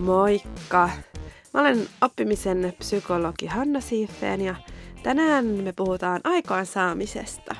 Moikka! 0.00 0.90
Mä 1.54 1.60
olen 1.60 1.88
oppimisen 2.00 2.74
psykologi 2.78 3.46
Hanna 3.46 3.80
Siiffeen 3.80 4.40
ja 4.40 4.54
tänään 5.02 5.44
me 5.46 5.72
puhutaan 5.72 6.20
aikaansaamisesta. 6.24 7.56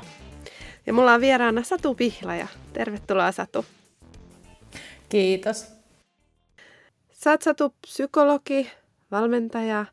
Ja 0.87 0.93
mulla 0.93 1.15
on 1.15 1.21
vieraana 1.21 1.63
Satu 1.63 1.95
Pihlaja. 1.95 2.47
Tervetuloa 2.73 3.33
Satu. 3.33 3.65
Kiitos. 5.09 5.67
Sä 7.13 7.31
oot 7.31 7.43
Satu 7.43 7.75
psykologi, 7.81 8.71
valmentaja 9.11 9.87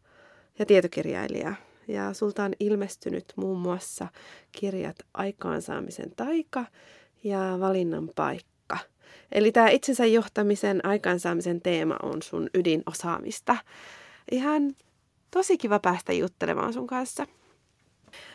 ja 0.60 0.66
tietokirjailija. 0.66 1.56
Ja 1.88 2.14
sulta 2.14 2.44
on 2.44 2.54
ilmestynyt 2.60 3.34
muun 3.36 3.60
muassa 3.60 4.08
kirjat 4.52 4.96
Aikaansaamisen 5.14 6.12
taika 6.16 6.66
ja 7.24 7.58
Valinnan 7.60 8.10
paikka. 8.16 8.53
Eli 9.34 9.52
tämä 9.52 9.70
itsensä 9.70 10.06
johtamisen 10.06 10.86
aikaansaamisen 10.86 11.62
teema 11.62 11.96
on 12.04 12.22
sun 12.22 12.50
ydinosaamista. 12.54 13.56
Ihan 14.32 14.76
tosi 15.32 15.58
kiva 15.58 15.80
päästä 15.80 16.14
juttelemaan 16.14 16.74
sun 16.74 16.88
kanssa. 16.88 17.28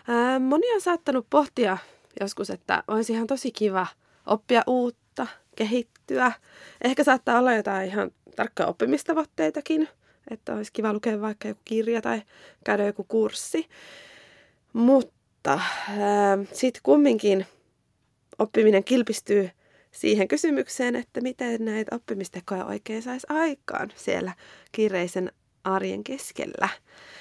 Ää, 0.09 0.39
moni 0.39 0.75
on 0.75 0.81
saattanut 0.81 1.27
pohtia 1.31 1.79
joskus, 2.21 2.51
että 2.51 2.83
olisi 2.89 3.13
ihan 3.13 3.27
tosi 3.27 3.51
kiva 3.51 3.87
oppia 4.27 4.63
uutta, 4.67 5.27
kehittyä. 5.57 6.33
Ehkä 6.85 7.05
saattaa 7.05 7.39
olla 7.39 7.55
jotain 7.55 7.89
ihan 7.89 8.11
tarkkoja 8.37 8.69
oppimistavoitteitakin, 8.69 9.89
että 10.31 10.55
olisi 10.55 10.73
kiva 10.73 10.93
lukea 10.93 11.21
vaikka 11.21 11.49
joku 11.49 11.61
kirja 11.65 12.03
tai 12.03 12.23
käydä 12.65 12.85
joku 12.85 13.05
kurssi. 13.05 13.69
Mutta 14.73 15.61
sitten 16.53 16.81
kumminkin 16.83 17.47
oppiminen 18.39 18.85
kilpistyy 18.85 19.51
siihen 19.91 20.29
kysymykseen, 20.29 20.97
että 20.97 21.21
miten 21.21 21.65
näitä 21.65 21.97
oppimistekoja 21.97 22.65
oikein 22.65 23.03
saisi 23.03 23.27
aikaan 23.31 23.93
siellä 23.97 24.33
kiireisen 24.73 25.33
arjen 25.65 26.05
keskellä. 26.05 26.69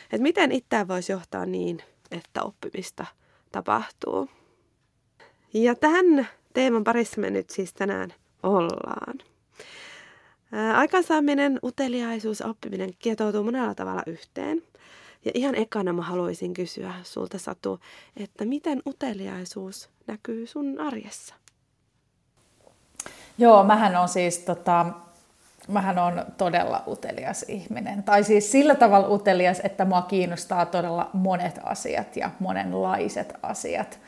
Että 0.04 0.24
miten 0.24 0.52
itseään 0.52 0.88
voisi 0.88 1.12
johtaa 1.12 1.46
niin, 1.46 1.82
että 2.12 2.44
oppimista 2.44 3.06
tapahtuu. 3.52 4.30
Ja 5.54 5.76
tämän 5.76 6.28
teeman 6.54 6.84
parissa 6.84 7.22
me 7.22 7.30
nyt 7.30 7.50
siis 7.50 7.74
tänään 7.74 8.14
ollaan. 8.44 9.18
Aikansaaminen, 10.76 11.60
uteliaisuus 11.64 12.40
ja 12.40 12.46
oppiminen 12.46 12.90
kietoutuu 13.00 13.44
monella 13.44 13.76
tavalla 13.76 14.04
yhteen. 14.08 14.64
Ja 15.26 15.32
ihan 15.34 15.56
ekana 15.56 15.94
mä 15.94 16.02
haluaisin 16.02 16.54
kysyä 16.54 16.94
sulta 17.04 17.38
Satu, 17.38 17.80
että 18.18 18.46
miten 18.46 18.82
uteliaisuus 18.88 19.90
näkyy 20.08 20.48
sun 20.48 20.80
arjessa? 20.80 21.36
Joo, 23.38 23.64
mähän 23.64 23.96
on 23.96 24.10
siis 24.10 24.40
tota, 24.40 24.86
mähän 25.68 26.00
on 26.00 26.26
todella 26.38 26.84
utelias 26.88 27.46
ihminen. 27.48 28.04
Tai 28.04 28.24
siis 28.24 28.52
sillä 28.52 28.76
tavalla 28.76 29.08
utelias, 29.08 29.62
että 29.64 29.86
mua 29.86 30.02
kiinnostaa 30.02 30.66
todella 30.66 31.10
monet 31.14 31.60
asiat 31.64 32.18
ja 32.18 32.30
monenlaiset 32.40 33.34
asiat. 33.44 34.00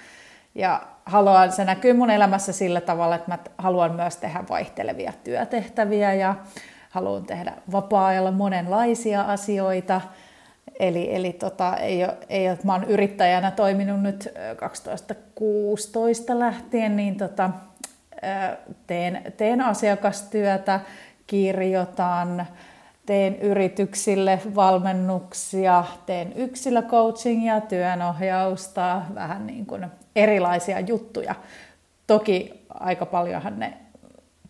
Ja 0.56 0.82
haluan, 1.06 1.52
se 1.52 1.66
näkyy 1.66 1.94
mun 1.94 2.10
elämässä 2.10 2.54
sillä 2.54 2.82
tavalla, 2.82 3.16
että 3.16 3.32
mä 3.32 3.38
haluan 3.58 3.96
myös 3.96 4.18
tehdä 4.18 4.44
vaihtelevia 4.50 5.14
työtehtäviä 5.24 6.14
ja 6.14 6.36
haluan 6.90 7.26
tehdä 7.26 7.54
vapaa-ajalla 7.72 8.32
monenlaisia 8.32 9.22
asioita. 9.22 10.02
Eli, 10.80 11.16
eli 11.16 11.34
tota, 11.34 11.78
ei 11.78 12.04
ole, 12.04 12.18
ei 12.30 12.50
ole, 12.50 12.58
mä 12.64 12.74
oon 12.74 12.84
yrittäjänä 12.84 13.52
toiminut 13.52 14.02
nyt 14.02 14.30
2016 14.58 16.40
lähtien, 16.40 16.96
niin 16.96 17.18
tota, 17.18 17.50
teen, 18.88 19.34
teen 19.38 19.62
asiakastyötä, 19.62 20.80
kirjoitan, 21.28 22.48
teen 23.06 23.36
yrityksille 23.36 24.42
valmennuksia, 24.56 25.84
teen 26.06 26.34
yksilöcoachingia, 26.34 27.62
työnohjausta, 27.62 29.02
vähän 29.16 29.48
niin 29.48 29.66
kuin 29.66 29.86
erilaisia 30.16 30.80
juttuja. 30.80 31.36
Toki 32.08 32.66
aika 32.70 33.06
paljonhan 33.06 33.60
ne 33.60 33.78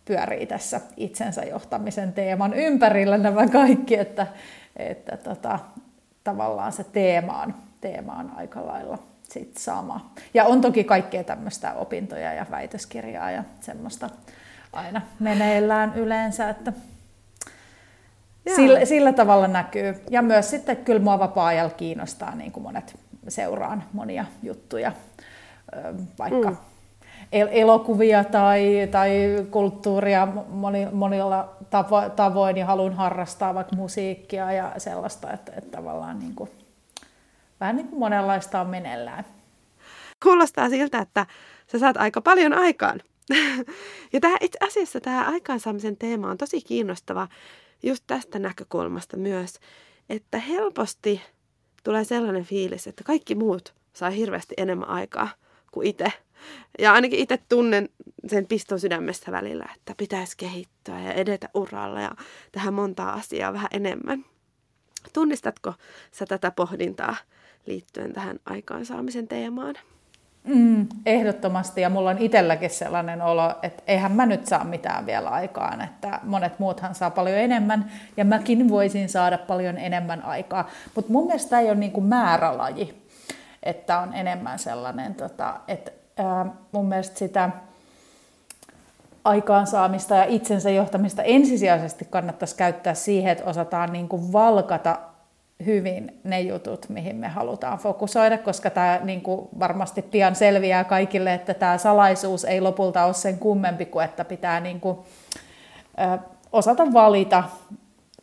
pyörii 0.04 0.46
tässä 0.46 0.80
itsensä 0.96 1.44
johtamisen 1.44 2.12
teeman 2.12 2.54
ympärillä 2.54 3.18
nämä 3.18 3.48
kaikki, 3.48 3.98
että, 3.98 4.26
että 4.76 5.16
tota, 5.16 5.58
tavallaan 6.24 6.72
se 6.72 6.84
teema 6.84 7.42
on, 7.42 7.54
teema 7.80 8.12
on 8.12 8.32
aika 8.36 8.66
lailla 8.66 8.98
sit 9.32 9.56
sama. 9.56 10.10
Ja 10.34 10.44
on 10.44 10.60
toki 10.60 10.84
kaikkea 10.84 11.24
tämmöistä 11.24 11.74
opintoja 11.74 12.32
ja 12.32 12.46
väitöskirjaa 12.50 13.30
ja 13.30 13.44
semmoista 13.60 14.10
aina 14.72 15.02
meneillään 15.18 15.92
yleensä, 15.96 16.48
että 16.48 16.72
sillä, 18.56 18.84
sillä 18.84 19.12
tavalla 19.12 19.48
näkyy. 19.48 19.94
Ja 20.10 20.22
myös 20.22 20.50
sitten 20.50 20.76
kyllä 20.76 21.00
mua 21.00 21.18
vapaa-ajalla 21.18 21.74
kiinnostaa, 21.74 22.34
niin 22.34 22.52
kuin 22.52 22.62
monet 22.62 22.98
seuraan 23.28 23.84
monia 23.92 24.24
juttuja, 24.42 24.92
vaikka 26.18 26.50
mm. 26.50 26.56
elokuvia 27.30 28.24
tai, 28.24 28.88
tai 28.90 29.10
kulttuuria 29.50 30.28
moni, 30.48 30.88
monilla 30.92 31.56
tavo, 31.70 32.08
tavoin 32.08 32.56
ja 32.56 32.66
haluan 32.66 32.92
harrastaa 32.92 33.54
vaikka 33.54 33.76
musiikkia 33.76 34.52
ja 34.52 34.72
sellaista, 34.78 35.32
että, 35.32 35.52
että 35.56 35.76
tavallaan 35.76 36.18
niin 36.18 36.34
kuin 36.34 36.50
vähän 37.60 37.76
niin 37.76 37.88
kuin 37.88 37.98
monenlaista 37.98 38.60
on 38.60 38.66
meneillään. 38.66 39.24
Kuulostaa 40.22 40.68
siltä, 40.68 40.98
että 40.98 41.26
sä 41.72 41.78
saat 41.78 41.96
aika 41.96 42.20
paljon 42.20 42.52
aikaan. 42.52 43.00
ja 44.12 44.20
tämä 44.20 44.36
itse 44.40 44.58
asiassa 44.60 45.00
tämä 45.00 45.24
aikaansaamisen 45.24 45.96
teema 45.96 46.30
on 46.30 46.38
tosi 46.38 46.60
kiinnostava 46.60 47.28
just 47.82 48.04
tästä 48.06 48.38
näkökulmasta 48.38 49.16
myös, 49.16 49.60
että 50.08 50.38
helposti 50.38 51.20
tulee 51.84 52.04
sellainen 52.04 52.44
fiilis, 52.44 52.86
että 52.86 53.04
kaikki 53.04 53.34
muut 53.34 53.74
saa 53.92 54.10
hirveästi 54.10 54.54
enemmän 54.56 54.88
aikaa 54.88 55.28
kuin 55.72 55.86
itse. 55.86 56.12
Ja 56.78 56.92
ainakin 56.92 57.18
itse 57.18 57.38
tunnen 57.48 57.88
sen 58.26 58.46
piston 58.46 58.80
sydämessä 58.80 59.32
välillä, 59.32 59.66
että 59.74 59.94
pitäisi 59.96 60.36
kehittyä 60.36 61.00
ja 61.00 61.12
edetä 61.12 61.48
uralla 61.54 62.00
ja 62.00 62.10
tähän 62.52 62.74
montaa 62.74 63.12
asiaa 63.12 63.52
vähän 63.52 63.68
enemmän. 63.70 64.24
Tunnistatko 65.12 65.74
sä 66.12 66.26
tätä 66.26 66.50
pohdintaa 66.50 67.16
liittyen 67.66 68.12
tähän 68.12 68.36
aikaansaamisen 68.46 69.28
teemaan? 69.28 69.74
Mm, 70.44 70.86
ehdottomasti, 71.06 71.80
ja 71.80 71.90
mulla 71.90 72.10
on 72.10 72.18
itselläkin 72.18 72.70
sellainen 72.70 73.22
olo, 73.22 73.54
että 73.62 73.82
eihän 73.86 74.12
mä 74.12 74.26
nyt 74.26 74.46
saa 74.46 74.64
mitään 74.64 75.06
vielä 75.06 75.28
aikaan, 75.28 75.80
että 75.80 76.20
monet 76.22 76.58
muuthan 76.58 76.94
saa 76.94 77.10
paljon 77.10 77.38
enemmän, 77.38 77.90
ja 78.16 78.24
mäkin 78.24 78.68
voisin 78.68 79.08
saada 79.08 79.38
paljon 79.38 79.78
enemmän 79.78 80.24
aikaa. 80.24 80.68
Mutta 80.94 81.12
mun 81.12 81.26
mielestä 81.26 81.60
ei 81.60 81.66
ole 81.66 81.74
niinku 81.74 82.00
määrälaji, 82.00 83.02
että 83.62 83.98
on 83.98 84.14
enemmän 84.14 84.58
sellainen, 84.58 85.14
tota, 85.14 85.60
että 85.68 85.90
ää, 86.16 86.46
mun 86.72 86.86
mielestä 86.86 87.18
sitä 87.18 87.50
aikaansaamista 89.24 90.14
ja 90.14 90.24
itsensä 90.24 90.70
johtamista 90.70 91.22
ensisijaisesti 91.22 92.06
kannattaisi 92.10 92.56
käyttää 92.56 92.94
siihen, 92.94 93.32
että 93.32 93.44
osataan 93.44 93.92
niinku 93.92 94.32
valkata 94.32 94.98
hyvin 95.66 96.20
ne 96.24 96.40
jutut, 96.40 96.88
mihin 96.88 97.16
me 97.16 97.28
halutaan 97.28 97.78
fokusoida, 97.78 98.38
koska 98.38 98.70
tämä 98.70 99.00
niin 99.02 99.20
kuin 99.22 99.48
varmasti 99.58 100.02
pian 100.02 100.34
selviää 100.34 100.84
kaikille, 100.84 101.34
että 101.34 101.54
tämä 101.54 101.78
salaisuus 101.78 102.44
ei 102.44 102.60
lopulta 102.60 103.04
ole 103.04 103.14
sen 103.14 103.38
kummempi 103.38 103.86
kuin, 103.86 104.04
että 104.04 104.24
pitää 104.24 104.60
niin 104.60 104.80
kuin, 104.80 104.98
ö, 106.14 106.18
osata 106.52 106.92
valita 106.92 107.44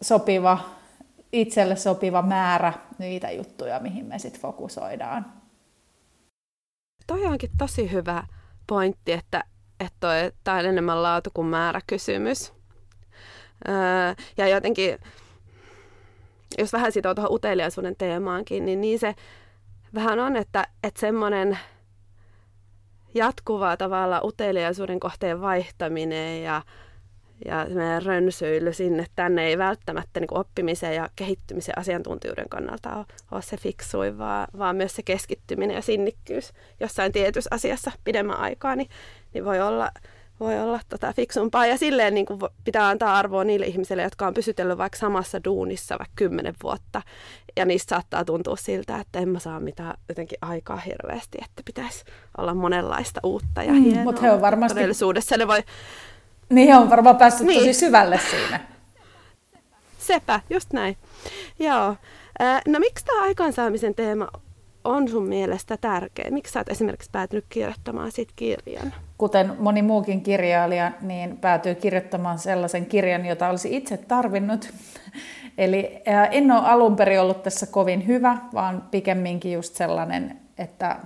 sopiva, 0.01 0.59
itselle 1.33 1.75
sopiva 1.75 2.21
määrä 2.21 2.73
niitä 2.97 3.31
juttuja, 3.31 3.79
mihin 3.79 4.05
me 4.05 4.19
sitten 4.19 4.41
fokusoidaan. 4.41 5.25
Toi 7.07 7.25
onkin 7.25 7.49
tosi 7.57 7.91
hyvä 7.91 8.23
pointti, 8.67 9.11
että, 9.11 9.43
että 9.79 10.31
tämä 10.43 10.57
on 10.57 10.65
enemmän 10.65 11.03
laatu 11.03 11.29
kuin 11.33 11.47
määrä 11.47 11.81
kysymys. 11.87 12.53
Öö, 13.67 13.75
ja 14.37 14.47
jotenkin 14.47 14.99
jos 16.57 16.73
vähän 16.73 16.91
sitoo 16.91 17.15
tuohon 17.15 17.33
uteliaisuuden 17.33 17.95
teemaankin, 17.97 18.65
niin, 18.65 18.81
niin 18.81 18.99
se 18.99 19.15
vähän 19.93 20.19
on, 20.19 20.35
että, 20.35 20.67
että 20.83 20.99
semmoinen 20.99 21.59
jatkuva 23.13 23.77
tavalla 23.77 24.21
uteliaisuuden 24.23 24.99
kohteen 24.99 25.41
vaihtaminen 25.41 26.43
ja, 26.43 26.61
ja 27.45 27.65
rönsyily 28.05 28.73
sinne 28.73 29.05
tänne 29.15 29.47
ei 29.47 29.57
välttämättä 29.57 30.19
niin 30.19 30.37
oppimisen 30.37 30.95
ja 30.95 31.09
kehittymisen 31.15 31.77
asiantuntijuuden 31.77 32.49
kannalta 32.49 32.95
ole, 32.95 33.05
ole 33.31 33.41
se 33.41 33.57
fiksuin, 33.57 34.17
vaan, 34.17 34.47
vaan 34.57 34.75
myös 34.75 34.95
se 34.95 35.03
keskittyminen 35.03 35.75
ja 35.75 35.81
sinnikkyys 35.81 36.53
jossain 36.79 37.11
tietyssä 37.11 37.49
asiassa 37.53 37.91
pidemmän 38.03 38.37
aikaa, 38.37 38.75
niin, 38.75 38.89
niin 39.33 39.45
voi 39.45 39.61
olla 39.61 39.91
voi 40.39 40.59
olla 40.59 40.79
tota 40.89 41.13
fiksumpaa. 41.13 41.65
Ja 41.65 41.77
silleen 41.77 42.13
niin 42.13 42.25
kuin 42.25 42.39
pitää 42.63 42.87
antaa 42.87 43.17
arvoa 43.17 43.43
niille 43.43 43.65
ihmisille, 43.65 44.03
jotka 44.03 44.27
on 44.27 44.33
pysytellyt 44.33 44.77
vaikka 44.77 44.99
samassa 44.99 45.43
duunissa 45.43 45.95
vaikka 45.99 46.13
kymmenen 46.15 46.53
vuotta. 46.63 47.01
Ja 47.55 47.65
niistä 47.65 47.89
saattaa 47.89 48.25
tuntua 48.25 48.55
siltä, 48.55 48.99
että 48.99 49.19
en 49.19 49.29
mä 49.29 49.39
saa 49.39 49.59
mitään 49.59 49.93
jotenkin 50.09 50.37
aikaa 50.41 50.77
hirveästi, 50.77 51.37
että 51.41 51.61
pitäisi 51.65 52.03
olla 52.37 52.53
monenlaista 52.53 53.19
uutta 53.23 53.63
ja 53.63 53.73
mm, 53.73 53.81
hienoa. 53.83 54.03
Mutta 54.03 54.21
he 54.21 54.31
on 54.31 54.41
varmasti... 54.41 54.75
Todellisuudessa 54.75 55.37
ne 55.37 55.47
voi... 55.47 55.63
Niin 56.49 56.67
he 56.67 56.77
on 56.77 56.89
varmaan 56.89 57.17
päässyt 57.17 57.47
niin. 57.47 57.59
tosi 57.59 57.73
syvälle 57.73 58.19
siinä. 58.29 58.59
sepä, 59.97 60.39
just 60.49 60.73
näin. 60.73 60.97
Joo. 61.59 61.95
No 62.67 62.79
miksi 62.79 63.05
tämä 63.05 63.21
aikaansaamisen 63.21 63.95
teema 63.95 64.27
on 64.83 65.07
sun 65.07 65.27
mielestä 65.27 65.77
tärkeä? 65.77 66.31
Miksi 66.31 66.53
sä 66.53 66.59
oot 66.59 66.69
esimerkiksi 66.69 67.09
päätynyt 67.11 67.45
kirjoittamaan 67.49 68.11
siitä 68.11 68.33
kirjan? 68.35 68.93
Kuten 69.17 69.55
moni 69.59 69.81
muukin 69.81 70.21
kirjailija, 70.21 70.91
niin 71.01 71.37
päätyy 71.37 71.75
kirjoittamaan 71.75 72.39
sellaisen 72.39 72.85
kirjan, 72.85 73.25
jota 73.25 73.49
olisi 73.49 73.75
itse 73.75 73.97
tarvinnut. 73.97 74.73
Eli 75.57 76.01
en 76.31 76.51
ole 76.51 76.67
alun 76.67 76.95
perin 76.95 77.21
ollut 77.21 77.43
tässä 77.43 77.67
kovin 77.67 78.07
hyvä, 78.07 78.37
vaan 78.53 78.83
pikemminkin 78.91 79.53
just 79.53 79.75
sellainen, 79.75 80.39
että 80.57 80.99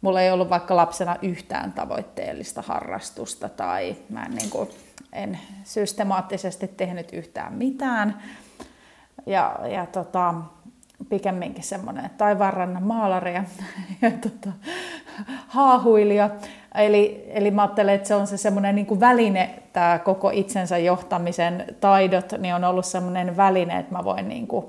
mulla 0.00 0.20
ei 0.20 0.30
ollut 0.30 0.50
vaikka 0.50 0.76
lapsena 0.76 1.16
yhtään 1.22 1.72
tavoitteellista 1.72 2.62
harrastusta 2.62 3.48
tai 3.48 3.96
mä 4.08 4.22
en, 4.24 4.30
niin 4.30 4.50
kuin, 4.50 4.68
en 5.12 5.38
systemaattisesti 5.64 6.68
tehnyt 6.68 7.12
yhtään 7.12 7.52
mitään. 7.52 8.22
Ja, 9.26 9.58
ja 9.72 9.86
tota, 9.86 10.34
pikemminkin 11.08 11.64
semmoinen 11.64 12.10
taivaanrannan 12.18 12.82
maalari 12.82 13.34
ja, 13.34 13.44
ja 14.02 14.10
tota, 14.10 14.52
haahuilija. 15.48 16.30
Eli, 16.74 17.24
eli 17.28 17.50
mä 17.50 17.62
ajattelen, 17.62 17.94
että 17.94 18.08
se 18.08 18.14
on 18.14 18.26
se 18.26 18.36
semmoinen 18.36 18.74
niin 18.74 19.00
väline, 19.00 19.50
tämä 19.72 19.98
koko 19.98 20.30
itsensä 20.30 20.78
johtamisen 20.78 21.64
taidot, 21.80 22.32
niin 22.38 22.54
on 22.54 22.64
ollut 22.64 22.84
semmoinen 22.84 23.36
väline, 23.36 23.78
että 23.78 23.92
mä 23.92 24.04
voin 24.04 24.28
niin 24.28 24.46
kuin 24.46 24.66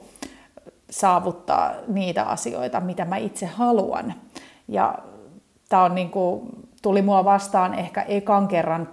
saavuttaa 0.90 1.74
niitä 1.88 2.24
asioita, 2.24 2.80
mitä 2.80 3.06
mä 3.06 3.18
itse 3.18 3.46
haluan. 3.46 4.14
Ja 4.68 4.96
tämä 5.70 5.84
on 5.84 5.96
niin 5.96 6.10
kuin, 6.10 6.42
tuli 6.82 7.02
mua 7.02 7.26
vastaan 7.26 7.74
ehkä 7.74 8.02
ekan 8.02 8.48
kerran 8.48 8.90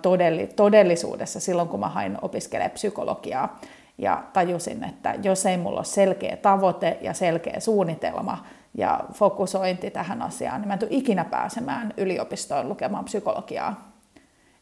todellisuudessa 0.57 1.41
silloin, 1.41 1.69
kun 1.69 1.81
mä 1.81 1.89
hain 1.89 2.19
opiskelemaan 2.23 2.71
psykologiaa 2.71 3.59
ja 3.99 4.23
tajusin, 4.33 4.85
että 4.85 5.15
jos 5.23 5.47
ei 5.47 5.57
mulla 5.57 5.79
ole 5.79 5.85
selkeä 5.85 6.37
tavoite 6.37 6.99
ja 7.01 7.15
selkeä 7.15 7.61
suunnitelma 7.61 8.45
ja 8.79 9.01
fokusointi 9.13 9.91
tähän 9.91 10.23
asiaan, 10.23 10.61
niin 10.61 10.69
mä 10.69 10.73
en 10.75 10.79
tule 10.79 10.91
ikinä 10.93 11.25
pääsemään 11.25 11.95
yliopistoon 11.97 12.69
lukemaan 12.69 13.05
psykologiaa. 13.05 13.93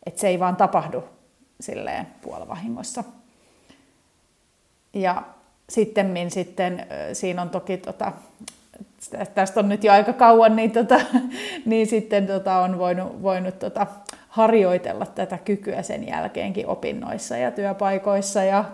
Että 0.06 0.20
se 0.20 0.28
ei 0.28 0.40
vaan 0.40 0.56
tapahdu 0.56 1.04
silleen 1.60 2.06
puolivahingossa. 2.22 3.04
Ja 4.94 5.22
sitten, 5.68 6.30
sitten 6.30 6.86
siinä 7.12 7.42
on 7.42 7.50
toki, 7.50 7.76
tota, 7.76 8.12
tästä 9.34 9.60
on 9.60 9.68
nyt 9.68 9.84
jo 9.84 9.92
aika 9.92 10.12
kauan, 10.12 10.56
niin, 10.56 10.70
tota, 10.70 11.00
niin 11.66 11.86
sitten 11.86 12.26
tota, 12.26 12.58
on 12.58 12.78
voinut, 12.78 13.22
voinut 13.22 13.58
tota, 13.58 13.86
harjoitella 14.28 15.06
tätä 15.06 15.38
kykyä 15.38 15.82
sen 15.82 16.08
jälkeenkin 16.08 16.66
opinnoissa 16.66 17.36
ja 17.36 17.50
työpaikoissa 17.50 18.42
ja, 18.42 18.64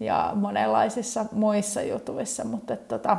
ja 0.00 0.32
monenlaisissa 0.34 1.26
muissa 1.32 1.82
jutuissa, 1.82 2.44
mutta 2.44 2.76
tota, 2.76 3.16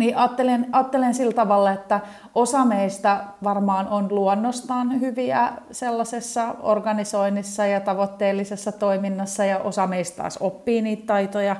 niin 0.00 0.16
ajattelen, 0.16 0.66
ajattelen 0.72 1.14
sillä 1.14 1.32
tavalla, 1.32 1.72
että 1.72 2.00
osa 2.34 2.64
meistä 2.64 3.24
varmaan 3.44 3.88
on 3.88 4.14
luonnostaan 4.14 5.00
hyviä 5.00 5.52
sellaisessa 5.70 6.54
organisoinnissa 6.60 7.66
ja 7.66 7.80
tavoitteellisessa 7.80 8.72
toiminnassa 8.72 9.44
ja 9.44 9.58
osa 9.58 9.86
meistä 9.86 10.16
taas 10.16 10.38
oppii 10.38 10.82
niitä 10.82 11.06
taitoja 11.06 11.56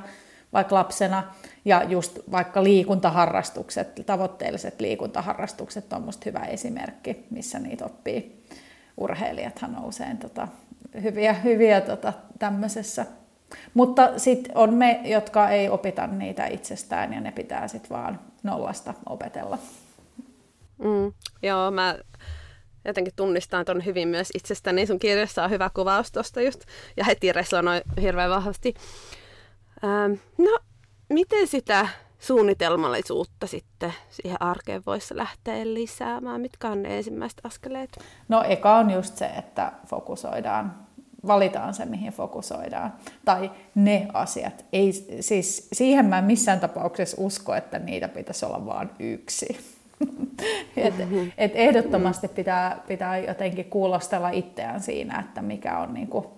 vaikka 0.53 0.75
lapsena. 0.75 1.23
Ja 1.65 1.83
just 1.83 2.19
vaikka 2.31 2.63
liikuntaharrastukset, 2.63 4.01
tavoitteelliset 4.05 4.81
liikuntaharrastukset 4.81 5.93
on 5.93 6.01
musta 6.01 6.23
hyvä 6.25 6.39
esimerkki, 6.39 7.25
missä 7.29 7.59
niitä 7.59 7.85
oppii. 7.85 8.45
Urheilijathan 8.97 9.75
on 9.75 9.85
usein 9.85 10.17
tota, 10.17 10.47
hyviä, 11.03 11.33
hyviä 11.33 11.81
tota, 11.81 12.13
tämmöisessä 12.39 13.05
mutta 13.73 14.19
sitten 14.19 14.57
on 14.57 14.73
me, 14.73 15.01
jotka 15.03 15.49
ei 15.49 15.69
opita 15.69 16.07
niitä 16.07 16.45
itsestään 16.45 17.13
ja 17.13 17.21
ne 17.21 17.31
pitää 17.31 17.67
sitten 17.67 17.97
vaan 17.97 18.19
nollasta 18.43 18.93
opetella. 19.09 19.57
Mm, 20.77 21.13
joo, 21.41 21.71
mä 21.71 21.95
jotenkin 22.85 23.13
tunnistan 23.15 23.65
ton 23.65 23.85
hyvin 23.85 24.07
myös 24.07 24.29
itsestäni. 24.35 24.85
Sun 24.85 24.99
kirjassa 24.99 25.43
on 25.43 25.49
hyvä 25.49 25.69
kuvaus 25.73 26.11
tuosta 26.11 26.41
just 26.41 26.65
ja 26.97 27.03
heti 27.03 27.33
resonoi 27.33 27.81
hirveän 28.01 28.29
vahvasti. 28.29 28.73
Ähm, 29.83 30.13
no, 30.37 30.59
miten 31.09 31.47
sitä 31.47 31.87
suunnitelmallisuutta 32.19 33.47
sitten 33.47 33.93
siihen 34.09 34.41
arkeen 34.41 34.83
voisi 34.85 35.17
lähteä 35.17 35.73
lisäämään? 35.73 36.41
Mitkä 36.41 36.69
on 36.69 36.83
ne 36.83 36.97
ensimmäiset 36.97 37.41
askeleet? 37.43 37.89
No 38.29 38.43
eka 38.43 38.77
on 38.77 38.91
just 38.91 39.17
se, 39.17 39.25
että 39.25 39.71
fokusoidaan 39.87 40.87
valitaan 41.27 41.73
se, 41.73 41.85
mihin 41.85 42.13
fokusoidaan. 42.13 42.93
Tai 43.25 43.51
ne 43.75 44.07
asiat. 44.13 44.65
Ei, 44.73 44.91
siis 45.19 45.67
siihen 45.73 46.05
mä 46.05 46.17
en 46.17 46.23
missään 46.23 46.59
tapauksessa 46.59 47.17
usko, 47.19 47.55
että 47.55 47.79
niitä 47.79 48.07
pitäisi 48.07 48.45
olla 48.45 48.65
vain 48.65 48.89
yksi. 48.99 49.59
et, 50.77 50.93
et 51.37 51.51
ehdottomasti 51.55 52.27
pitää, 52.27 52.81
pitää 52.87 53.17
jotenkin 53.17 53.65
kuulostella 53.65 54.29
itseään 54.29 54.79
siinä, 54.79 55.19
että 55.19 55.41
mikä 55.41 55.77
on 55.77 55.93
niinku, 55.93 56.31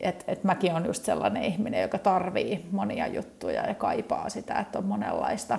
et, 0.00 0.24
et 0.28 0.44
mäkin 0.44 0.74
on 0.74 0.86
just 0.86 1.04
sellainen 1.04 1.44
ihminen, 1.44 1.82
joka 1.82 1.98
tarvii 1.98 2.66
monia 2.70 3.06
juttuja 3.06 3.66
ja 3.66 3.74
kaipaa 3.74 4.28
sitä, 4.28 4.54
että 4.54 4.78
on 4.78 4.84
monenlaista, 4.84 5.58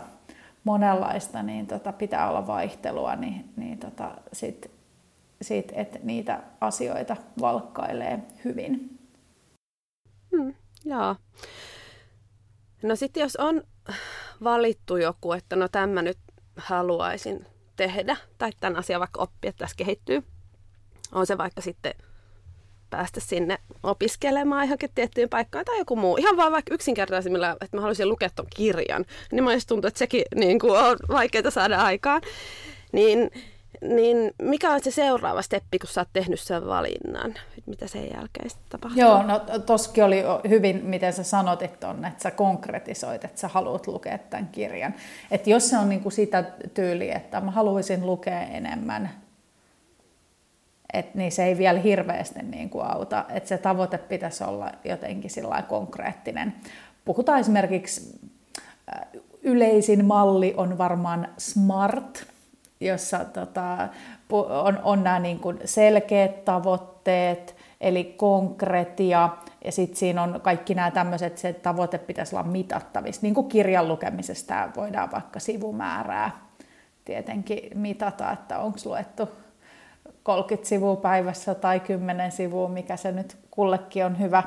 monenlaista 0.63 1.43
niin 1.43 1.67
tota, 1.67 1.91
pitää 1.93 2.29
olla 2.29 2.47
vaihtelua, 2.47 3.15
niin, 3.15 3.45
niin 3.55 3.77
tota, 3.77 4.11
sit 4.33 4.78
siitä, 5.41 5.73
että 5.75 5.99
niitä 6.03 6.43
asioita 6.61 7.15
valkkailee 7.41 8.19
hyvin. 8.45 8.99
Hmm, 10.31 10.53
joo. 10.85 11.15
No 12.83 12.95
sitten 12.95 13.21
jos 13.21 13.35
on 13.35 13.63
valittu 14.43 14.97
joku, 14.97 15.33
että 15.33 15.55
no 15.55 15.67
tämä 15.67 16.01
nyt 16.01 16.17
haluaisin 16.57 17.45
tehdä, 17.75 18.17
tai 18.37 18.51
tämän 18.59 18.79
asian 18.79 18.99
vaikka 18.99 19.21
oppia, 19.21 19.49
että 19.49 19.59
tässä 19.59 19.75
kehittyy, 19.77 20.23
on 21.11 21.25
se 21.25 21.37
vaikka 21.37 21.61
sitten 21.61 21.93
päästä 22.89 23.19
sinne 23.19 23.57
opiskelemaan 23.83 24.65
johonkin 24.65 24.89
tiettyyn 24.95 25.29
paikkaan 25.29 25.65
tai 25.65 25.77
joku 25.77 25.95
muu. 25.95 26.17
Ihan 26.17 26.37
vaan 26.37 26.51
vaikka 26.51 26.73
yksinkertaisimmilla, 26.73 27.51
että 27.51 27.77
mä 27.77 27.81
haluaisin 27.81 28.09
lukea 28.09 28.29
tuon 28.35 28.47
kirjan, 28.55 29.05
niin 29.31 29.43
mä 29.43 29.51
tuntuu, 29.67 29.87
että 29.87 29.97
sekin 29.97 30.23
niin 30.35 30.59
kuin 30.59 30.79
on 30.79 30.97
vaikeaa 31.09 31.51
saada 31.51 31.77
aikaan. 31.81 32.21
Niin 32.91 33.31
niin 33.81 34.31
mikä 34.41 34.71
on 34.71 34.83
se 34.83 34.91
seuraava 34.91 35.41
steppi, 35.41 35.79
kun 35.79 35.89
sä 35.89 36.01
oot 36.01 36.07
tehnyt 36.13 36.39
sen 36.39 36.67
valinnan? 36.67 37.33
Mitä 37.65 37.87
sen 37.87 38.03
jälkeen 38.13 38.49
sitten 38.49 38.69
tapahtuu? 38.69 39.01
Joo, 39.01 39.23
no 39.23 39.39
toski 39.65 40.01
oli 40.01 40.23
hyvin, 40.49 40.85
miten 40.85 41.13
sä 41.13 41.23
sanotit 41.23 41.83
on, 41.83 42.05
että 42.05 42.23
sä 42.23 42.31
konkretisoit, 42.31 43.25
että 43.25 43.39
sä 43.39 43.47
haluat 43.47 43.87
lukea 43.87 44.17
tämän 44.17 44.47
kirjan. 44.47 44.93
Että 45.31 45.49
jos 45.49 45.69
se 45.69 45.77
on 45.77 45.89
niin 45.89 46.01
kuin 46.01 46.13
sitä 46.13 46.43
tyyliä, 46.73 47.15
että 47.15 47.41
mä 47.41 47.51
haluaisin 47.51 48.05
lukea 48.05 48.41
enemmän, 48.41 49.09
et 50.93 51.15
niin 51.15 51.31
se 51.31 51.43
ei 51.43 51.57
vielä 51.57 51.79
hirveästi 51.79 52.43
niin 52.43 52.69
kuin 52.69 52.85
auta. 52.85 53.25
Että 53.29 53.49
se 53.49 53.57
tavoite 53.57 53.97
pitäisi 53.97 54.43
olla 54.43 54.71
jotenkin 54.83 55.29
sillä 55.29 55.61
konkreettinen. 55.61 56.55
Puhutaan 57.05 57.39
esimerkiksi, 57.39 58.19
yleisin 59.41 60.05
malli 60.05 60.53
on 60.57 60.77
varmaan 60.77 61.27
SMART, 61.37 62.27
jossa 62.79 63.25
tota, 63.25 63.87
on, 64.63 64.79
on 64.83 65.03
nämä 65.03 65.19
niin 65.19 65.39
kuin 65.39 65.59
selkeät 65.65 66.45
tavoitteet, 66.45 67.55
eli 67.81 68.03
konkretia, 68.03 69.29
ja 69.65 69.71
sitten 69.71 69.97
siinä 69.97 70.23
on 70.23 70.39
kaikki 70.43 70.75
nämä 70.75 70.91
tämmöiset, 70.91 71.37
se 71.37 71.53
tavoite 71.53 71.97
pitäisi 71.97 72.35
olla 72.35 72.47
mitattavissa. 72.47 73.21
Niin 73.21 73.33
kuin 73.33 73.49
kirjan 73.49 73.87
lukemisesta 73.87 74.69
voidaan 74.75 75.11
vaikka 75.11 75.39
sivumäärää 75.39 76.31
tietenkin 77.05 77.59
mitata, 77.75 78.31
että 78.31 78.59
onko 78.59 78.77
luettu 78.85 79.29
30 80.23 80.69
sivua 80.69 80.95
päivässä 80.95 81.55
tai 81.55 81.79
10 81.79 82.31
sivua, 82.31 82.67
mikä 82.67 82.97
se 82.97 83.11
nyt 83.11 83.37
kullekin 83.51 84.05
on 84.05 84.19
hyvä. 84.19 84.43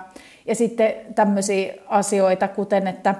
Ja 0.46 0.54
sitten 0.54 0.94
tämmöisiä 1.14 1.74
asioita, 1.86 2.48
kuten 2.48 2.86
että, 2.86 3.14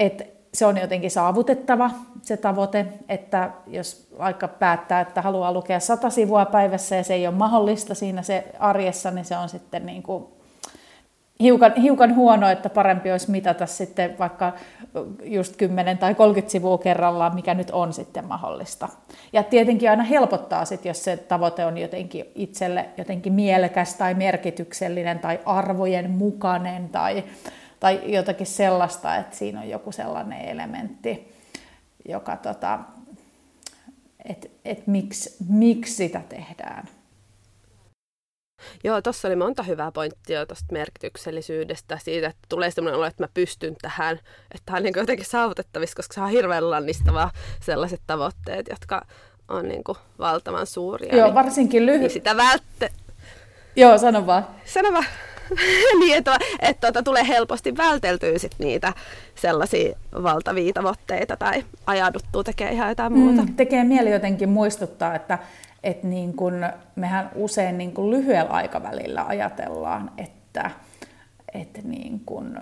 että 0.00 0.24
se 0.54 0.66
on 0.66 0.78
jotenkin 0.78 1.10
saavutettava 1.10 1.90
se 2.22 2.36
tavoite, 2.36 2.86
että 3.08 3.50
jos 3.66 4.08
vaikka 4.18 4.48
päättää, 4.48 5.00
että 5.00 5.22
haluaa 5.22 5.52
lukea 5.52 5.80
sata 5.80 6.10
sivua 6.10 6.44
päivässä 6.44 6.96
ja 6.96 7.04
se 7.04 7.14
ei 7.14 7.26
ole 7.26 7.36
mahdollista 7.36 7.94
siinä 7.94 8.22
se 8.22 8.44
arjessa, 8.58 9.10
niin 9.10 9.24
se 9.24 9.36
on 9.36 9.48
sitten 9.48 9.86
niin 9.86 10.02
kuin 10.02 10.24
hiukan, 11.40 11.72
hiukan 11.76 12.16
huono, 12.16 12.48
että 12.48 12.70
parempi 12.70 13.12
olisi 13.12 13.30
mitata 13.30 13.66
sitten 13.66 14.18
vaikka 14.18 14.52
just 15.22 15.56
10 15.56 15.98
tai 15.98 16.14
30 16.14 16.52
sivua 16.52 16.78
kerrallaan, 16.78 17.34
mikä 17.34 17.54
nyt 17.54 17.70
on 17.70 17.92
sitten 17.92 18.26
mahdollista. 18.26 18.88
Ja 19.32 19.42
tietenkin 19.42 19.90
aina 19.90 20.02
helpottaa 20.02 20.64
sitten, 20.64 20.90
jos 20.90 21.04
se 21.04 21.16
tavoite 21.16 21.64
on 21.64 21.78
jotenkin 21.78 22.24
itselle 22.34 22.88
jotenkin 22.96 23.32
mielekäs 23.32 23.94
tai 23.94 24.14
merkityksellinen 24.14 25.18
tai 25.18 25.40
arvojen 25.46 26.10
mukainen 26.10 26.88
tai 26.88 27.24
tai 27.84 28.00
jotakin 28.04 28.46
sellaista, 28.46 29.16
että 29.16 29.36
siinä 29.36 29.60
on 29.60 29.68
joku 29.68 29.92
sellainen 29.92 30.40
elementti, 30.40 31.34
joka 32.08 32.36
tota, 32.36 32.78
että 34.24 34.48
et 34.64 34.86
miksi, 34.86 35.36
miksi 35.48 35.94
sitä 35.94 36.20
tehdään. 36.28 36.88
joo, 38.84 39.02
tuossa 39.02 39.28
oli 39.28 39.36
monta 39.36 39.62
hyvää 39.62 39.92
pointtia 39.92 40.46
tuosta 40.46 40.72
merkityksellisyydestä, 40.72 41.98
siitä, 42.02 42.26
että 42.26 42.40
tulee 42.48 42.70
sellainen 42.70 42.98
olo, 42.98 43.06
että 43.06 43.22
mä 43.22 43.28
pystyn 43.34 43.76
tähän, 43.82 44.16
että 44.50 44.62
tämä 44.66 44.76
on 44.76 44.82
niin 44.82 44.94
jotenkin 44.96 45.26
saavutettavissa, 45.26 45.96
koska 45.96 46.14
se 46.14 46.20
on 46.20 46.30
hirveän 46.30 46.70
lannistavaa 46.70 47.30
sellaiset 47.60 48.00
tavoitteet, 48.06 48.68
jotka 48.70 49.06
on 49.48 49.68
niin 49.68 49.84
kuin 49.84 49.98
valtavan 50.18 50.66
suuria. 50.66 51.16
Joo, 51.16 51.26
niin, 51.26 51.34
varsinkin 51.34 51.86
lyhyt. 51.86 52.00
Niin 52.00 52.10
sitä 52.10 52.36
vältte... 52.36 52.90
Joo, 53.76 53.98
sano 53.98 54.26
vaan. 54.26 54.46
Sano 54.64 54.92
vaan. 54.92 55.06
niin, 56.00 56.18
että, 56.18 56.38
että 56.60 56.80
tuota, 56.80 57.02
tulee 57.02 57.28
helposti 57.28 57.76
välteltyä 57.76 58.38
sit 58.38 58.54
niitä 58.58 58.92
sellaisia 59.34 59.96
valtavia 60.22 60.72
tavoitteita 60.72 61.36
tai 61.36 61.64
ajauduttuu 61.86 62.44
tekemään 62.44 62.74
ihan 62.74 62.88
jotain 62.88 63.12
muuta. 63.12 63.42
Mm, 63.42 63.54
tekee 63.54 63.84
mieli 63.84 64.10
jotenkin 64.10 64.48
muistuttaa, 64.48 65.14
että, 65.14 65.38
että 65.82 66.06
niin 66.06 66.36
kun 66.36 66.66
mehän 66.96 67.30
usein 67.34 67.78
niin 67.78 67.92
kun 67.92 68.10
lyhyellä 68.10 68.50
aikavälillä 68.50 69.24
ajatellaan, 69.26 70.10
että, 70.18 70.70
että 71.54 71.80
niin 71.82 72.20
kun 72.26 72.58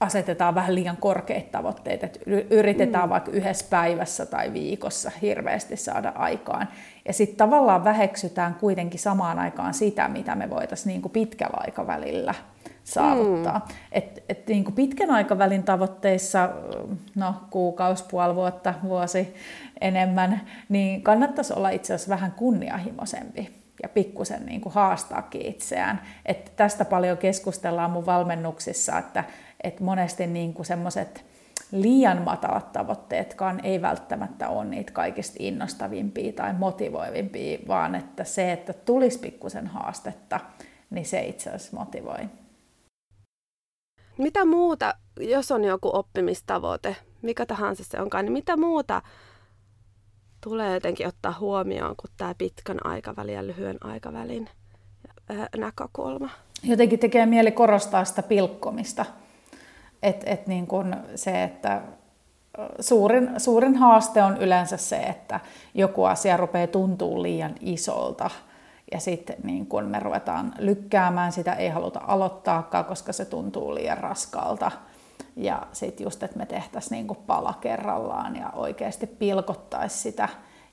asetetaan 0.00 0.54
vähän 0.54 0.74
liian 0.74 0.96
korkeita 0.96 1.48
tavoitteita, 1.52 2.06
että 2.06 2.20
yritetään 2.50 3.04
mm. 3.04 3.10
vaikka 3.10 3.30
yhdessä 3.30 3.66
päivässä 3.70 4.26
tai 4.26 4.52
viikossa 4.52 5.10
hirveästi 5.22 5.76
saada 5.76 6.12
aikaan. 6.14 6.68
Ja 7.06 7.12
sitten 7.12 7.36
tavallaan 7.36 7.84
väheksytään 7.84 8.54
kuitenkin 8.54 9.00
samaan 9.00 9.38
aikaan 9.38 9.74
sitä, 9.74 10.08
mitä 10.08 10.34
me 10.34 10.50
voitaisiin 10.50 11.00
niin 11.02 11.10
pitkällä 11.12 11.56
aikavälillä 11.60 12.34
saavuttaa. 12.84 13.58
Mm. 13.58 13.74
Et, 13.92 14.24
et 14.28 14.46
niin 14.46 14.64
kuin 14.64 14.74
pitkän 14.74 15.10
aikavälin 15.10 15.62
tavoitteissa, 15.62 16.50
no 17.14 17.34
kuukausi, 17.50 18.04
puoli 18.10 18.34
vuotta, 18.34 18.74
vuosi 18.82 19.34
enemmän, 19.80 20.40
niin 20.68 21.02
kannattaisi 21.02 21.52
olla 21.52 21.70
itse 21.70 21.94
asiassa 21.94 22.14
vähän 22.14 22.32
kunnianhimoisempi 22.32 23.50
ja 23.82 23.88
pikkusen 23.88 24.46
niin 24.46 24.60
kuin 24.60 24.72
haastaakin 24.74 25.46
itseään. 25.46 26.00
Et 26.26 26.52
tästä 26.56 26.84
paljon 26.84 27.18
keskustellaan 27.18 27.90
mun 27.90 28.06
valmennuksissa, 28.06 28.98
että, 28.98 29.24
että 29.62 29.84
monesti 29.84 30.26
niin 30.26 30.54
kuin 30.54 30.66
semmoiset 30.66 31.24
liian 31.72 32.22
matalat 32.22 32.72
tavoitteetkaan 32.72 33.60
ei 33.64 33.82
välttämättä 33.82 34.48
ole 34.48 34.64
niitä 34.64 34.92
kaikista 34.92 35.36
innostavimpia 35.38 36.32
tai 36.32 36.52
motivoivimpia, 36.52 37.58
vaan 37.68 37.94
että 37.94 38.24
se, 38.24 38.52
että 38.52 38.72
tulisi 38.72 39.18
pikkusen 39.18 39.66
haastetta, 39.66 40.40
niin 40.90 41.06
se 41.06 41.20
itse 41.20 41.50
asiassa 41.50 41.76
motivoi. 41.76 42.28
Mitä 44.18 44.44
muuta, 44.44 44.94
jos 45.20 45.50
on 45.50 45.64
joku 45.64 45.90
oppimistavoite, 45.92 46.96
mikä 47.22 47.46
tahansa 47.46 47.84
se 47.84 48.00
onkaan, 48.00 48.24
niin 48.24 48.32
mitä 48.32 48.56
muuta 48.56 49.02
tulee 50.40 50.74
jotenkin 50.74 51.06
ottaa 51.06 51.36
huomioon 51.40 51.94
kuin 51.96 52.10
tämä 52.16 52.34
pitkän 52.38 52.86
aikavälin 52.86 53.34
ja 53.34 53.46
lyhyen 53.46 53.76
aikavälin 53.84 54.48
näkökulma? 55.56 56.30
Jotenkin 56.62 56.98
tekee 56.98 57.26
mieli 57.26 57.52
korostaa 57.52 58.04
sitä 58.04 58.22
pilkkomista 58.22 59.04
et, 60.02 60.22
et 60.26 60.46
niin 60.46 60.66
kun 60.66 60.96
se, 61.14 61.42
että 61.42 61.82
suurin, 62.80 63.30
suurin 63.36 63.76
haaste 63.76 64.22
on 64.22 64.36
yleensä 64.36 64.76
se, 64.76 64.96
että 64.96 65.40
joku 65.74 66.04
asia 66.04 66.36
rupeaa 66.36 66.66
tuntuu 66.66 67.22
liian 67.22 67.54
isolta 67.60 68.30
ja 68.92 69.00
sitten 69.00 69.36
niin 69.42 69.66
kun 69.66 69.84
me 69.84 70.00
ruvetaan 70.00 70.54
lykkäämään 70.58 71.32
sitä, 71.32 71.52
ei 71.52 71.68
haluta 71.68 72.00
aloittaakaan, 72.06 72.84
koska 72.84 73.12
se 73.12 73.24
tuntuu 73.24 73.74
liian 73.74 73.98
raskalta. 73.98 74.70
Ja 75.36 75.62
sitten 75.72 76.04
just, 76.04 76.22
että 76.22 76.38
me 76.38 76.46
tehtäisiin 76.46 77.06
niin 77.06 77.18
pala 77.26 77.54
kerrallaan 77.60 78.36
ja 78.36 78.50
oikeasti 78.50 79.06
pilkottaisi 79.06 79.98
sitä 79.98 80.28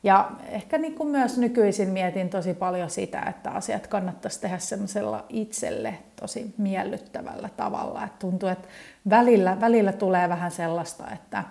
ja 0.05 0.31
ehkä 0.47 0.77
niin 0.77 0.95
kuin 0.95 1.09
myös 1.09 1.37
nykyisin 1.37 1.89
mietin 1.89 2.29
tosi 2.29 2.53
paljon 2.53 2.89
sitä, 2.89 3.21
että 3.21 3.51
asiat 3.51 3.87
kannattaisi 3.87 4.41
tehdä 4.41 4.57
semmoisella 4.57 5.25
itselle 5.29 5.93
tosi 6.21 6.53
miellyttävällä 6.57 7.49
tavalla. 7.57 8.03
Että 8.03 8.19
tuntuu, 8.19 8.49
että 8.49 8.67
välillä, 9.09 9.59
välillä 9.61 9.91
tulee 9.91 10.29
vähän 10.29 10.51
sellaista, 10.51 11.03
että 11.13 11.43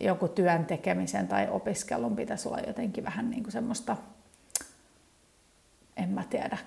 joku 0.00 0.28
työn 0.28 0.64
tekemisen 0.64 1.28
tai 1.28 1.48
opiskelun 1.50 2.16
pitäisi 2.16 2.48
olla 2.48 2.58
jotenkin 2.66 3.04
vähän 3.04 3.30
niin 3.30 3.42
kuin 3.42 3.52
semmoista, 3.52 3.96
en 5.96 6.08
mä 6.08 6.24
tiedä, 6.30 6.58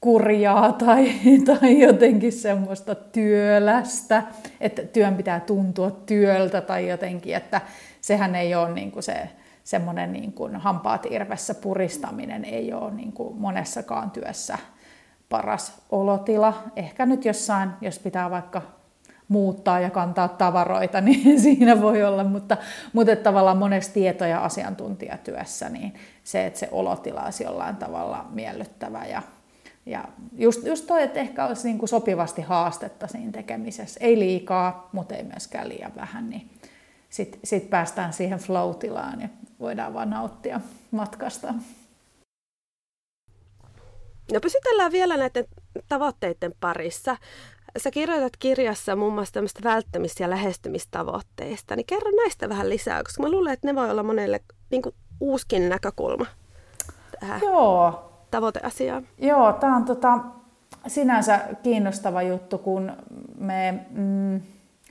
kurjaa 0.00 0.72
tai, 0.72 1.12
tai 1.60 1.80
jotenkin 1.80 2.32
semmoista 2.32 2.94
työlästä, 2.94 4.22
että 4.60 4.82
työn 4.82 5.16
pitää 5.16 5.40
tuntua 5.40 5.90
työltä 5.90 6.60
tai 6.60 6.88
jotenkin, 6.88 7.36
että 7.36 7.60
sehän 8.00 8.34
ei 8.34 8.54
ole 8.54 8.72
niin 8.72 8.92
kuin 8.92 9.02
se 9.02 9.28
semmoinen 9.64 10.12
niin 10.12 10.32
kuin 10.32 10.56
hampaat 10.56 11.06
irvessä 11.10 11.54
puristaminen 11.54 12.44
ei 12.44 12.72
ole 12.72 12.90
niin 12.90 13.12
kuin 13.12 13.36
monessakaan 13.36 14.10
työssä 14.10 14.58
paras 15.28 15.82
olotila. 15.90 16.62
Ehkä 16.76 17.06
nyt 17.06 17.24
jossain, 17.24 17.70
jos 17.80 17.98
pitää 17.98 18.30
vaikka 18.30 18.62
muuttaa 19.30 19.80
ja 19.80 19.90
kantaa 19.90 20.28
tavaroita, 20.28 21.00
niin 21.10 21.40
siinä 21.40 21.80
voi 21.80 22.02
olla, 22.04 22.24
mutta, 22.24 22.56
mutta 22.92 23.16
tavallaan 23.16 23.56
monessa 23.56 23.92
tieto- 23.92 24.24
ja 24.24 24.44
asiantuntijatyössä 24.44 25.68
niin 25.68 25.94
se, 26.24 26.46
että 26.46 26.58
se 26.58 26.68
olotila 26.72 27.22
olisi 27.22 27.44
jollain 27.44 27.76
tavalla 27.76 28.26
miellyttävä 28.30 29.04
ja, 29.04 29.22
ja 29.86 30.04
just, 30.38 30.66
just 30.66 30.86
toi, 30.86 31.02
että 31.02 31.20
ehkä 31.20 31.46
olisi 31.46 31.68
niin 31.68 31.78
kuin 31.78 31.88
sopivasti 31.88 32.42
haastetta 32.42 33.06
siinä 33.06 33.32
tekemisessä. 33.32 34.00
Ei 34.02 34.18
liikaa, 34.18 34.88
mutta 34.92 35.14
ei 35.14 35.22
myöskään 35.22 35.68
liian 35.68 35.92
vähän, 35.96 36.30
niin 36.30 36.50
sitten 37.10 37.40
sit 37.44 37.70
päästään 37.70 38.12
siihen 38.12 38.38
flow-tilaan 38.38 39.20
ja 39.20 39.28
voidaan 39.60 39.94
vaan 39.94 40.10
nauttia 40.10 40.60
matkasta. 40.90 41.54
No 44.32 44.40
pysytellään 44.42 44.92
vielä 44.92 45.16
näiden 45.16 45.44
tavoitteiden 45.88 46.52
parissa. 46.60 47.16
Sä 47.78 47.90
kirjoitat 47.90 48.36
kirjassa 48.38 48.96
muun 48.96 49.14
muassa 49.14 49.34
tämmöistä 49.34 49.60
välttämis- 49.64 50.20
ja 50.20 50.30
lähestymistavoitteista, 50.30 51.76
niin 51.76 51.86
kerro 51.86 52.10
näistä 52.16 52.48
vähän 52.48 52.68
lisää, 52.68 53.02
koska 53.02 53.22
mä 53.22 53.30
luulen, 53.30 53.52
että 53.52 53.66
ne 53.66 53.74
voi 53.74 53.90
olla 53.90 54.02
monelle 54.02 54.40
niin 54.70 54.82
kuin 54.82 54.94
uuskin 55.20 55.68
näkökulma 55.68 56.26
tähän 57.20 57.40
Joo. 57.40 58.12
tavoiteasiaan. 58.30 59.06
Joo, 59.18 59.52
tämä 59.52 59.76
on 59.76 59.84
tota, 59.84 60.18
sinänsä 60.86 61.40
kiinnostava 61.62 62.22
juttu, 62.22 62.58
kun 62.58 62.92
me... 63.38 63.86
Mm, 63.90 64.40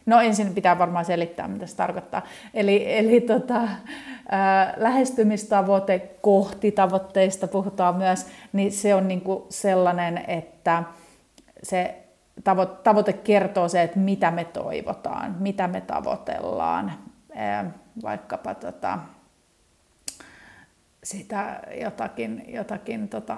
No 0.09 0.21
ensin 0.21 0.53
pitää 0.53 0.79
varmaan 0.79 1.05
selittää, 1.05 1.47
mitä 1.47 1.65
se 1.65 1.75
tarkoittaa. 1.75 2.21
Eli, 2.53 2.97
eli 2.97 3.21
tota, 3.21 3.61
ää, 4.29 4.73
lähestymistavoite 4.77 5.99
kohti 6.21 6.71
tavoitteista 6.71 7.47
puhutaan 7.47 7.95
myös, 7.95 8.27
niin 8.53 8.71
se 8.71 8.95
on 8.95 9.07
niinku 9.07 9.47
sellainen, 9.49 10.23
että 10.27 10.83
se 11.63 12.03
tavo- 12.43 12.79
tavoite 12.83 13.13
kertoo 13.13 13.69
se, 13.69 13.81
että 13.81 13.99
mitä 13.99 14.31
me 14.31 14.43
toivotaan, 14.45 15.35
mitä 15.39 15.67
me 15.67 15.81
tavoitellaan. 15.81 16.91
Ää, 17.35 17.71
vaikkapa 18.03 18.55
tota, 18.55 18.99
sitä 21.03 21.59
jotakin, 21.81 22.43
jotakin 22.47 23.09
tota, 23.09 23.37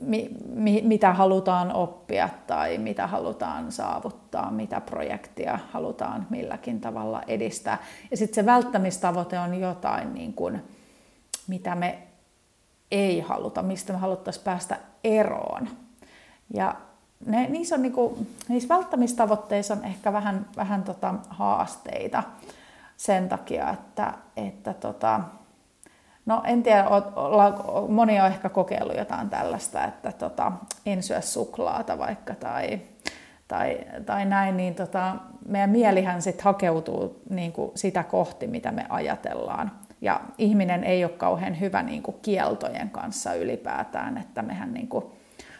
mi, 0.00 0.30
mi, 0.46 0.82
mitä 0.84 1.12
halutaan 1.12 1.72
oppia 1.72 2.28
tai 2.46 2.78
mitä 2.78 3.06
halutaan 3.06 3.72
saavuttaa, 3.72 4.50
mitä 4.50 4.80
projektia 4.80 5.58
halutaan 5.72 6.26
milläkin 6.30 6.80
tavalla 6.80 7.22
edistää. 7.26 7.78
Ja 8.10 8.16
sitten 8.16 8.34
se 8.34 8.46
välttämistavoite 8.46 9.38
on 9.38 9.60
jotain, 9.60 10.14
niin 10.14 10.32
kuin, 10.32 10.62
mitä 11.46 11.74
me 11.74 11.98
ei 12.90 13.20
haluta, 13.20 13.62
mistä 13.62 13.92
me 13.92 13.98
haluttaisiin 13.98 14.44
päästä 14.44 14.76
eroon. 15.04 15.68
Ja 16.54 16.74
ne, 17.26 17.46
niissä, 17.48 17.74
on, 17.74 17.82
niin 17.82 17.92
kuin, 17.92 18.36
niissä 18.48 18.74
välttämistavoitteissa 18.74 19.74
on 19.74 19.84
ehkä 19.84 20.12
vähän, 20.12 20.46
vähän 20.56 20.82
tota 20.82 21.14
haasteita 21.28 22.22
sen 22.96 23.28
takia, 23.28 23.70
että, 23.70 24.14
että 24.36 24.74
tota, 24.74 25.20
No 26.26 26.42
en 26.46 26.62
tiedä, 26.62 26.84
moni 27.88 28.20
on 28.20 28.26
ehkä 28.26 28.48
kokeillut 28.48 28.96
jotain 28.96 29.30
tällaista, 29.30 29.84
että 29.84 30.12
tota, 30.12 30.52
en 30.86 31.02
syö 31.02 31.20
suklaata 31.20 31.98
vaikka 31.98 32.34
tai, 32.34 32.80
tai, 33.48 33.78
tai 34.06 34.24
näin, 34.24 34.56
niin 34.56 34.74
tota, 34.74 35.16
meidän 35.48 35.70
mielihän 35.70 36.22
sitten 36.22 36.44
hakeutuu 36.44 37.22
niin 37.30 37.52
kuin 37.52 37.72
sitä 37.74 38.02
kohti, 38.02 38.46
mitä 38.46 38.72
me 38.72 38.86
ajatellaan. 38.88 39.72
Ja 40.00 40.20
ihminen 40.38 40.84
ei 40.84 41.04
ole 41.04 41.12
kauhean 41.12 41.60
hyvä 41.60 41.82
niin 41.82 42.02
kuin 42.02 42.16
kieltojen 42.22 42.90
kanssa 42.90 43.34
ylipäätään, 43.34 44.18
että 44.18 44.42
mehän 44.42 44.74
niin 44.74 44.88
kuin 44.88 45.04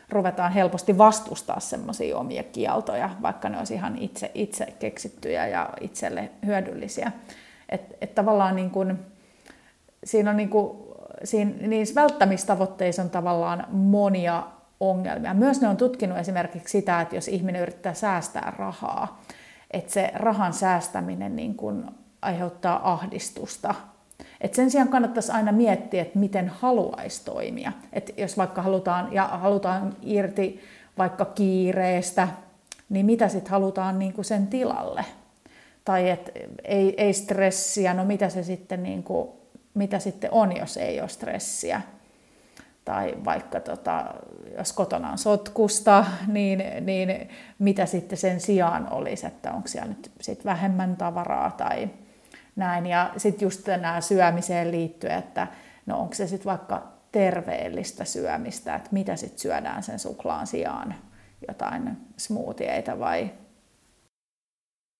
ruvetaan 0.08 0.52
helposti 0.52 0.98
vastustaa 0.98 1.60
semmoisia 1.60 2.18
omia 2.18 2.42
kieltoja, 2.42 3.10
vaikka 3.22 3.48
ne 3.48 3.58
olisi 3.58 3.74
ihan 3.74 3.98
itse, 3.98 4.30
itse 4.34 4.66
keksittyjä 4.78 5.46
ja 5.46 5.70
itselle 5.80 6.30
hyödyllisiä. 6.46 7.12
Että 7.68 7.94
et 8.00 8.14
tavallaan 8.14 8.56
niin 8.56 8.70
kuin, 8.70 8.98
siinä 10.04 10.30
on 10.30 10.37
niin 10.37 10.50
kuin, 10.50 10.76
siinä, 11.25 11.66
niissä 11.66 12.00
välttämistavoitteissa 12.00 13.02
on 13.02 13.11
tavallaan 13.11 13.66
monia 13.71 14.42
ongelmia. 14.80 15.35
Myös 15.35 15.61
ne 15.61 15.69
on 15.69 15.76
tutkinut 15.76 16.19
esimerkiksi 16.19 16.78
sitä, 16.78 17.00
että 17.00 17.14
jos 17.14 17.28
ihminen 17.28 17.62
yrittää 17.62 17.95
säästää 17.95 18.52
rahaa, 18.59 19.23
että 19.71 19.92
se 19.92 20.11
rahan 20.14 20.52
säästäminen 20.52 21.37
niin 21.37 21.54
kuin 21.54 21.85
aiheuttaa 22.23 22.92
ahdistusta. 22.92 23.75
Et 24.40 24.54
sen 24.54 24.71
sijaan 24.71 24.88
kannattaisi 24.88 25.33
aina 25.33 25.52
miettiä, 25.52 26.02
että 26.02 26.19
miten 26.19 26.49
haluaisi 26.49 27.25
toimia. 27.25 27.73
Et 27.92 28.14
jos 28.16 28.37
vaikka 28.37 28.62
halutaan, 28.62 29.12
ja 29.12 29.25
halutaan 29.26 29.97
irti 30.02 30.61
vaikka 30.99 31.25
kiireestä, 31.25 32.28
niin 32.88 33.07
mitä 33.07 33.28
sitten 33.28 33.50
halutaan 33.50 33.99
niin 33.99 34.12
kuin 34.12 34.25
sen 34.25 34.47
tilalle? 34.47 35.04
Tai 35.85 36.11
että 36.11 36.33
ei, 36.64 36.95
ei 36.97 37.12
stressiä, 37.12 37.95
no 37.95 38.04
mitä 38.04 38.28
se 38.28 38.42
sitten, 38.42 38.83
niin 38.83 39.02
kuin, 39.02 39.28
mitä 39.74 39.98
sitten 39.98 40.32
on, 40.32 40.56
jos 40.56 40.76
ei 40.76 41.00
ole 41.00 41.08
stressiä? 41.08 41.82
Tai 42.84 43.14
vaikka 43.24 43.60
tota, 43.60 44.14
jos 44.58 44.72
kotona 44.72 45.10
on 45.10 45.18
sotkusta, 45.18 46.04
niin, 46.26 46.62
niin 46.80 47.28
mitä 47.58 47.86
sitten 47.86 48.18
sen 48.18 48.40
sijaan 48.40 48.92
olisi, 48.92 49.26
että 49.26 49.52
onko 49.52 49.68
siellä 49.68 49.88
nyt 49.88 50.10
sit 50.20 50.44
vähemmän 50.44 50.96
tavaraa 50.96 51.50
tai 51.50 51.90
näin. 52.56 52.86
Ja 52.86 53.10
sitten 53.16 53.46
just 53.46 53.66
nämä 53.66 54.00
syömiseen 54.00 54.70
liittyen, 54.70 55.18
että 55.18 55.46
no 55.86 56.00
onko 56.00 56.14
se 56.14 56.26
sitten 56.26 56.50
vaikka 56.50 56.92
terveellistä 57.12 58.04
syömistä, 58.04 58.74
että 58.74 58.88
mitä 58.92 59.16
sitten 59.16 59.38
syödään 59.38 59.82
sen 59.82 59.98
suklaan 59.98 60.46
sijaan, 60.46 60.94
jotain 61.48 61.96
smoothieita 62.16 62.98
vai 62.98 63.30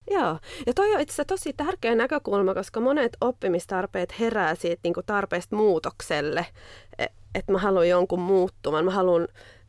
Joo, 0.09 0.37
ja 0.67 0.73
toi 0.75 0.95
on 0.95 1.01
itse 1.01 1.13
asiassa 1.13 1.25
tosi 1.25 1.53
tärkeä 1.53 1.95
näkökulma, 1.95 2.53
koska 2.53 2.79
monet 2.79 3.17
oppimistarpeet 3.21 4.19
herää 4.19 4.55
siitä 4.55 4.79
niin 4.83 4.93
tarpeesta 5.05 5.55
muutokselle, 5.55 6.45
e, 6.97 7.05
että 7.35 7.51
mä 7.51 7.57
haluan 7.57 7.89
jonkun 7.89 8.19
muuttuman, 8.19 8.85
mä 8.85 8.91
haluan 8.91 9.27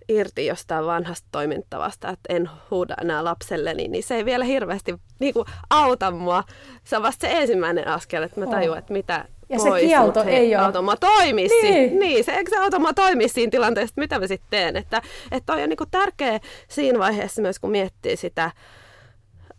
irti 0.09 0.47
jostain 0.47 0.87
vanhasta 0.87 1.29
toimintavasta, 1.33 2.09
että 2.09 2.35
en 2.35 2.51
huuda 2.71 2.95
enää 3.01 3.25
lapselleni, 3.25 3.89
niin 3.89 4.03
se 4.03 4.15
ei 4.15 4.25
vielä 4.25 4.45
hirveästi 4.45 4.95
niin 5.19 5.35
kuin, 5.35 5.47
auta 5.71 6.11
mua. 6.11 6.45
Se 6.85 6.97
on 6.97 7.03
vasta 7.03 7.27
se 7.27 7.33
ensimmäinen 7.33 7.89
askel, 7.89 8.23
että 8.23 8.41
mä 8.41 8.47
tajuan, 8.47 8.79
että 8.79 8.93
mitä 8.93 9.25
ja 9.49 9.57
pois, 9.57 9.81
se 9.81 9.87
kielto 9.87 10.25
hei, 10.25 10.35
ei 10.35 10.57
ole. 10.57 10.65
Automa 10.65 10.97
toimisi. 10.97 11.63
Niin. 11.63 11.99
niin, 11.99 12.25
se, 12.25 12.33
eikö 12.33 12.51
se 12.51 12.57
automa 12.57 12.95
toimisi 12.95 13.35
siinä 13.35 13.51
tilanteessa, 13.51 13.95
mitä 13.97 14.19
mä 14.19 14.27
sitten 14.27 14.51
teen. 14.51 14.77
Että, 14.77 15.03
että 15.33 15.53
toi 15.53 15.63
on 15.63 15.69
niin 15.69 15.77
kuin 15.77 15.91
tärkeä 15.91 16.41
siinä 16.69 16.99
vaiheessa 16.99 17.43
myös, 17.43 17.59
kun 17.59 17.71
miettii 17.71 18.17
sitä 18.17 18.51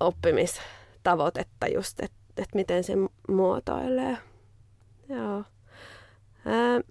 oppimistavoitetta 0.03 1.67
just, 1.67 1.99
että, 1.99 2.17
että 2.37 2.55
miten 2.55 2.83
se 2.83 2.93
muotoilee. 3.29 4.17
Joo. 5.09 5.43
Ää, 6.45 6.81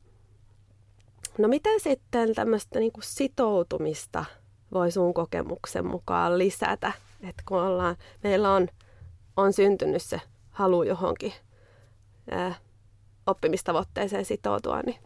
No 1.38 1.49
miten 1.49 1.81
sitten 1.81 2.35
tämmöistä 2.35 2.78
niin 2.78 2.92
kuin 2.92 3.04
sitoutumista 3.04 4.25
voi 4.73 4.90
sun 4.90 5.14
kokemuksen 5.14 5.87
mukaan 5.87 6.38
lisätä? 6.38 6.92
Että 7.28 7.42
kun 7.49 7.62
ollaan, 7.62 7.97
meillä 8.23 8.52
on, 8.52 8.69
on 9.37 9.52
syntynyt 9.52 10.02
se 10.02 10.21
halu 10.50 10.83
johonkin 10.83 11.33
ää, 12.31 12.54
oppimistavoitteeseen 13.26 14.25
sitoutua, 14.25 14.81
niin 14.87 14.97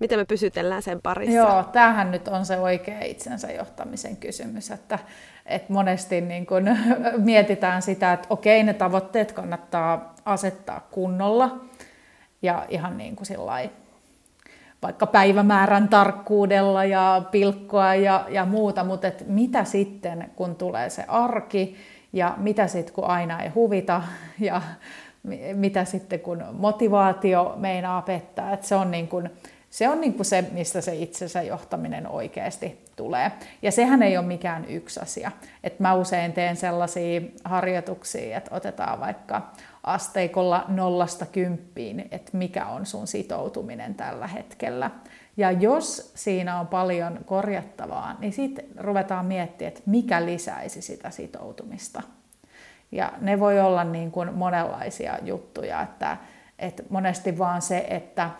miten 0.00 0.18
me 0.18 0.24
pysytellään 0.24 0.82
sen 0.82 1.02
parissa? 1.02 1.36
Joo, 1.36 1.62
tämähän 1.62 2.10
nyt 2.10 2.28
on 2.28 2.46
se 2.46 2.58
oikea 2.58 3.00
itsensä 3.04 3.52
johtamisen 3.52 4.16
kysymys, 4.16 4.70
että, 4.70 4.98
että 5.46 5.72
monesti 5.72 6.20
niin 6.20 6.46
kun 6.46 6.64
mietitään 7.16 7.82
sitä, 7.82 8.12
että 8.12 8.26
okei, 8.30 8.62
ne 8.62 8.74
tavoitteet 8.74 9.32
kannattaa 9.32 10.14
asettaa 10.24 10.80
kunnolla 10.90 11.60
ja 12.42 12.66
ihan 12.68 12.98
niin 12.98 13.16
kuin 13.16 13.26
sillä 13.26 13.68
vaikka 14.82 15.06
päivämäärän 15.06 15.88
tarkkuudella 15.88 16.84
ja 16.84 17.22
pilkkoa 17.30 17.94
ja, 17.94 18.26
ja 18.28 18.44
muuta, 18.44 18.84
mutta 18.84 19.08
et 19.08 19.24
mitä 19.28 19.64
sitten, 19.64 20.30
kun 20.36 20.56
tulee 20.56 20.90
se 20.90 21.04
arki 21.08 21.76
ja 22.12 22.34
mitä 22.36 22.66
sitten, 22.66 22.94
kun 22.94 23.04
aina 23.04 23.42
ei 23.42 23.48
huvita 23.48 24.02
ja 24.40 24.62
mitä 25.54 25.84
sitten, 25.84 26.20
kun 26.20 26.44
motivaatio 26.52 27.54
meinaa 27.56 28.02
pettää. 28.02 28.52
Et 28.52 28.62
se 28.62 28.74
on, 28.74 28.90
niin 28.90 29.08
kun, 29.08 29.30
se, 29.76 29.88
on 29.88 30.00
niin 30.00 30.14
kuin 30.14 30.26
se, 30.26 30.44
mistä 30.52 30.80
se 30.80 30.94
itsensä 30.94 31.42
johtaminen 31.42 32.08
oikeasti 32.08 32.84
tulee. 32.96 33.32
Ja 33.62 33.72
sehän 33.72 34.02
ei 34.02 34.16
ole 34.16 34.26
mikään 34.26 34.64
yksi 34.64 35.00
asia. 35.00 35.32
Et 35.64 35.80
mä 35.80 35.94
usein 35.94 36.32
teen 36.32 36.56
sellaisia 36.56 37.20
harjoituksia, 37.44 38.36
että 38.36 38.54
otetaan 38.54 39.00
vaikka 39.00 39.52
asteikolla 39.82 40.64
nollasta 40.68 41.26
kymppiin, 41.26 42.08
että 42.10 42.36
mikä 42.36 42.66
on 42.66 42.86
sun 42.86 43.06
sitoutuminen 43.06 43.94
tällä 43.94 44.26
hetkellä. 44.26 44.90
Ja 45.36 45.50
jos 45.50 46.12
siinä 46.14 46.60
on 46.60 46.66
paljon 46.66 47.18
korjattavaa, 47.26 48.16
niin 48.18 48.32
sitten 48.32 48.64
ruvetaan 48.78 49.26
miettimään, 49.26 49.68
että 49.68 49.82
mikä 49.86 50.26
lisäisi 50.26 50.82
sitä 50.82 51.10
sitoutumista. 51.10 52.02
Ja 52.92 53.12
ne 53.20 53.40
voi 53.40 53.60
olla 53.60 53.84
niin 53.84 54.10
kuin 54.10 54.34
monenlaisia 54.34 55.18
juttuja, 55.22 55.82
että, 55.82 56.16
että 56.58 56.82
monesti 56.88 57.38
vaan 57.38 57.62
se, 57.62 57.86
että, 57.90 58.30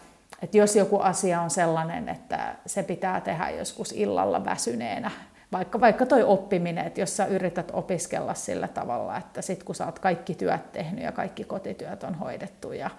että 0.42 0.58
jos 0.58 0.76
joku 0.76 0.98
asia 0.98 1.40
on 1.40 1.50
sellainen, 1.50 2.08
että 2.08 2.54
se 2.66 2.82
pitää 2.82 3.20
tehdä 3.20 3.50
joskus 3.50 3.92
illalla 3.92 4.44
väsyneenä, 4.44 5.10
vaikka, 5.52 5.80
vaikka 5.80 6.06
toi 6.06 6.22
oppiminen, 6.22 6.86
että 6.86 7.00
jos 7.00 7.16
sä 7.16 7.26
yrität 7.26 7.70
opiskella 7.72 8.34
sillä 8.34 8.68
tavalla, 8.68 9.16
että 9.16 9.42
sit 9.42 9.62
kun 9.62 9.74
sä 9.74 9.86
oot 9.86 9.98
kaikki 9.98 10.34
työt 10.34 10.72
tehnyt 10.72 11.04
ja 11.04 11.12
kaikki 11.12 11.44
kotityöt 11.44 12.02
on 12.02 12.14
hoidettu 12.14 12.72
ja, 12.72 12.90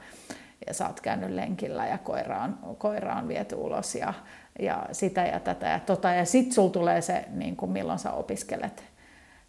ja 0.68 0.74
sä 0.74 0.88
oot 0.88 1.02
käynyt 1.02 1.30
lenkillä 1.30 1.88
ja 1.88 1.98
koira 1.98 2.44
on, 2.44 2.76
koira 2.78 3.16
on 3.16 3.28
viety 3.28 3.56
ulos 3.56 3.96
ja, 3.96 4.14
ja 4.60 4.86
sitä 4.92 5.22
ja 5.22 5.40
tätä 5.40 5.68
ja 5.68 5.80
tota, 5.80 6.10
ja 6.10 6.26
sit 6.26 6.52
sul 6.52 6.68
tulee 6.68 7.02
se, 7.02 7.26
niin 7.30 7.56
kuin 7.56 7.72
milloin 7.72 8.00
sä 8.00 8.12
opiskelet, 8.12 8.84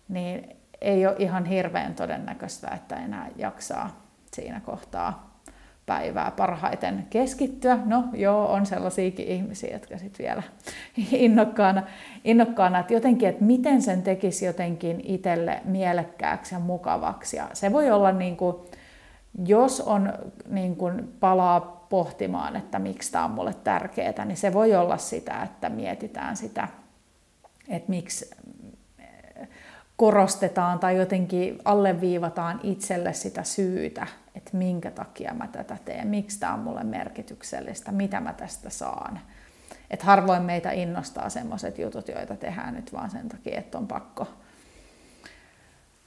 niin 0.09 0.57
ei 0.81 1.07
ole 1.07 1.17
ihan 1.19 1.45
hirveän 1.45 1.95
todennäköistä, 1.95 2.69
että 2.75 2.97
enää 2.97 3.29
jaksaa 3.37 4.03
siinä 4.33 4.61
kohtaa 4.61 5.28
päivää 5.89 6.31
parhaiten 6.37 7.07
keskittyä. 7.11 7.79
No 7.85 8.05
joo, 8.13 8.53
on 8.53 8.67
sellaisiakin 8.67 9.27
ihmisiä, 9.27 9.73
jotka 9.73 9.99
sitten 9.99 10.27
vielä 10.27 10.43
innokkaana, 11.13 11.83
innokkaana, 12.25 12.79
että 12.79 12.95
jotenkin, 12.95 13.29
että 13.29 13.45
miten 13.45 13.83
sen 13.83 14.03
tekisi 14.03 14.47
jotenkin 14.47 15.01
itselle 15.05 15.61
mielekkääksi 15.65 16.55
ja 16.55 16.59
mukavaksi. 16.59 17.37
Ja 17.37 17.49
se 17.53 17.73
voi 17.73 17.91
olla 17.91 18.13
niin 18.13 18.37
kuin, 18.37 18.57
jos 19.47 19.81
on 19.81 20.13
niin 20.49 20.77
kuin 20.77 21.15
palaa 21.21 21.61
pohtimaan, 21.89 22.57
että 22.57 22.79
miksi 22.79 23.13
tämä 23.13 23.25
on 23.25 23.31
mulle 23.31 23.55
tärkeää, 23.65 24.25
niin 24.25 24.37
se 24.37 24.53
voi 24.53 24.75
olla 24.75 24.97
sitä, 24.97 25.43
että 25.43 25.69
mietitään 25.69 26.37
sitä, 26.37 26.69
että 27.69 27.91
miksi 27.91 28.31
korostetaan 29.99 30.79
tai 30.79 30.97
jotenkin 30.97 31.59
alleviivataan 31.65 32.61
itselle 32.63 33.13
sitä 33.13 33.43
syytä, 33.43 34.07
että 34.35 34.57
minkä 34.57 34.91
takia 34.91 35.35
mä 35.35 35.47
tätä 35.47 35.77
teen, 35.85 36.09
miksi 36.09 36.41
tämä 36.41 36.55
on 36.55 36.61
mulle 36.61 36.85
merkityksellistä, 36.85 37.93
mitä 37.93 38.21
mä 38.21 38.33
tästä 38.33 38.71
saan. 38.71 39.21
Et 39.91 40.03
harvoin 40.03 40.43
meitä 40.43 40.71
innostaa 40.71 41.29
semmoiset 41.29 41.79
jutut, 41.79 42.09
joita 42.09 42.37
tehdään 42.37 42.75
nyt 42.75 42.93
vaan 42.93 43.11
sen 43.11 43.29
takia, 43.29 43.59
että 43.59 43.79
on 43.79 43.87
pakko. 43.87 44.29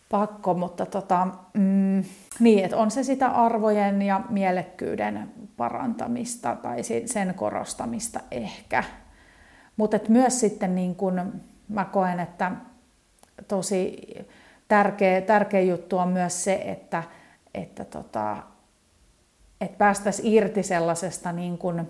pakko 0.09 0.53
mutta 0.53 0.85
tota, 0.85 1.27
mm, 1.53 2.03
niin, 2.39 2.65
että 2.65 2.77
on 2.77 2.91
se 2.91 3.03
sitä 3.03 3.27
arvojen 3.27 4.01
ja 4.01 4.21
mielekkyyden 4.29 5.31
parantamista 5.57 6.55
tai 6.55 6.77
sen 7.05 7.33
korostamista 7.33 8.19
ehkä. 8.31 8.83
Mutta 9.77 9.99
myös 10.09 10.39
sitten 10.39 10.75
niin 10.75 10.95
kun 10.95 11.41
mä 11.67 11.85
koen, 11.85 12.19
että 12.19 12.51
tosi 13.47 13.97
tärkeä, 14.67 15.21
tärkeä 15.21 15.61
juttu 15.61 15.97
on 15.97 16.07
myös 16.07 16.43
se, 16.43 16.53
että, 16.53 17.03
että, 17.53 17.85
tota, 17.85 18.37
että 19.61 19.77
päästäisiin 19.77 20.33
irti 20.33 20.63
sellaisesta 20.63 21.31
niin 21.31 21.57
kuin 21.57 21.89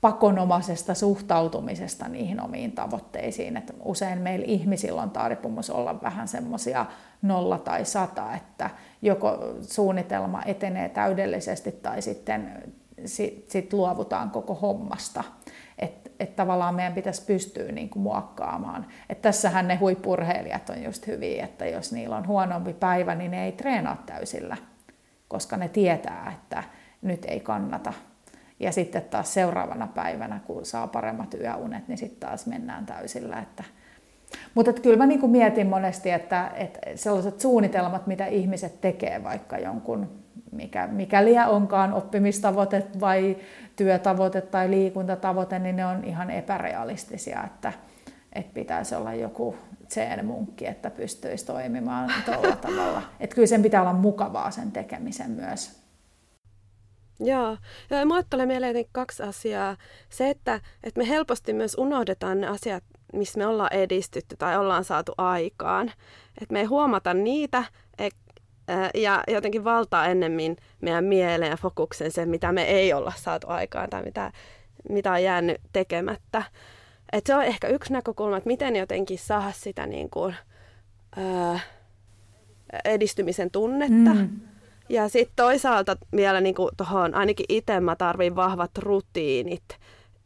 pakonomaisesta 0.00 0.94
suhtautumisesta 0.94 2.08
niihin 2.08 2.40
omiin 2.40 2.72
tavoitteisiin. 2.72 3.56
Että 3.56 3.72
usein 3.84 4.18
meillä 4.18 4.44
ihmisillä 4.48 5.02
on 5.02 5.10
taipumus 5.10 5.70
olla 5.70 6.02
vähän 6.02 6.28
semmoisia 6.28 6.86
nolla 7.22 7.58
tai 7.58 7.84
sata, 7.84 8.34
että 8.34 8.70
joko 9.02 9.38
suunnitelma 9.60 10.42
etenee 10.46 10.88
täydellisesti 10.88 11.72
tai 11.72 12.02
sitten 12.02 12.62
sit, 13.04 13.50
sit 13.50 13.72
luovutaan 13.72 14.30
koko 14.30 14.54
hommasta. 14.54 15.24
Että 16.24 16.32
et 16.32 16.36
tavallaan 16.36 16.74
meidän 16.74 16.94
pitäisi 16.94 17.24
pystyä 17.26 17.72
niin 17.72 17.88
kuin 17.88 18.02
muokkaamaan. 18.02 18.86
Et 19.08 19.22
tässähän 19.22 19.68
ne 19.68 19.76
huippurheilijat 19.76 20.70
on 20.70 20.82
just 20.82 21.06
hyviä, 21.06 21.44
että 21.44 21.66
jos 21.66 21.92
niillä 21.92 22.16
on 22.16 22.26
huonompi 22.26 22.72
päivä, 22.72 23.14
niin 23.14 23.30
ne 23.30 23.44
ei 23.44 23.52
treenaa 23.52 24.02
täysillä 24.06 24.56
koska 25.34 25.56
ne 25.56 25.68
tietää, 25.68 26.32
että 26.36 26.64
nyt 27.02 27.24
ei 27.24 27.40
kannata. 27.40 27.92
Ja 28.60 28.72
sitten 28.72 29.02
taas 29.02 29.34
seuraavana 29.34 29.86
päivänä, 29.86 30.40
kun 30.46 30.66
saa 30.66 30.86
paremmat 30.86 31.34
yöunet, 31.34 31.88
niin 31.88 31.98
sitten 31.98 32.28
taas 32.28 32.46
mennään 32.46 32.86
täysillä. 32.86 33.38
Että... 33.38 33.64
Mutta 34.54 34.70
että 34.70 34.82
kyllä 34.82 34.96
mä 34.96 35.06
niin 35.06 35.30
mietin 35.30 35.66
monesti, 35.66 36.10
että, 36.10 36.50
että 36.54 36.80
sellaiset 36.94 37.40
suunnitelmat, 37.40 38.06
mitä 38.06 38.26
ihmiset 38.26 38.80
tekee 38.80 39.24
vaikka 39.24 39.58
jonkun, 39.58 40.23
mikä, 40.52 40.86
mikäli 40.86 41.34
onkaan 41.48 41.92
oppimistavoite 41.92 42.86
vai 43.00 43.36
työtavoite 43.76 44.40
tai 44.40 44.70
liikuntatavoite, 44.70 45.58
niin 45.58 45.76
ne 45.76 45.86
on 45.86 46.04
ihan 46.04 46.30
epärealistisia, 46.30 47.44
että, 47.44 47.72
että 48.32 48.54
pitäisi 48.54 48.94
olla 48.94 49.14
joku 49.14 49.56
zen-munkki, 49.88 50.66
että 50.66 50.90
pystyisi 50.90 51.46
toimimaan 51.46 52.12
tuolla 52.24 52.56
tavalla. 52.56 53.02
Että 53.20 53.34
kyllä 53.34 53.46
sen 53.46 53.62
pitää 53.62 53.80
olla 53.80 53.92
mukavaa 53.92 54.50
sen 54.50 54.72
tekemisen 54.72 55.30
myös. 55.30 55.84
Joo, 57.20 57.56
ja 57.90 58.06
mulle 58.06 58.24
tulee 58.30 58.46
mieleen 58.46 58.84
kaksi 58.92 59.22
asiaa. 59.22 59.76
Se, 60.08 60.30
että, 60.30 60.60
että 60.82 61.00
me 61.00 61.08
helposti 61.08 61.52
myös 61.52 61.74
unohdetaan 61.78 62.40
ne 62.40 62.46
asiat, 62.46 62.84
missä 63.12 63.38
me 63.38 63.46
ollaan 63.46 63.72
edistytty 63.72 64.36
tai 64.36 64.58
ollaan 64.58 64.84
saatu 64.84 65.12
aikaan. 65.18 65.92
Että 66.40 66.52
me 66.52 66.60
ei 66.60 66.66
huomata 66.66 67.14
niitä 67.14 67.64
ja 68.94 69.22
jotenkin 69.28 69.64
valtaa 69.64 70.06
ennemmin 70.06 70.56
meidän 70.80 71.04
mieleen 71.04 71.50
ja 71.50 71.56
fokuksen 71.56 72.12
sen, 72.12 72.28
mitä 72.28 72.52
me 72.52 72.62
ei 72.62 72.92
olla 72.92 73.12
saatu 73.16 73.46
aikaan 73.50 73.90
tai 73.90 74.02
mitä, 74.02 74.32
mitä 74.88 75.12
on 75.12 75.22
jäänyt 75.22 75.60
tekemättä. 75.72 76.42
Et 77.12 77.26
se 77.26 77.34
on 77.34 77.44
ehkä 77.44 77.68
yksi 77.68 77.92
näkökulma, 77.92 78.36
että 78.36 78.48
miten 78.48 78.76
jotenkin 78.76 79.18
saada 79.18 79.52
sitä 79.52 79.86
niin 79.86 80.10
kuin, 80.10 80.34
ää, 81.16 81.60
edistymisen 82.84 83.50
tunnetta. 83.50 84.14
Mm. 84.14 84.40
Ja 84.88 85.08
sitten 85.08 85.36
toisaalta 85.36 85.96
vielä 86.16 86.40
niin 86.40 86.54
tuohon, 86.76 87.14
ainakin 87.14 87.46
itse 87.48 87.80
mä 87.80 87.96
tarvin 87.96 88.36
vahvat 88.36 88.78
rutiinit, 88.78 89.64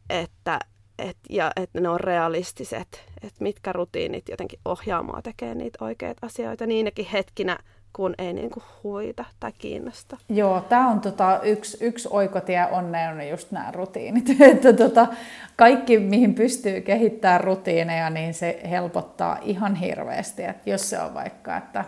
että 0.09 0.59
et, 0.99 1.17
ja 1.29 1.51
että 1.55 1.81
ne 1.81 1.89
on 1.89 1.99
realistiset, 1.99 3.05
että 3.23 3.43
mitkä 3.43 3.73
rutiinit 3.73 4.29
jotenkin 4.29 4.59
ohjaa 4.65 5.03
mua 5.03 5.21
tekemään 5.21 5.57
niitä 5.57 5.85
oikeita 5.85 6.25
asioita 6.25 6.65
niinäkin 6.65 7.05
hetkinä, 7.05 7.59
kun 7.93 8.15
ei 8.17 8.33
niin 8.33 8.49
kuin 8.49 8.63
huita 8.83 9.25
tai 9.39 9.51
kiinnosta. 9.57 10.17
Joo, 10.29 10.61
tämä 10.61 10.87
on 10.87 11.01
tota, 11.01 11.39
yksi, 11.43 11.77
yksi 11.81 12.07
oikotie 12.11 12.65
onneen 12.71 13.15
on 13.15 13.27
just 13.27 13.51
nämä 13.51 13.71
rutiinit. 13.71 14.41
että 14.51 14.73
tota, 14.73 15.07
kaikki, 15.55 15.99
mihin 15.99 16.33
pystyy 16.35 16.81
kehittämään 16.81 17.41
rutiineja, 17.41 18.09
niin 18.09 18.33
se 18.33 18.61
helpottaa 18.69 19.37
ihan 19.41 19.75
hirveästi. 19.75 20.43
Että 20.43 20.69
jos 20.69 20.89
se 20.89 20.99
on 20.99 21.13
vaikka, 21.13 21.57
että, 21.57 21.85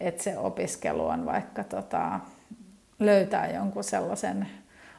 että 0.00 0.22
se 0.22 0.38
opiskelu 0.38 1.06
on 1.06 1.26
vaikka 1.26 1.64
tota, 1.64 2.20
löytää 2.98 3.50
jonkun 3.50 3.84
sellaisen 3.84 4.48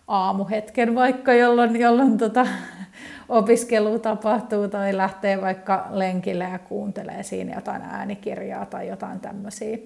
aamuhetken 0.07 0.95
vaikka, 0.95 1.33
jolloin, 1.33 1.79
jolloin 1.79 2.17
tota, 2.17 2.47
opiskelu 3.29 3.99
tapahtuu 3.99 4.67
tai 4.67 4.97
lähtee 4.97 5.41
vaikka 5.41 5.87
lenkille 5.89 6.43
ja 6.43 6.59
kuuntelee 6.59 7.23
siinä 7.23 7.55
jotain 7.55 7.81
äänikirjaa 7.81 8.65
tai 8.65 8.87
jotain 8.87 9.19
tämmöisiä 9.19 9.77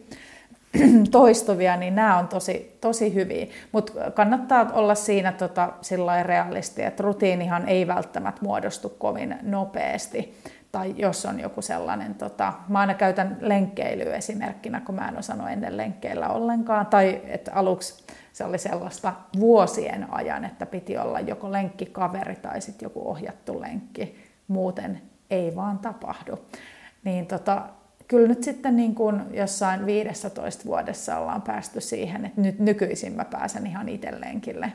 toistuvia, 1.11 1.77
niin 1.77 1.95
nämä 1.95 2.17
on 2.17 2.27
tosi, 2.27 2.77
tosi 2.81 3.13
hyviä. 3.13 3.47
Mutta 3.71 4.11
kannattaa 4.11 4.71
olla 4.73 4.95
siinä 4.95 5.31
tota, 5.31 5.73
sillä 5.81 6.23
realisti, 6.23 6.83
että 6.83 7.03
rutiinihan 7.03 7.67
ei 7.67 7.87
välttämättä 7.87 8.41
muodostu 8.41 8.89
kovin 8.89 9.35
nopeasti. 9.41 10.37
Tai 10.71 10.93
jos 10.97 11.25
on 11.25 11.39
joku 11.39 11.61
sellainen, 11.61 12.15
tota, 12.15 12.53
mä 12.67 12.79
aina 12.79 12.93
käytän 12.93 13.37
lenkkeilyä 13.41 14.15
esimerkkinä, 14.15 14.81
kun 14.81 14.95
mä 14.95 15.07
en 15.07 15.17
osannut 15.17 15.49
ennen 15.49 15.77
lenkkeillä 15.77 16.29
ollenkaan. 16.29 16.85
Tai 16.85 17.21
että 17.25 17.51
aluksi 17.53 18.03
se 18.37 18.43
oli 18.43 18.57
sellaista 18.57 19.13
vuosien 19.39 20.07
ajan, 20.13 20.45
että 20.45 20.65
piti 20.65 20.97
olla 20.97 21.19
joko 21.19 21.51
lenkkikaveri 21.51 22.35
tai 22.35 22.61
sitten 22.61 22.85
joku 22.85 23.09
ohjattu 23.09 23.61
lenkki. 23.61 24.15
Muuten 24.47 25.01
ei 25.29 25.55
vaan 25.55 25.79
tapahdu. 25.79 26.39
Niin 27.03 27.27
tota, 27.27 27.61
kyllä 28.07 28.27
nyt 28.27 28.43
sitten 28.43 28.75
niin 28.75 28.95
kuin 28.95 29.21
jossain 29.31 29.85
15 29.85 30.65
vuodessa 30.65 31.17
ollaan 31.17 31.41
päästy 31.41 31.81
siihen, 31.81 32.25
että 32.25 32.41
nyt 32.41 32.59
nykyisin 32.59 33.13
mä 33.13 33.25
pääsen 33.25 33.67
ihan 33.67 33.89
itse 33.89 34.21
lenkille. 34.21 34.71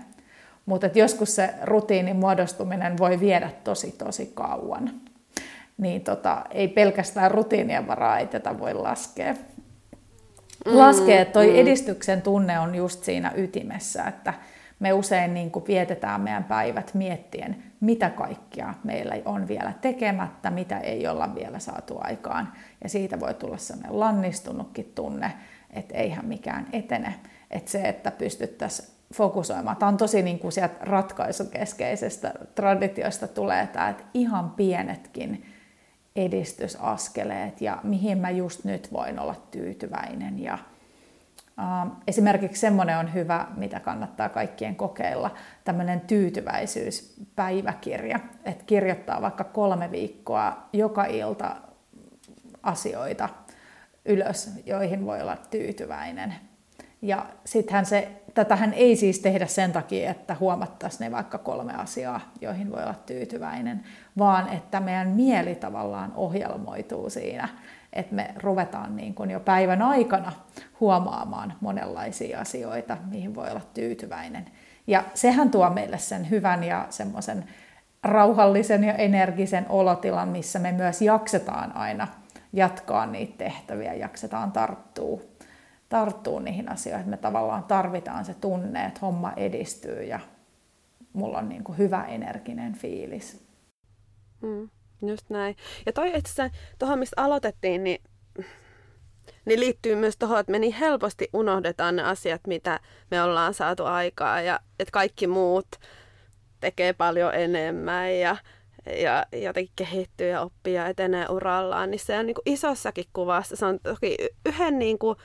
Mutta 0.66 0.90
joskus 0.94 1.35
se 1.35 1.55
rutiinin 1.62 2.16
muodostuminen 2.16 2.98
voi 2.98 3.20
viedä 3.20 3.51
tosi 3.64 3.92
tosi 3.92 4.33
kauan. 4.35 4.90
Niin 5.79 6.05
tota, 6.05 6.44
ei 6.51 6.68
pelkästään 6.68 7.31
rutiinien 7.31 7.87
varaa 7.87 8.18
ei 8.18 8.27
tätä 8.27 8.59
voi 8.59 8.75
laskea. 8.75 9.35
Mm, 10.67 10.79
laskea, 10.79 11.21
että 11.21 11.33
toi 11.33 11.47
mm. 11.51 11.57
edistyksen 11.57 12.23
tunne 12.23 12.59
on 12.59 12.75
just 12.75 13.05
siinä 13.05 13.33
ytimessä, 13.37 14.05
että 14.05 14.35
me 14.81 14.93
usein 14.93 15.35
niin 15.35 15.51
kuin 15.51 15.67
vietetään 15.67 16.21
meidän 16.21 16.45
päivät 16.45 16.95
miettien, 16.95 17.62
mitä 17.81 18.11
kaikkia 18.11 18.75
meillä 18.85 19.15
on 19.25 19.49
vielä 19.49 19.73
tekemättä, 19.81 20.51
mitä 20.51 20.79
ei 20.79 21.07
olla 21.07 21.35
vielä 21.35 21.59
saatu 21.59 21.99
aikaan. 22.01 22.53
Ja 22.83 22.88
siitä 22.88 23.21
voi 23.21 23.35
tulla 23.35 23.57
sellainen 23.57 24.01
lannistunutkin 24.01 24.93
tunne, 24.95 25.33
että 25.71 25.95
eihän 25.95 26.27
mikään 26.27 26.67
etene. 26.73 27.15
Että 27.51 27.71
se, 27.71 27.83
että 27.83 28.11
pystyttäisiin 28.11 28.88
fokusoimaan. 29.15 29.77
Tämä 29.77 29.88
on 29.88 29.97
tosi 29.97 30.23
niin 30.23 30.38
kuin 30.38 30.53
sieltä 30.53 30.75
ratkaisukeskeisestä 30.81 32.35
traditiosta 32.55 33.29
tulee 33.29 33.67
tämä, 33.67 33.88
että 33.88 34.05
ihan 34.15 34.51
pienetkin 34.51 35.47
edistysaskeleet 36.16 37.61
ja 37.61 37.79
mihin 37.83 38.18
mä 38.18 38.31
just 38.31 38.64
nyt 38.64 38.92
voin 38.92 39.18
olla 39.18 39.35
tyytyväinen. 39.51 40.38
Ja, 40.38 40.59
äh, 41.59 41.87
esimerkiksi 42.07 42.61
semmoinen 42.61 42.98
on 42.98 43.14
hyvä, 43.14 43.46
mitä 43.57 43.81
kannattaa 43.81 44.29
kaikkien 44.29 44.77
kokeilla, 44.77 45.35
tämmöinen 45.64 46.01
tyytyväisyyspäiväkirja, 46.01 48.20
että 48.44 48.64
kirjoittaa 48.64 49.22
vaikka 49.22 49.44
kolme 49.44 49.90
viikkoa 49.90 50.68
joka 50.72 51.05
ilta 51.05 51.57
asioita 52.62 53.29
ylös, 54.05 54.51
joihin 54.66 55.07
voi 55.07 55.20
olla 55.20 55.37
tyytyväinen. 55.37 56.35
Ja 57.03 57.27
sittenhän 57.45 57.87
se, 57.87 58.09
tätähän 58.35 58.73
ei 58.73 58.97
siis 58.97 59.19
tehdä 59.19 59.47
sen 59.47 59.73
takia, 59.73 60.11
että 60.11 60.37
huomattaisiin 60.41 61.01
ne 61.01 61.17
vaikka 61.17 61.38
kolme 61.38 61.75
asiaa, 61.75 62.21
joihin 62.41 62.73
voi 62.73 62.83
olla 62.83 62.95
tyytyväinen, 63.07 63.85
vaan 64.19 64.49
että 64.49 64.81
meidän 64.81 65.09
mieli 65.09 65.55
tavallaan 65.55 66.12
ohjelmoituu 66.17 67.11
siinä, 67.11 67.49
että 67.93 68.15
me 68.15 68.35
ruvetaan 68.43 68.97
niin 68.97 69.15
kuin 69.15 69.31
jo 69.31 69.41
päivän 69.41 69.83
aikana 69.83 70.33
huomaamaan 70.81 71.55
monenlaisia 71.61 72.41
asioita, 72.41 72.97
mihin 73.11 73.35
voi 73.35 73.51
olla 73.51 73.62
tyytyväinen. 73.75 74.47
Ja 74.87 75.05
sehän 75.15 75.51
tuo 75.51 75.71
meille 75.71 75.99
sen 75.99 76.31
hyvän 76.31 76.65
ja 76.65 76.87
semmoisen 76.91 77.45
rauhallisen 78.03 78.85
ja 78.85 78.95
energisen 78.95 79.67
olotilan, 79.69 80.29
missä 80.29 80.59
me 80.59 80.73
myös 80.73 81.03
jaksetaan 81.03 81.77
aina 81.77 82.09
jatkaa 82.53 83.07
niitä 83.07 83.35
tehtäviä, 83.38 83.95
jaksetaan 83.95 84.53
tarttua 84.53 85.21
tarttuu 85.93 86.39
niihin 86.39 86.69
asioihin. 86.69 87.09
Me 87.09 87.17
tavallaan 87.17 87.65
tarvitaan 87.65 88.25
se 88.25 88.35
tunne, 88.35 88.85
että 88.85 89.01
homma 89.03 89.33
edistyy 89.37 90.03
ja 90.03 90.21
mulla 91.13 91.39
on 91.39 91.49
niin 91.49 91.65
kuin 91.65 91.79
hyvä 91.79 92.05
energinen 92.05 92.75
fiilis. 92.75 93.45
Mm, 94.43 94.71
just 95.07 95.31
näin. 95.31 95.57
Ja 95.87 95.93
toi 95.93 96.13
itse 96.15 96.51
tuohon, 96.79 96.99
mistä 96.99 97.23
aloitettiin, 97.23 97.85
niin, 97.85 98.03
niin 99.45 99.61
liittyy 99.61 99.95
myös 99.95 100.17
tuohon, 100.17 100.41
että 100.41 100.53
me 100.53 100.59
niin 100.59 100.75
helposti 100.75 101.29
unohdetaan 101.33 101.97
ne 101.97 102.03
asiat, 102.03 102.41
mitä 102.47 102.81
me 103.11 103.23
ollaan 103.23 103.55
saatu 103.55 103.85
aikaa 103.85 104.41
ja 104.41 104.61
että 104.79 104.93
kaikki 104.93 105.27
muut 105.27 105.67
tekee 106.61 106.93
paljon 106.93 107.35
enemmän 107.35 108.19
ja, 108.19 108.37
ja 109.03 109.27
jotenkin 109.33 109.73
kehittyy 109.77 110.29
ja 110.29 110.41
oppii 110.41 110.75
ja 110.75 110.87
etenee 110.87 111.27
urallaan, 111.29 111.91
niin 111.91 112.01
se 112.01 112.19
on 112.19 112.27
niin 112.27 112.35
kuin 112.35 112.55
isossakin 112.55 113.07
kuvassa. 113.13 113.57
Se 113.57 113.67
on 113.67 113.79
toki 113.83 114.17
yhden 114.47 114.79
niin 114.79 114.99
kuin 114.99 115.17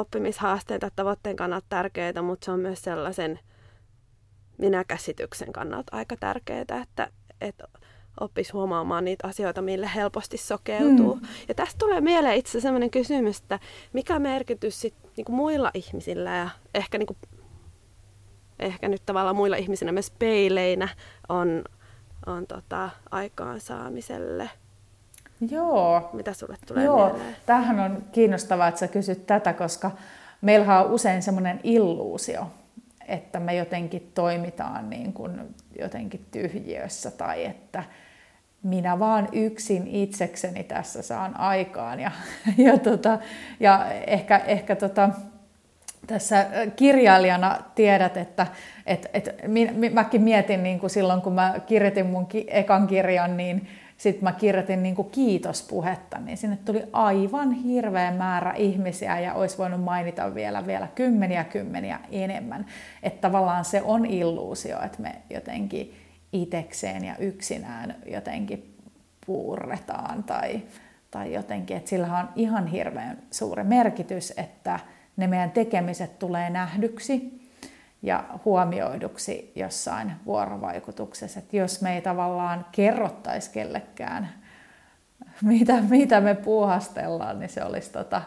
oppimishaasteen 0.00 0.80
tai 0.80 0.90
tavoitteen 0.96 1.36
kannalta 1.36 1.66
tärkeää, 1.68 2.22
mutta 2.22 2.44
se 2.44 2.50
on 2.50 2.60
myös 2.60 2.82
sellaisen 2.82 3.38
minäkäsityksen 4.58 5.52
kannalta 5.52 5.96
aika 5.96 6.16
tärkeää, 6.16 6.60
että, 6.82 7.10
että 7.40 7.68
oppisi 8.20 8.52
huomaamaan 8.52 9.04
niitä 9.04 9.26
asioita, 9.26 9.62
millä 9.62 9.88
helposti 9.88 10.36
sokeutuu. 10.36 11.14
Mm. 11.14 11.28
Ja 11.48 11.54
tästä 11.54 11.78
tulee 11.78 12.00
mieleen 12.00 12.36
itse 12.36 12.50
asiassa 12.50 12.66
sellainen 12.66 12.90
kysymys, 12.90 13.38
että 13.38 13.58
mikä 13.92 14.18
merkitys 14.18 14.80
sit, 14.80 14.94
niin 15.16 15.24
kuin 15.24 15.36
muilla 15.36 15.70
ihmisillä 15.74 16.36
ja 16.36 16.50
ehkä, 16.74 16.98
niin 16.98 17.06
kuin, 17.06 17.18
ehkä 18.58 18.88
nyt 18.88 19.02
tavallaan 19.06 19.36
muilla 19.36 19.56
ihmisinä 19.56 19.92
myös 19.92 20.10
peileinä 20.18 20.88
on, 21.28 21.64
on 22.26 22.46
tota, 22.46 22.90
aikaansaamiselle– 23.10 24.50
Joo. 25.50 26.10
Mitä 26.12 26.32
sulle 26.32 26.56
tulee 26.66 26.84
Joo. 26.84 27.06
mieleen? 27.06 27.36
Tämähän 27.46 27.80
on 27.80 28.04
kiinnostavaa, 28.12 28.68
että 28.68 28.78
sä 28.78 28.88
kysyt 28.88 29.26
tätä, 29.26 29.52
koska 29.52 29.90
meillä 30.40 30.80
on 30.80 30.90
usein 30.90 31.22
semmoinen 31.22 31.60
illuusio, 31.62 32.50
että 33.08 33.40
me 33.40 33.54
jotenkin 33.54 34.10
toimitaan 34.14 34.90
niin 34.90 35.12
kuin 35.12 35.40
jotenkin 35.78 36.26
tyhjiössä 36.30 37.10
tai 37.10 37.44
että 37.44 37.84
minä 38.62 38.98
vaan 38.98 39.28
yksin 39.32 39.86
itsekseni 39.86 40.64
tässä 40.64 41.02
saan 41.02 41.40
aikaan. 41.40 42.00
Ja, 42.00 42.10
ja, 42.66 42.78
tota, 42.78 43.18
ja 43.60 43.92
ehkä, 43.92 44.36
ehkä 44.36 44.76
tota, 44.76 45.10
tässä 46.06 46.46
kirjailijana 46.76 47.58
tiedät, 47.74 48.16
että 48.16 48.46
et, 48.86 49.10
et, 49.14 49.28
mäkin 49.92 50.22
mietin 50.22 50.62
niin 50.62 50.80
kuin 50.80 50.90
silloin, 50.90 51.22
kun 51.22 51.32
mä 51.32 51.54
kirjoitin 51.66 52.06
mun 52.06 52.26
ki, 52.26 52.46
ekan 52.48 52.86
kirjan, 52.86 53.36
niin 53.36 53.68
sitten 53.98 54.24
mä 54.24 54.32
kirjoitin 54.32 54.82
niin 54.82 54.94
kuin 54.94 55.10
kiitospuhetta, 55.10 56.18
niin 56.18 56.36
sinne 56.36 56.58
tuli 56.64 56.82
aivan 56.92 57.52
hirveä 57.52 58.10
määrä 58.10 58.52
ihmisiä 58.52 59.20
ja 59.20 59.34
olisi 59.34 59.58
voinut 59.58 59.84
mainita 59.84 60.34
vielä, 60.34 60.66
vielä 60.66 60.88
kymmeniä 60.94 61.44
kymmeniä 61.44 62.00
enemmän. 62.10 62.66
Että 63.02 63.20
tavallaan 63.20 63.64
se 63.64 63.82
on 63.82 64.06
illuusio, 64.06 64.82
että 64.82 65.02
me 65.02 65.14
jotenkin 65.30 65.94
itekseen 66.32 67.04
ja 67.04 67.16
yksinään 67.16 67.94
jotenkin 68.06 68.74
puurretaan 69.26 70.24
tai, 70.24 70.62
tai 71.10 71.34
jotenkin, 71.34 71.76
että 71.76 71.90
sillä 71.90 72.18
on 72.18 72.28
ihan 72.36 72.66
hirveän 72.66 73.18
suuri 73.30 73.64
merkitys, 73.64 74.32
että 74.36 74.80
ne 75.16 75.26
meidän 75.26 75.50
tekemiset 75.50 76.18
tulee 76.18 76.50
nähdyksi 76.50 77.37
ja 78.02 78.24
huomioiduksi 78.44 79.52
jossain 79.54 80.12
vuorovaikutuksessa. 80.26 81.38
Että 81.38 81.56
jos 81.56 81.82
me 81.82 81.94
ei 81.94 82.00
tavallaan 82.00 82.66
kerrottaisi 82.72 83.50
kellekään, 83.50 84.28
mitä, 85.42 85.82
mitä 85.82 86.20
me 86.20 86.34
puuhastellaan, 86.34 87.38
niin 87.38 87.50
se 87.50 87.64
olisi, 87.64 87.92
tota, 87.92 88.22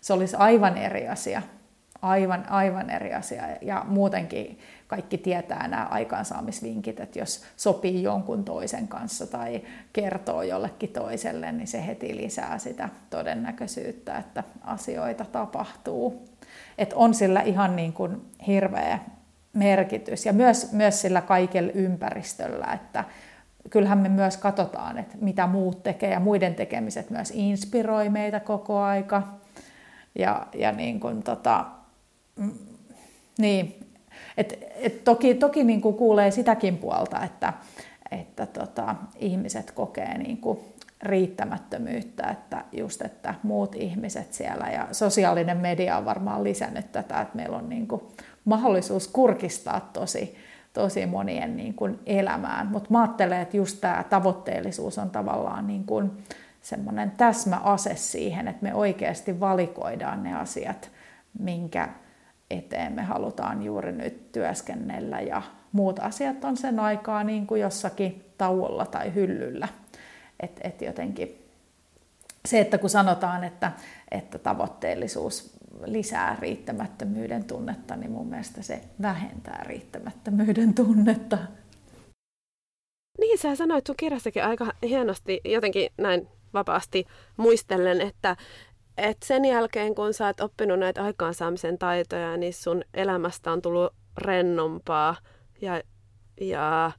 se 0.00 0.12
olisi 0.12 0.36
aivan 0.36 0.78
eri 0.78 1.08
asia. 1.08 1.42
Aivan, 2.02 2.48
aivan 2.48 2.90
eri 2.90 3.14
asia. 3.14 3.42
Ja 3.62 3.84
muutenkin 3.88 4.58
kaikki 4.86 5.18
tietää 5.18 5.68
nämä 5.68 5.86
aikaansaamisvinkit, 5.90 7.00
että 7.00 7.18
jos 7.18 7.44
sopii 7.56 8.02
jonkun 8.02 8.44
toisen 8.44 8.88
kanssa 8.88 9.26
tai 9.26 9.62
kertoo 9.92 10.42
jollekin 10.42 10.88
toiselle, 10.88 11.52
niin 11.52 11.66
se 11.66 11.86
heti 11.86 12.16
lisää 12.16 12.58
sitä 12.58 12.88
todennäköisyyttä, 13.10 14.18
että 14.18 14.44
asioita 14.62 15.24
tapahtuu. 15.24 16.28
Että 16.78 16.96
on 16.96 17.14
sillä 17.14 17.40
ihan 17.40 17.76
niin 17.76 17.92
kuin 17.92 18.22
hirveä 18.46 18.98
merkitys 19.52 20.26
ja 20.26 20.32
myös, 20.32 20.72
myös 20.72 21.00
sillä 21.00 21.20
kaikella 21.20 21.72
ympäristöllä, 21.74 22.66
että 22.72 23.04
kyllähän 23.70 23.98
me 23.98 24.08
myös 24.08 24.36
katsotaan, 24.36 24.98
että 24.98 25.16
mitä 25.20 25.46
muut 25.46 25.82
tekee 25.82 26.10
ja 26.10 26.20
muiden 26.20 26.54
tekemiset 26.54 27.10
myös 27.10 27.32
inspiroi 27.34 28.08
meitä 28.08 28.40
koko 28.40 28.80
aika. 28.80 29.22
Ja, 30.18 30.46
ja 30.54 30.72
niin 30.72 31.00
kuin 31.00 31.22
tota, 31.22 31.64
mm, 32.36 32.52
niin, 33.38 33.86
et, 34.36 34.58
et 34.76 35.04
toki 35.04 35.34
toki 35.34 35.64
niin 35.64 35.80
kuin 35.80 35.96
kuulee 35.96 36.30
sitäkin 36.30 36.78
puolta, 36.78 37.24
että, 37.24 37.52
että 38.10 38.46
tota, 38.46 38.94
ihmiset 39.16 39.70
kokee 39.70 40.18
niin 40.18 40.36
kuin 40.36 40.58
riittämättömyyttä, 41.04 42.26
että 42.26 42.64
just, 42.72 43.02
että 43.02 43.34
muut 43.42 43.74
ihmiset 43.74 44.32
siellä 44.32 44.66
ja 44.72 44.88
sosiaalinen 44.92 45.56
media 45.56 45.98
on 45.98 46.04
varmaan 46.04 46.44
lisännyt 46.44 46.92
tätä, 46.92 47.20
että 47.20 47.36
meillä 47.36 47.56
on 47.56 47.68
niin 47.68 47.88
kuin 47.88 48.02
mahdollisuus 48.44 49.08
kurkistaa 49.08 49.90
tosi, 49.92 50.36
tosi 50.72 51.06
monien 51.06 51.56
niin 51.56 51.74
kuin 51.74 51.98
elämään. 52.06 52.66
Mutta 52.66 52.90
mä 52.90 53.00
ajattelen, 53.00 53.40
että 53.40 53.56
just 53.56 53.80
tämä 53.80 54.04
tavoitteellisuus 54.10 54.98
on 54.98 55.10
tavallaan 55.10 55.66
niin 55.66 55.84
kuin 55.84 56.10
semmoinen 56.62 57.10
täsmäase 57.10 57.96
siihen, 57.96 58.48
että 58.48 58.62
me 58.62 58.74
oikeasti 58.74 59.40
valikoidaan 59.40 60.22
ne 60.22 60.34
asiat, 60.36 60.90
minkä 61.38 61.88
eteen 62.50 62.92
me 62.92 63.02
halutaan 63.02 63.62
juuri 63.62 63.92
nyt 63.92 64.32
työskennellä 64.32 65.20
ja 65.20 65.42
muut 65.72 65.98
asiat 65.98 66.44
on 66.44 66.56
sen 66.56 66.80
aikaa 66.80 67.24
niin 67.24 67.46
kuin 67.46 67.60
jossakin 67.60 68.24
tauolla 68.38 68.86
tai 68.86 69.14
hyllyllä. 69.14 69.68
Et, 70.40 70.60
et 70.64 70.82
jotenkin 70.82 71.44
se, 72.48 72.60
että 72.60 72.78
kun 72.78 72.90
sanotaan, 72.90 73.44
että, 73.44 73.72
että 74.10 74.38
tavoitteellisuus 74.38 75.56
lisää 75.84 76.36
riittämättömyyden 76.40 77.44
tunnetta, 77.44 77.96
niin 77.96 78.10
mun 78.10 78.26
mielestä 78.26 78.62
se 78.62 78.80
vähentää 79.02 79.64
riittämättömyyden 79.66 80.74
tunnetta. 80.74 81.38
Niin, 83.18 83.38
sä 83.38 83.56
sanoit 83.56 83.86
sun 83.86 83.96
kirjassakin 83.96 84.44
aika 84.44 84.72
hienosti, 84.82 85.40
jotenkin 85.44 85.90
näin 85.98 86.28
vapaasti 86.54 87.06
muistellen, 87.36 88.00
että, 88.00 88.36
että 88.98 89.26
sen 89.26 89.44
jälkeen 89.44 89.94
kun 89.94 90.14
sä 90.14 90.26
oot 90.26 90.40
oppinut 90.40 90.78
näitä 90.78 91.04
aikaansaamisen 91.04 91.78
taitoja, 91.78 92.36
niin 92.36 92.54
sun 92.54 92.84
elämästä 92.94 93.52
on 93.52 93.62
tullut 93.62 93.92
rennompaa 94.18 95.16
ja, 95.60 95.82
ja 96.40 96.92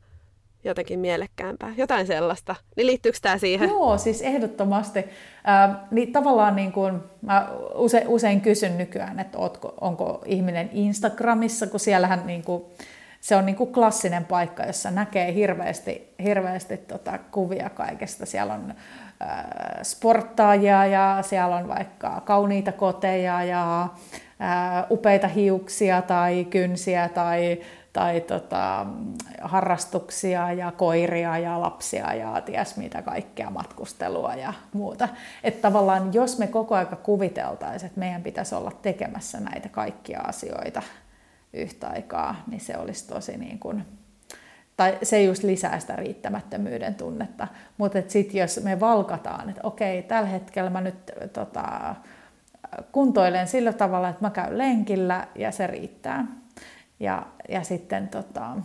jotenkin 0.65 0.99
mielekkäämpää, 0.99 1.73
jotain 1.77 2.07
sellaista. 2.07 2.55
Niin 2.77 2.87
liittyykö 2.87 3.17
tämä 3.21 3.37
siihen? 3.37 3.69
Joo, 3.69 3.97
siis 3.97 4.21
ehdottomasti. 4.21 4.99
Äh, 4.99 5.77
niin 5.91 6.11
tavallaan 6.11 6.55
niin 6.55 6.71
kuin, 6.71 6.99
mä 7.21 7.47
use, 7.75 8.03
usein 8.07 8.41
kysyn 8.41 8.77
nykyään, 8.77 9.19
että 9.19 9.37
ootko, 9.37 9.73
onko 9.81 10.21
ihminen 10.25 10.69
Instagramissa, 10.73 11.67
kun 11.67 11.79
siellähän 11.79 12.27
niin 12.27 12.43
kuin, 12.43 12.63
se 13.21 13.35
on 13.35 13.45
niin 13.45 13.55
kuin 13.55 13.73
klassinen 13.73 14.25
paikka, 14.25 14.63
jossa 14.63 14.91
näkee 14.91 15.33
hirveästi, 15.33 16.13
hirveästi 16.23 16.77
tota 16.77 17.17
kuvia 17.31 17.69
kaikesta. 17.69 18.25
Siellä 18.25 18.53
on 18.53 18.73
äh, 19.21 19.45
sporttaajia 19.81 20.85
ja 20.85 21.17
siellä 21.21 21.55
on 21.55 21.67
vaikka 21.67 22.21
kauniita 22.25 22.71
koteja 22.71 23.43
ja 23.43 23.87
upeita 24.91 25.27
hiuksia 25.27 26.01
tai 26.01 26.45
kynsiä 26.49 27.09
tai 27.09 27.61
tai 27.95 28.21
tota, 28.21 28.85
harrastuksia 29.41 30.53
ja 30.53 30.71
koiria 30.71 31.37
ja 31.37 31.61
lapsia 31.61 32.13
ja 32.13 32.41
ties 32.41 32.77
mitä 32.77 33.01
kaikkea, 33.01 33.49
matkustelua 33.49 34.33
ja 34.33 34.53
muuta. 34.73 35.09
Että 35.43 35.61
tavallaan 35.61 36.13
jos 36.13 36.39
me 36.39 36.47
koko 36.47 36.75
aika 36.75 36.95
kuviteltaisiin, 36.95 37.87
että 37.87 37.99
meidän 37.99 38.23
pitäisi 38.23 38.55
olla 38.55 38.71
tekemässä 38.81 39.39
näitä 39.39 39.69
kaikkia 39.69 40.19
asioita 40.19 40.81
yhtä 41.53 41.87
aikaa, 41.87 42.43
niin 42.47 42.61
se 42.61 42.77
olisi 42.77 43.07
tosi 43.07 43.37
niin 43.37 43.59
kuin, 43.59 43.85
tai 44.77 44.97
se 45.03 45.23
just 45.23 45.43
lisää 45.43 45.79
sitä 45.79 45.95
riittämättömyyden 45.95 46.95
tunnetta. 46.95 47.47
Mutta 47.77 47.99
sitten 48.07 48.39
jos 48.39 48.59
me 48.63 48.79
valkataan, 48.79 49.49
että 49.49 49.61
okei, 49.63 50.01
tällä 50.01 50.29
hetkellä 50.29 50.69
mä 50.69 50.81
nyt 50.81 51.11
tota, 51.33 51.95
kuntoilen 52.91 53.47
sillä 53.47 53.73
tavalla, 53.73 54.09
että 54.09 54.25
mä 54.25 54.29
käyn 54.29 54.57
lenkillä 54.57 55.27
ja 55.35 55.51
se 55.51 55.67
riittää 55.67 56.25
ja, 56.99 57.25
ja 57.49 57.63
sitten 57.63 58.07
tota, 58.07 58.57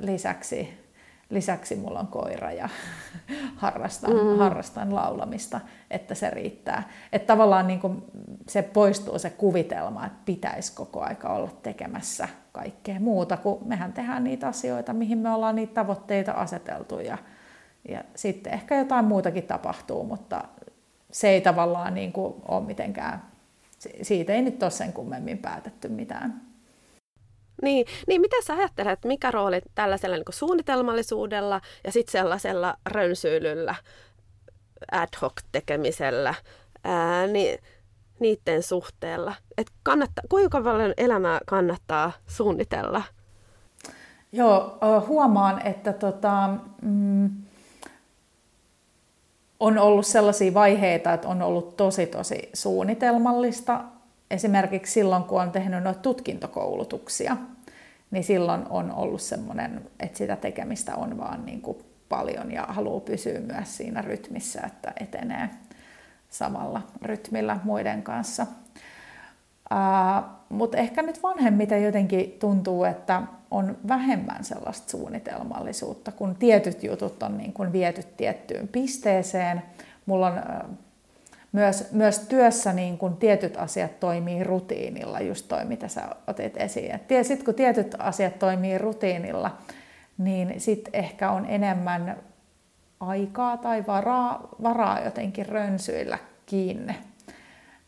lisäksi, 0.00 0.84
lisäksi 1.30 1.76
mulla 1.76 2.00
on 2.00 2.06
koira 2.06 2.52
ja 2.52 2.68
harrastan, 3.56 4.10
mm. 4.10 4.38
harrastan 4.38 4.94
laulamista, 4.94 5.60
että 5.90 6.14
se 6.14 6.30
riittää. 6.30 6.88
Että 7.12 7.26
tavallaan 7.26 7.66
niin 7.66 7.80
kuin 7.80 8.02
se 8.48 8.62
poistuu 8.62 9.18
se 9.18 9.30
kuvitelma, 9.30 10.06
että 10.06 10.18
pitäisi 10.24 10.72
koko 10.74 11.00
aika 11.00 11.28
olla 11.28 11.50
tekemässä 11.62 12.28
kaikkea 12.52 13.00
muuta, 13.00 13.36
kun 13.36 13.62
mehän 13.64 13.92
tehdään 13.92 14.24
niitä 14.24 14.48
asioita, 14.48 14.92
mihin 14.92 15.18
me 15.18 15.30
ollaan 15.30 15.56
niitä 15.56 15.74
tavoitteita 15.74 16.32
aseteltu 16.32 17.00
ja, 17.00 17.18
ja 17.88 18.04
sitten 18.14 18.52
ehkä 18.52 18.78
jotain 18.78 19.04
muutakin 19.04 19.44
tapahtuu, 19.44 20.04
mutta 20.04 20.44
se 21.10 21.28
ei 21.28 21.40
tavallaan 21.40 21.94
niin 21.94 22.12
kuin 22.12 22.34
ole 22.48 22.64
mitenkään, 22.64 23.22
siitä 24.02 24.32
ei 24.32 24.42
nyt 24.42 24.62
ole 24.62 24.70
sen 24.70 24.92
kummemmin 24.92 25.38
päätetty 25.38 25.88
mitään. 25.88 26.43
Niin, 27.62 27.86
niin 28.06 28.20
mitä 28.20 28.36
sä 28.44 28.54
ajattelet, 28.54 29.04
mikä 29.04 29.30
rooli 29.30 29.60
tällaisella 29.74 30.16
niin 30.16 30.24
suunnitelmallisuudella 30.30 31.60
ja 31.84 31.92
sitten 31.92 32.12
sellaisella 32.12 32.76
rönsyilyllä, 32.86 33.74
ad 34.92 35.08
hoc 35.22 35.32
tekemisellä, 35.52 36.34
niin, 37.32 37.58
niiden 38.20 38.62
suhteella? 38.62 39.34
Et 39.58 39.66
kannattaa, 39.82 40.24
kuinka 40.28 40.60
paljon 40.60 40.94
elämää 40.96 41.40
kannattaa 41.46 42.12
suunnitella? 42.26 43.02
Joo, 44.32 44.78
huomaan, 45.06 45.66
että 45.66 45.92
tota, 45.92 46.48
mm, 46.82 47.30
on 49.60 49.78
ollut 49.78 50.06
sellaisia 50.06 50.54
vaiheita, 50.54 51.12
että 51.12 51.28
on 51.28 51.42
ollut 51.42 51.76
tosi 51.76 52.06
tosi 52.06 52.50
suunnitelmallista 52.54 53.80
esimerkiksi 54.34 54.92
silloin, 54.92 55.24
kun 55.24 55.42
on 55.42 55.52
tehnyt 55.52 55.82
noita 55.82 56.00
tutkintokoulutuksia, 56.00 57.36
niin 58.10 58.24
silloin 58.24 58.62
on 58.70 58.92
ollut 58.92 59.20
semmoinen, 59.20 59.90
että 60.00 60.18
sitä 60.18 60.36
tekemistä 60.36 60.94
on 60.94 61.18
vaan 61.18 61.46
niin 61.46 61.60
kuin 61.60 61.78
paljon 62.08 62.52
ja 62.52 62.62
haluaa 62.68 63.00
pysyä 63.00 63.40
myös 63.40 63.76
siinä 63.76 64.02
rytmissä, 64.02 64.60
että 64.66 64.92
etenee 65.00 65.50
samalla 66.30 66.82
rytmillä 67.02 67.58
muiden 67.64 68.02
kanssa. 68.02 68.46
Uh, 69.72 70.24
Mutta 70.48 70.76
ehkä 70.78 71.02
nyt 71.02 71.22
vanhemmiten 71.22 71.84
jotenkin 71.84 72.36
tuntuu, 72.38 72.84
että 72.84 73.22
on 73.50 73.76
vähemmän 73.88 74.44
sellaista 74.44 74.90
suunnitelmallisuutta, 74.90 76.12
kun 76.12 76.34
tietyt 76.34 76.82
jutut 76.82 77.22
on 77.22 77.38
niin 77.38 77.52
kuin 77.52 77.72
viety 77.72 78.02
tiettyyn 78.16 78.68
pisteeseen. 78.68 79.62
Mulla 80.06 80.26
on 80.26 80.40
myös, 81.54 81.92
myös 81.92 82.18
työssä 82.18 82.72
niin 82.72 82.98
kun 82.98 83.16
tietyt 83.16 83.56
asiat 83.56 84.00
toimii 84.00 84.44
rutiinilla, 84.44 85.20
just 85.20 85.48
toi 85.48 85.64
mitä 85.64 85.88
sä 85.88 86.02
otit 86.26 86.56
esiin. 86.56 87.00
Sitten 87.22 87.44
kun 87.44 87.54
tietyt 87.54 87.94
asiat 87.98 88.38
toimii 88.38 88.78
rutiinilla, 88.78 89.58
niin 90.18 90.60
sitten 90.60 90.94
ehkä 90.94 91.30
on 91.30 91.46
enemmän 91.46 92.16
aikaa 93.00 93.56
tai 93.56 93.86
varaa, 93.86 94.48
varaa 94.62 95.00
jotenkin 95.00 95.46
rönsyillä 95.46 96.18
kiinni. 96.46 96.96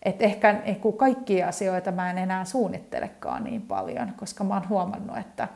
Et 0.02 0.22
ehkä 0.22 0.62
kun 0.80 0.96
kaikkia 0.96 1.48
asioita 1.48 1.92
mä 1.92 2.10
en 2.10 2.18
enää 2.18 2.44
suunnittelekaan 2.44 3.44
niin 3.44 3.62
paljon, 3.62 4.12
koska 4.16 4.44
mä 4.44 4.54
oon 4.54 4.68
huomannut, 4.68 5.18
että, 5.18 5.48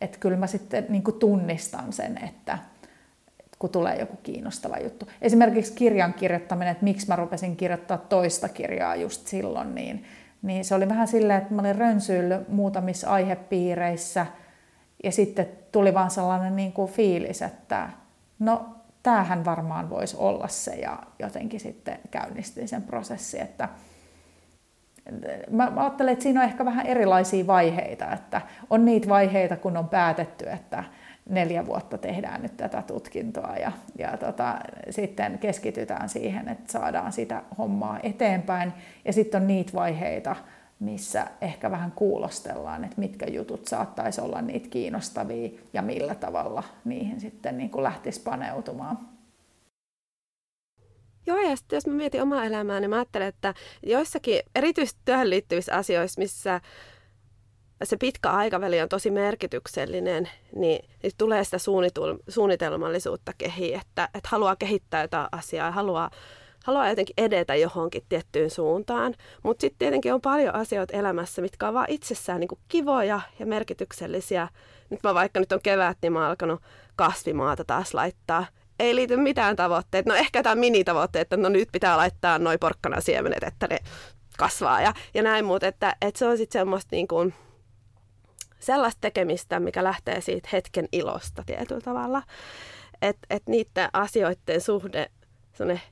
että 0.00 0.18
kyllä 0.18 0.36
mä 0.36 0.46
sitten 0.46 0.86
niin 0.88 1.04
tunnistan 1.18 1.92
sen, 1.92 2.24
että, 2.24 2.58
kun 3.58 3.70
tulee 3.70 3.96
joku 3.98 4.16
kiinnostava 4.22 4.78
juttu. 4.78 5.08
Esimerkiksi 5.22 5.72
kirjan 5.72 6.14
kirjoittaminen, 6.14 6.72
että 6.72 6.84
miksi 6.84 7.08
mä 7.08 7.16
rupesin 7.16 7.56
kirjoittaa 7.56 7.98
toista 7.98 8.48
kirjaa 8.48 8.96
just 8.96 9.26
silloin, 9.26 9.74
niin, 9.74 10.04
niin 10.42 10.64
se 10.64 10.74
oli 10.74 10.88
vähän 10.88 11.08
silleen, 11.08 11.42
että 11.42 11.54
mä 11.54 11.62
olin 11.62 11.76
rönsyillyt 11.76 12.48
muutamissa 12.48 13.10
aihepiireissä 13.10 14.26
ja 15.04 15.12
sitten 15.12 15.48
tuli 15.72 15.94
vaan 15.94 16.10
sellainen 16.10 16.56
niin 16.56 16.72
kuin 16.72 16.92
fiilis, 16.92 17.42
että 17.42 17.88
no 18.38 18.74
tämähän 19.02 19.44
varmaan 19.44 19.90
voisi 19.90 20.16
olla 20.16 20.48
se 20.48 20.74
ja 20.74 20.98
jotenkin 21.18 21.60
sitten 21.60 21.98
käynnistin 22.10 22.68
sen 22.68 22.82
prosessi, 22.82 23.40
että, 23.40 23.68
mä 25.50 25.72
ajattelen, 25.76 26.12
että 26.12 26.22
siinä 26.22 26.40
on 26.40 26.46
ehkä 26.46 26.64
vähän 26.64 26.86
erilaisia 26.86 27.46
vaiheita, 27.46 28.12
että 28.12 28.40
on 28.70 28.84
niitä 28.84 29.08
vaiheita, 29.08 29.56
kun 29.56 29.76
on 29.76 29.88
päätetty, 29.88 30.50
että 30.50 30.84
neljä 31.28 31.66
vuotta 31.66 31.98
tehdään 31.98 32.42
nyt 32.42 32.56
tätä 32.56 32.82
tutkintoa 32.82 33.56
ja, 33.56 33.72
ja 33.98 34.16
tota, 34.16 34.58
sitten 34.90 35.38
keskitytään 35.38 36.08
siihen, 36.08 36.48
että 36.48 36.72
saadaan 36.72 37.12
sitä 37.12 37.42
hommaa 37.58 38.00
eteenpäin. 38.02 38.72
Ja 39.04 39.12
sitten 39.12 39.42
on 39.42 39.46
niitä 39.46 39.72
vaiheita, 39.72 40.36
missä 40.80 41.26
ehkä 41.40 41.70
vähän 41.70 41.92
kuulostellaan, 41.92 42.84
että 42.84 43.00
mitkä 43.00 43.26
jutut 43.26 43.66
saattaisi 43.66 44.20
olla 44.20 44.42
niitä 44.42 44.68
kiinnostavia 44.68 45.50
ja 45.72 45.82
millä 45.82 46.14
tavalla 46.14 46.62
niihin 46.84 47.20
sitten 47.20 47.58
niin 47.58 47.70
kuin 47.70 47.82
lähtisi 47.82 48.20
paneutumaan. 48.20 48.98
Joo, 51.26 51.38
ja 51.38 51.56
sitten 51.56 51.76
jos 51.76 51.86
mä 51.86 51.92
mietin 51.92 52.22
omaa 52.22 52.44
elämää, 52.44 52.80
niin 52.80 52.90
mä 52.90 52.96
ajattelen, 52.96 53.28
että 53.28 53.54
joissakin 53.82 54.40
erityisesti 54.54 55.00
työhön 55.04 55.30
liittyvissä 55.30 55.74
asioissa, 55.74 56.20
missä 56.20 56.60
se 57.82 57.96
pitkä 57.96 58.30
aikaväli 58.30 58.80
on 58.80 58.88
tosi 58.88 59.10
merkityksellinen, 59.10 60.28
niin, 60.56 60.88
niin 61.02 61.12
tulee 61.18 61.44
sitä 61.44 61.56
suunnitelmallisuutta 62.28 63.32
kehiin, 63.38 63.80
että, 63.80 64.08
että 64.14 64.28
haluaa 64.28 64.56
kehittää 64.56 65.02
jotain 65.02 65.28
asiaa, 65.32 65.70
haluaa, 65.70 66.10
haluaa 66.64 66.88
jotenkin 66.88 67.14
edetä 67.18 67.54
johonkin 67.54 68.02
tiettyyn 68.08 68.50
suuntaan. 68.50 69.14
Mutta 69.42 69.60
sitten 69.60 69.78
tietenkin 69.78 70.14
on 70.14 70.20
paljon 70.20 70.54
asioita 70.54 70.96
elämässä, 70.96 71.42
mitkä 71.42 71.68
on 71.68 71.74
vaan 71.74 71.90
itsessään 71.90 72.40
niin 72.40 72.48
kivoja 72.68 73.20
ja 73.38 73.46
merkityksellisiä. 73.46 74.48
Nyt 74.90 75.02
mä 75.02 75.14
vaikka 75.14 75.40
nyt 75.40 75.52
on 75.52 75.62
kevät, 75.62 75.98
niin 76.02 76.12
mä 76.12 76.18
oon 76.18 76.28
alkanut 76.28 76.62
kasvimaata 76.96 77.64
taas 77.64 77.94
laittaa 77.94 78.46
ei 78.78 78.94
liity 78.94 79.16
mitään 79.16 79.56
tavoitteita. 79.56 80.10
No 80.10 80.16
ehkä 80.16 80.42
tämä 80.42 80.54
minitavoitteet, 80.54 81.22
että 81.22 81.36
no 81.36 81.48
nyt 81.48 81.68
pitää 81.72 81.96
laittaa 81.96 82.38
noin 82.38 82.58
porkkana 82.58 83.00
siemenet, 83.00 83.42
että 83.42 83.66
ne 83.70 83.78
kasvaa 84.38 84.80
ja, 84.80 84.94
ja 85.14 85.22
näin, 85.22 85.44
mutta 85.44 85.66
että, 85.66 85.96
että 86.02 86.18
se 86.18 86.26
on 86.26 86.36
sitten 86.36 86.60
semmoista 86.60 86.88
niin 86.96 87.08
kuin, 87.08 87.34
sellaista 88.64 89.00
tekemistä, 89.00 89.60
mikä 89.60 89.84
lähtee 89.84 90.20
siitä 90.20 90.48
hetken 90.52 90.88
ilosta 90.92 91.42
tietyllä 91.46 91.80
tavalla. 91.80 92.22
Että 93.02 93.26
et 93.30 93.42
niiden 93.46 93.88
asioiden 93.92 94.60
suhde, 94.60 95.10
sellainen 95.52 95.82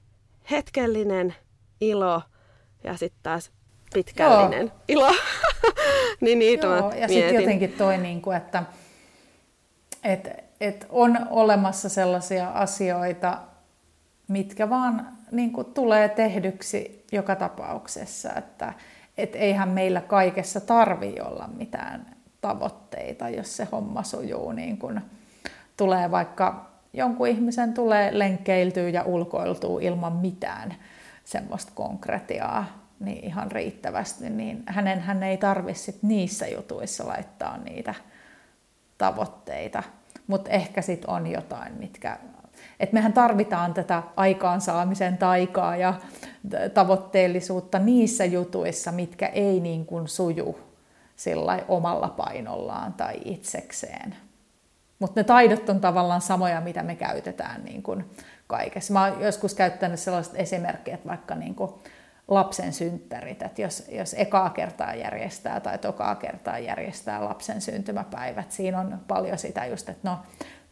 hetkellinen 0.51 1.35
ilo 1.81 2.23
ja 2.85 2.97
sitten 2.97 3.23
taas 3.23 3.53
pitkällinen 3.95 4.67
Joo. 4.67 4.77
ilo. 4.89 5.15
niin 6.21 6.39
niitä 6.39 6.67
Joo, 6.67 6.93
ja 6.93 7.09
sitten 7.09 7.35
jotenkin 7.35 7.73
toi, 7.73 7.99
niin 7.99 8.23
kuin, 8.23 8.37
että 8.37 8.65
et, 10.05 10.29
et 10.61 10.87
on 10.89 11.19
olemassa 11.31 11.89
sellaisia 11.89 12.49
asioita, 12.49 13.39
mitkä 14.29 14.71
vaan 14.71 15.09
niin 15.31 15.53
kuin, 15.53 15.67
tulee 15.67 16.09
tehdyksi 16.09 17.07
joka 17.13 17.37
tapauksessa, 17.37 18.33
että 18.37 18.73
et 19.17 19.37
eihän 19.37 19.69
meillä 19.69 20.01
kaikessa 20.01 20.61
tarvi 20.61 21.15
olla 21.21 21.49
mitään 21.57 22.17
tavoitteita, 22.43 23.29
jos 23.29 23.57
se 23.57 23.69
homma 23.73 24.03
sujuu 24.03 24.53
niin 24.53 24.79
kuin 24.79 25.01
tulee 25.77 26.11
vaikka 26.11 26.71
jonkun 26.93 27.29
ihmisen 27.29 27.75
tulee 27.75 28.19
lenkkeiltyä 28.19 28.89
ja 28.89 29.03
ulkoiltua 29.03 29.81
ilman 29.81 30.13
mitään 30.13 30.75
semmoista 31.25 31.73
konkretiaa 31.75 32.65
niin 33.01 33.25
ihan 33.25 33.53
riittävästi, 33.53 34.31
niin 34.31 34.63
hänen 34.67 35.01
hän 35.01 35.23
ei 35.23 35.37
tarvitse 35.37 35.95
niissä 36.03 36.47
jutuissa 36.47 37.07
laittaa 37.09 37.59
niitä 37.59 37.95
tavoitteita. 38.99 39.83
Mutta 40.27 40.51
ehkä 40.51 40.83
sitten 40.83 41.11
on 41.11 41.27
jotain, 41.27 41.75
mitkä... 41.79 42.19
Et 42.81 42.93
mehän 42.93 43.13
tarvitaan 43.13 43.75
tätä 43.75 44.03
aikaansaamisen 44.17 45.19
taikaa 45.19 45.77
ja 45.77 45.95
tavoitteellisuutta 46.75 47.79
niissä 47.79 48.25
jutuissa, 48.25 48.93
mitkä 48.93 49.27
ei 49.27 49.61
niin 49.61 49.87
kuin 49.87 50.09
suju 50.09 50.72
sillä 51.23 51.65
omalla 51.69 52.09
painollaan 52.09 52.93
tai 52.93 53.15
itsekseen. 53.25 54.17
Mutta 54.99 55.21
ne 55.21 55.25
taidot 55.25 55.69
on 55.69 55.81
tavallaan 55.81 56.21
samoja, 56.21 56.61
mitä 56.61 56.83
me 56.83 56.97
käytetään 56.97 57.65
niin 57.65 57.83
kuin 57.83 58.11
kaikessa. 58.47 58.93
Mä 58.93 59.05
oon 59.05 59.21
joskus 59.21 59.55
käyttänyt 59.55 60.01
sellaista 60.01 60.37
esimerkkiä, 60.37 60.95
että 60.95 61.09
vaikka 61.09 61.35
niin 61.35 61.55
kuin 61.55 61.71
lapsen 62.29 62.73
synttärit, 62.73 63.43
että 63.43 63.63
jos, 63.63 63.89
jos 63.89 64.15
ekaa 64.19 64.51
kertaa 64.51 64.95
järjestää 64.95 65.61
tai 65.61 65.79
tokaa 65.79 66.15
kertaa 66.15 66.59
järjestää 66.59 67.25
lapsen 67.25 67.61
syntymäpäivät, 67.61 68.53
siinä 68.53 68.81
on 68.81 69.01
paljon 69.09 69.39
sitä 69.39 69.67
just, 69.67 69.89
että 69.89 70.11
no 70.11 70.19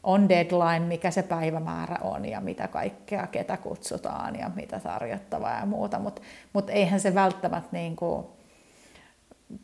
on 0.03 0.29
deadline, 0.29 0.87
mikä 0.87 1.11
se 1.11 1.23
päivämäärä 1.23 1.97
on 2.03 2.25
ja 2.25 2.41
mitä 2.41 2.69
kaikkea, 2.69 3.27
ketä 3.27 3.57
kutsutaan 3.57 4.37
ja 4.37 4.51
mitä 4.55 4.81
tarjottavaa 4.81 5.59
ja 5.61 5.67
muuta, 5.67 5.99
mutta 5.99 6.23
mut 6.53 6.71
eihän 6.71 7.01
se 7.01 7.15
välttämättä 7.15 7.69
niin 7.73 7.97
kuin 7.97 8.27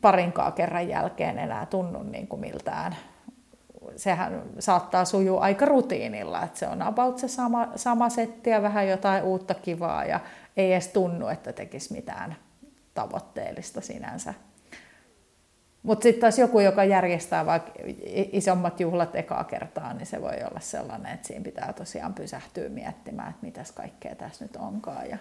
parinkaan 0.01 0.53
kerran 0.53 0.89
jälkeen 0.89 1.39
enää 1.39 1.65
tunnu 1.65 2.03
niin 2.03 2.27
kuin 2.27 2.39
miltään. 2.39 2.95
Sehän 3.95 4.43
saattaa 4.59 5.05
sujua 5.05 5.41
aika 5.41 5.65
rutiinilla, 5.65 6.43
että 6.43 6.59
se 6.59 6.67
on 6.67 6.81
about 6.81 7.17
se 7.17 7.27
sama, 7.27 7.67
sama 7.75 8.09
setti 8.09 8.49
ja 8.49 8.61
vähän 8.61 8.87
jotain 8.87 9.23
uutta 9.23 9.53
kivaa 9.53 10.05
ja 10.05 10.19
ei 10.57 10.73
edes 10.73 10.87
tunnu, 10.87 11.27
että 11.27 11.53
tekisi 11.53 11.93
mitään 11.93 12.35
tavoitteellista 12.93 13.81
sinänsä. 13.81 14.33
Mutta 15.83 16.03
sitten 16.03 16.21
taas 16.21 16.39
joku, 16.39 16.59
joka 16.59 16.83
järjestää 16.83 17.45
vaikka 17.45 17.71
isommat 18.31 18.79
juhlat 18.79 19.15
ekaa 19.15 19.43
kertaa, 19.43 19.93
niin 19.93 20.05
se 20.05 20.21
voi 20.21 20.43
olla 20.51 20.59
sellainen, 20.59 21.13
että 21.13 21.27
siinä 21.27 21.43
pitää 21.43 21.73
tosiaan 21.73 22.13
pysähtyä 22.13 22.69
miettimään, 22.69 23.29
että 23.29 23.45
mitäs 23.45 23.71
kaikkea 23.71 24.15
tässä 24.15 24.45
nyt 24.45 24.55
onkaan. 24.55 25.09
Ja... 25.09 25.17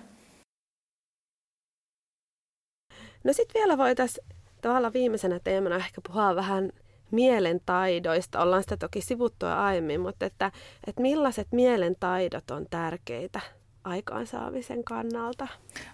No 3.25 3.33
sitten 3.33 3.61
vielä 3.61 3.79
voitaisiin 3.79 4.27
tavallaan 4.61 4.93
viimeisenä 4.93 5.41
teemana 5.45 5.77
ehkä 5.77 6.01
puhua 6.07 6.37
vähän 6.37 6.71
mielentaidoista. 7.11 8.43
Ollaan 8.43 8.63
sitä 8.63 8.77
toki 8.77 9.01
sivuttua 9.01 9.65
aiemmin, 9.65 10.01
mutta 10.01 10.27
että, 10.27 10.53
että 10.87 11.03
millaiset 11.03 11.47
mielentaidot 11.51 12.51
on 12.51 12.67
tärkeitä 12.71 13.41
aikaansaamisen 13.85 14.85
kannalta? 14.85 15.49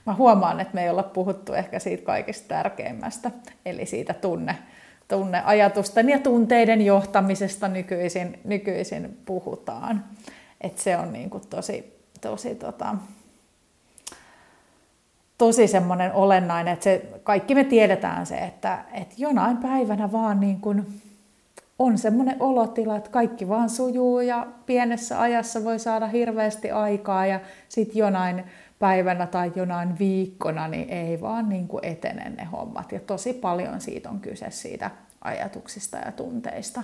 Mä 0.07 0.14
huomaan, 0.14 0.61
että 0.61 0.75
me 0.75 0.85
ei 0.85 0.90
olla 0.90 1.03
puhuttu 1.03 1.53
ehkä 1.53 1.79
siitä 1.79 2.05
kaikista 2.05 2.48
tärkeimmästä, 2.48 3.31
eli 3.66 3.87
siitä 3.87 4.14
tunne, 4.14 4.59
tunneajatusten 5.09 6.09
ja 6.09 6.18
tunteiden 6.18 6.83
johtamisesta 6.83 7.68
nykyisin, 7.68 8.40
nykyisin 8.44 9.18
puhutaan. 9.27 10.05
Et 10.61 10.79
se 10.79 10.96
on 10.96 11.12
niin 11.12 11.31
kuin 11.31 11.46
tosi, 11.51 11.98
tosi 12.20 12.55
tota, 12.55 12.96
tosi 15.42 15.66
semmoinen 15.66 16.12
olennainen, 16.12 16.72
että 16.72 16.85
se, 16.85 17.07
kaikki 17.22 17.55
me 17.55 17.64
tiedetään 17.64 18.26
se, 18.26 18.37
että, 18.37 18.85
että 18.92 19.14
jonain 19.18 19.57
päivänä 19.57 20.12
vaan 20.12 20.40
niin 20.40 20.61
kuin 20.61 20.87
on 21.78 21.98
semmoinen 21.98 22.37
olotila, 22.40 22.96
että 22.96 23.11
kaikki 23.11 23.48
vaan 23.48 23.70
sujuu 23.70 24.20
ja 24.20 24.46
pienessä 24.66 25.20
ajassa 25.20 25.64
voi 25.64 25.78
saada 25.78 26.07
hirveästi 26.07 26.70
aikaa 26.70 27.26
ja 27.26 27.40
sitten 27.68 27.98
jonain 27.98 28.44
päivänä 28.78 29.26
tai 29.26 29.52
jonain 29.55 29.98
viikkona 29.98 30.68
niin 30.68 30.88
ei 30.88 31.20
vaan 31.20 31.48
niin 31.48 31.68
kuin 31.68 31.85
etene 31.85 32.31
ne 32.31 32.44
hommat. 32.44 32.92
Ja 32.92 33.00
tosi 33.00 33.33
paljon 33.33 33.81
siitä 33.81 34.11
on 34.11 34.20
kyse 34.20 34.46
siitä 34.50 34.90
ajatuksista 35.20 35.96
ja 35.96 36.12
tunteista, 36.12 36.83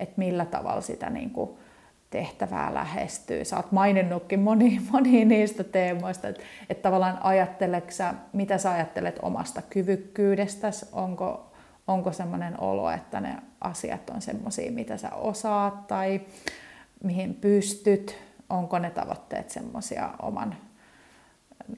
että 0.00 0.14
millä 0.16 0.44
tavalla 0.44 0.80
sitä 0.80 1.10
niin 1.10 1.30
kuin 1.30 1.50
tehtävää 2.10 2.74
lähestyy. 2.74 3.44
Sä 3.44 3.56
oot 3.56 3.72
maininnutkin 3.72 4.40
moni, 4.40 4.80
moni 4.92 5.24
niistä 5.24 5.64
teemoista, 5.64 6.28
että, 6.28 6.42
että 6.70 6.82
tavallaan 6.82 7.18
ajatteleksä, 7.22 8.14
mitä 8.32 8.58
sä 8.58 8.70
ajattelet 8.70 9.18
omasta 9.22 9.62
kyvykkyydestäsi, 9.62 10.86
onko, 10.92 11.52
onko 11.86 12.12
semmoinen 12.12 12.60
olo, 12.60 12.90
että 12.90 13.20
ne 13.20 13.36
asiat 13.60 14.10
on 14.10 14.22
semmoisia, 14.22 14.72
mitä 14.72 14.96
sä 14.96 15.10
osaat 15.10 15.86
tai 15.86 16.20
mihin 17.04 17.34
pystyt, 17.34 18.18
onko 18.50 18.78
ne 18.78 18.90
tavoitteet 18.90 19.50
semmoisia 19.50 20.10
oman, 20.22 20.56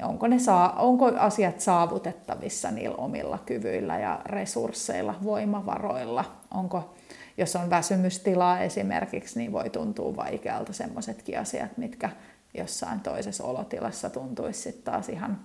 onko, 0.03 0.27
ne 0.27 0.39
saa, 0.39 0.73
onko 0.73 1.07
asiat 1.07 1.61
saavutettavissa 1.61 2.71
niillä 2.71 2.97
omilla 2.97 3.39
kyvyillä 3.47 3.99
ja 3.99 4.21
resursseilla, 4.25 5.15
voimavaroilla, 5.25 6.25
onko 6.55 6.95
jos 7.41 7.57
on 7.57 7.71
väsymystilaa 7.71 8.61
esimerkiksi, 8.61 9.39
niin 9.39 9.53
voi 9.53 9.71
tuntua 9.71 10.17
vaikealta 10.17 10.73
semmoisetkin 10.73 11.39
asiat, 11.39 11.77
mitkä 11.77 12.11
jossain 12.55 13.01
toisessa 13.01 13.45
olotilassa 13.45 14.11
tuntuisi 14.11 14.61
sitten 14.61 14.85
taas 14.93 15.09
ihan 15.09 15.41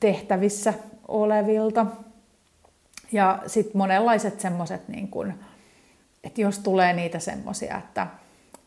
tehtävissä 0.00 0.74
olevilta. 1.08 1.86
Ja 3.12 3.42
sitten 3.46 3.76
monenlaiset 3.76 4.40
semmoiset, 4.40 4.88
niin 4.88 5.10
että 6.24 6.40
jos 6.40 6.58
tulee 6.58 6.92
niitä 6.92 7.18
semmoisia, 7.18 7.78
että 7.78 8.06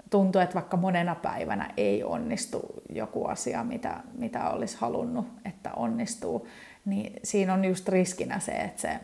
tuntuu, 0.10 0.42
että 0.42 0.56
vaikka 0.56 0.78
monena 0.78 1.16
päivänä 1.16 1.74
ei 1.78 2.04
onnistu 2.04 2.62
joku 2.90 3.26
asia, 3.26 3.64
mitä, 3.64 4.04
mitä 4.18 4.50
olisi 4.50 4.78
halunnut, 4.80 5.28
että 5.46 5.74
onnistuu, 5.74 6.48
niin 6.86 7.14
siinä 7.24 7.54
on 7.54 7.66
just 7.66 7.90
riskinä 7.90 8.40
se, 8.40 8.52
että 8.52 8.82
se 8.82 9.00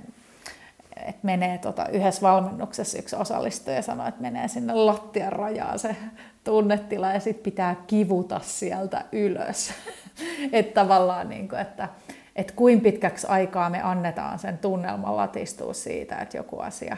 että 1.07 1.19
menee 1.23 1.57
tota, 1.57 1.87
yhdessä 1.87 2.21
valmennuksessa 2.21 2.97
yksi 2.97 3.15
osallistuja 3.15 3.81
sanoi, 3.81 4.09
että 4.09 4.21
menee 4.21 4.47
sinne 4.47 4.73
lattian 4.73 5.33
rajaan 5.33 5.79
se 5.79 5.95
tunnetila 6.43 7.11
ja 7.11 7.19
sitten 7.19 7.43
pitää 7.43 7.75
kivuta 7.87 8.39
sieltä 8.43 9.05
ylös. 9.11 9.73
että 10.51 10.81
tavallaan, 10.81 11.29
niin 11.29 11.49
kuin, 11.49 11.61
että, 11.61 11.89
että 12.35 12.53
kuin 12.55 12.81
pitkäksi 12.81 13.27
aikaa 13.27 13.69
me 13.69 13.81
annetaan 13.81 14.39
sen 14.39 14.57
tunnelman 14.57 15.17
latistua 15.17 15.73
siitä, 15.73 16.15
että 16.15 16.37
joku 16.37 16.59
asia 16.59 16.97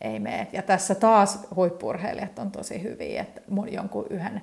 ei 0.00 0.18
mene. 0.18 0.48
Ja 0.52 0.62
tässä 0.62 0.94
taas 0.94 1.46
huippurheilijat 1.56 2.38
on 2.38 2.50
tosi 2.50 2.82
hyviä, 2.82 3.22
että 3.22 3.40
jonkun 3.70 4.06
yhden 4.10 4.42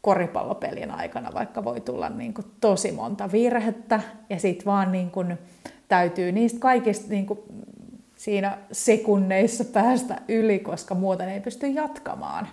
koripallopelin 0.00 0.90
aikana 0.90 1.30
vaikka 1.34 1.64
voi 1.64 1.80
tulla 1.80 2.08
niin 2.08 2.34
kuin 2.34 2.46
tosi 2.60 2.92
monta 2.92 3.32
virhettä 3.32 4.00
ja 4.30 4.38
sitten 4.38 4.66
vaan 4.66 4.92
niin 4.92 5.10
kuin 5.10 5.38
täytyy 5.88 6.32
niistä 6.32 6.60
kaikista 6.60 7.08
niin 7.08 7.26
kuin 7.26 7.38
siinä 8.20 8.58
sekunneissa 8.72 9.64
päästä 9.64 10.20
yli, 10.28 10.58
koska 10.58 10.94
muuten 10.94 11.28
ei 11.28 11.40
pysty 11.40 11.66
jatkamaan. 11.66 12.48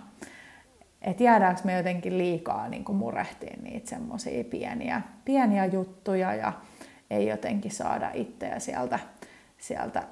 Että 1.02 1.22
jäädäänkö 1.22 1.60
me 1.64 1.76
jotenkin 1.76 2.18
liikaa 2.18 2.68
niin 2.68 2.84
murehtiin 2.88 3.64
niitä 3.64 3.90
semmoisia 3.90 4.44
pieniä, 4.44 5.02
pieniä 5.24 5.66
juttuja 5.66 6.34
ja 6.34 6.52
ei 7.10 7.26
jotenkin 7.26 7.70
saada 7.70 8.10
itseä 8.14 8.58
sieltä, 8.58 8.98
sieltä 9.58 10.02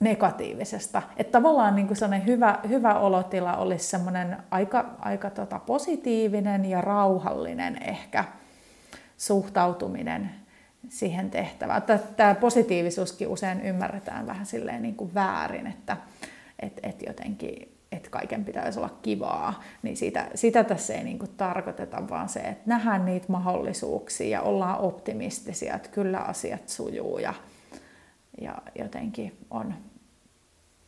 negatiivisesta. 0.00 1.02
Että 1.16 1.32
tavallaan 1.32 1.76
niin 1.76 1.86
kuin 1.86 2.26
hyvä, 2.26 2.58
hyvä 2.68 2.98
olotila 2.98 3.56
olisi 3.56 3.88
semmoinen 3.88 4.36
aika, 4.50 4.90
aika 4.98 5.30
tota 5.30 5.58
positiivinen 5.58 6.64
ja 6.64 6.80
rauhallinen 6.80 7.82
ehkä 7.82 8.24
suhtautuminen 9.16 10.30
siihen 10.90 11.30
tehtävään. 11.30 11.82
Tämä 12.16 12.34
positiivisuuskin 12.34 13.28
usein 13.28 13.60
ymmärretään 13.60 14.26
vähän 14.26 14.46
silleen 14.46 14.82
niin 14.82 14.96
kuin 14.96 15.14
väärin, 15.14 15.66
että 15.66 15.96
et, 16.62 16.80
et 16.82 17.02
jotenkin 17.06 17.80
että 17.92 18.10
kaiken 18.10 18.44
pitäisi 18.44 18.78
olla 18.78 18.98
kivaa, 19.02 19.62
niin 19.82 19.96
sitä, 19.96 20.28
sitä 20.34 20.64
tässä 20.64 20.94
ei 20.94 21.04
niin 21.04 21.18
kuin 21.18 21.30
tarkoiteta, 21.36 22.08
vaan 22.08 22.28
se, 22.28 22.40
että 22.40 22.62
nähdään 22.66 23.04
niitä 23.04 23.26
mahdollisuuksia 23.28 24.28
ja 24.28 24.42
ollaan 24.42 24.78
optimistisia, 24.78 25.74
että 25.74 25.88
kyllä 25.88 26.18
asiat 26.18 26.68
sujuu 26.68 27.18
ja, 27.18 27.34
ja 28.40 28.54
jotenkin 28.78 29.36
on 29.50 29.74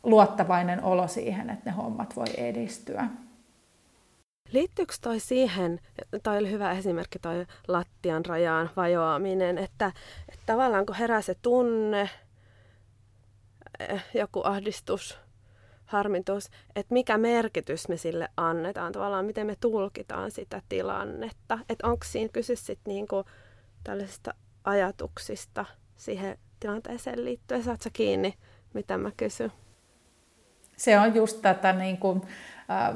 luottavainen 0.02 0.84
olo 0.84 1.08
siihen, 1.08 1.50
että 1.50 1.70
ne 1.70 1.76
hommat 1.76 2.16
voi 2.16 2.26
edistyä. 2.36 3.08
Liittyykö 4.52 4.94
toi 5.00 5.20
siihen, 5.20 5.80
toi 6.22 6.38
oli 6.38 6.50
hyvä 6.50 6.72
esimerkki 6.72 7.18
toi 7.18 7.46
lattian 7.68 8.24
rajaan 8.24 8.70
vajoaminen, 8.76 9.58
että, 9.58 9.92
että 10.28 10.42
tavallaan 10.46 10.86
kun 10.86 10.96
herää 10.96 11.22
se 11.22 11.34
tunne, 11.42 12.10
eh, 13.80 14.04
joku 14.14 14.40
ahdistus, 14.44 15.18
harmitus, 15.86 16.50
että 16.76 16.94
mikä 16.94 17.18
merkitys 17.18 17.88
me 17.88 17.96
sille 17.96 18.28
annetaan, 18.36 18.92
tavallaan 18.92 19.24
miten 19.24 19.46
me 19.46 19.56
tulkitaan 19.60 20.30
sitä 20.30 20.62
tilannetta. 20.68 21.58
Että 21.68 21.86
onko 21.86 22.04
siinä 22.04 22.28
kyse 22.32 22.56
sitten 22.56 22.94
niinku 22.94 23.24
tällaisista 23.84 24.34
ajatuksista 24.64 25.64
siihen 25.96 26.38
tilanteeseen 26.60 27.24
liittyen. 27.24 27.64
Saatko 27.64 27.88
kiinni, 27.92 28.34
mitä 28.74 28.98
mä 28.98 29.10
kysyn? 29.16 29.52
Se 30.76 30.98
on 30.98 31.14
just 31.14 31.42
tätä, 31.42 31.72
niin 31.72 31.98
kuin, 31.98 32.22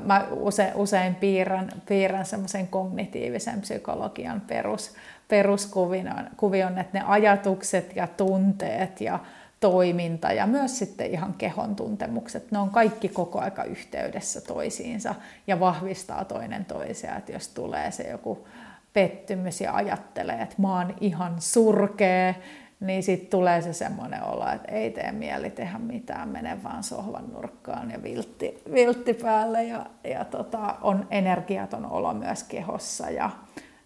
mä 0.05 0.27
usein, 0.31 0.75
usein 0.75 1.15
piirrän, 1.15 1.69
piirrän 1.89 2.27
semmoisen 2.27 2.69
kognitiivisen 2.69 3.61
psykologian 3.61 4.41
perus, 4.41 4.95
peruskuvion, 5.29 6.79
että 6.79 6.99
ne 6.99 7.05
ajatukset 7.07 7.97
ja 7.97 8.07
tunteet 8.07 9.01
ja 9.01 9.19
toiminta 9.61 10.33
ja 10.33 10.47
myös 10.47 10.79
sitten 10.79 11.11
ihan 11.11 11.35
kehon 11.35 11.77
tuntemukset, 11.77 12.51
ne 12.51 12.59
on 12.59 12.71
kaikki 12.71 13.09
koko 13.09 13.41
aika 13.41 13.65
yhteydessä 13.65 14.41
toisiinsa 14.41 15.15
ja 15.47 15.61
vahvistaa 15.61 16.25
toinen 16.25 16.65
toisia, 16.65 17.17
että 17.17 17.33
jos 17.33 17.49
tulee 17.49 17.91
se 17.91 18.11
joku 18.11 18.47
pettymys 18.93 19.61
ja 19.61 19.75
ajattelee, 19.75 20.43
että 20.43 20.55
mä 20.59 20.79
oon 20.79 20.95
ihan 21.01 21.35
surkea, 21.39 22.35
niin 22.81 23.03
sitten 23.03 23.31
tulee 23.31 23.63
se 23.63 23.73
semmoinen 23.73 24.25
olo, 24.25 24.49
että 24.49 24.73
ei 24.73 24.91
tee 24.91 25.13
mieli 25.13 25.51
tehdä 25.51 25.79
mitään, 25.79 26.29
mene 26.29 26.63
vaan 26.63 26.83
sohvan 26.83 27.29
nurkkaan 27.33 27.91
ja 27.91 28.03
viltti, 28.03 28.63
viltti 28.73 29.15
päälle 29.15 29.65
ja, 29.65 29.87
ja 30.05 30.25
tota, 30.25 30.77
on 30.81 31.07
energiaton 31.11 31.87
olo 31.87 32.15
myös 32.15 32.43
kehossa 32.43 33.11
ja 33.11 33.31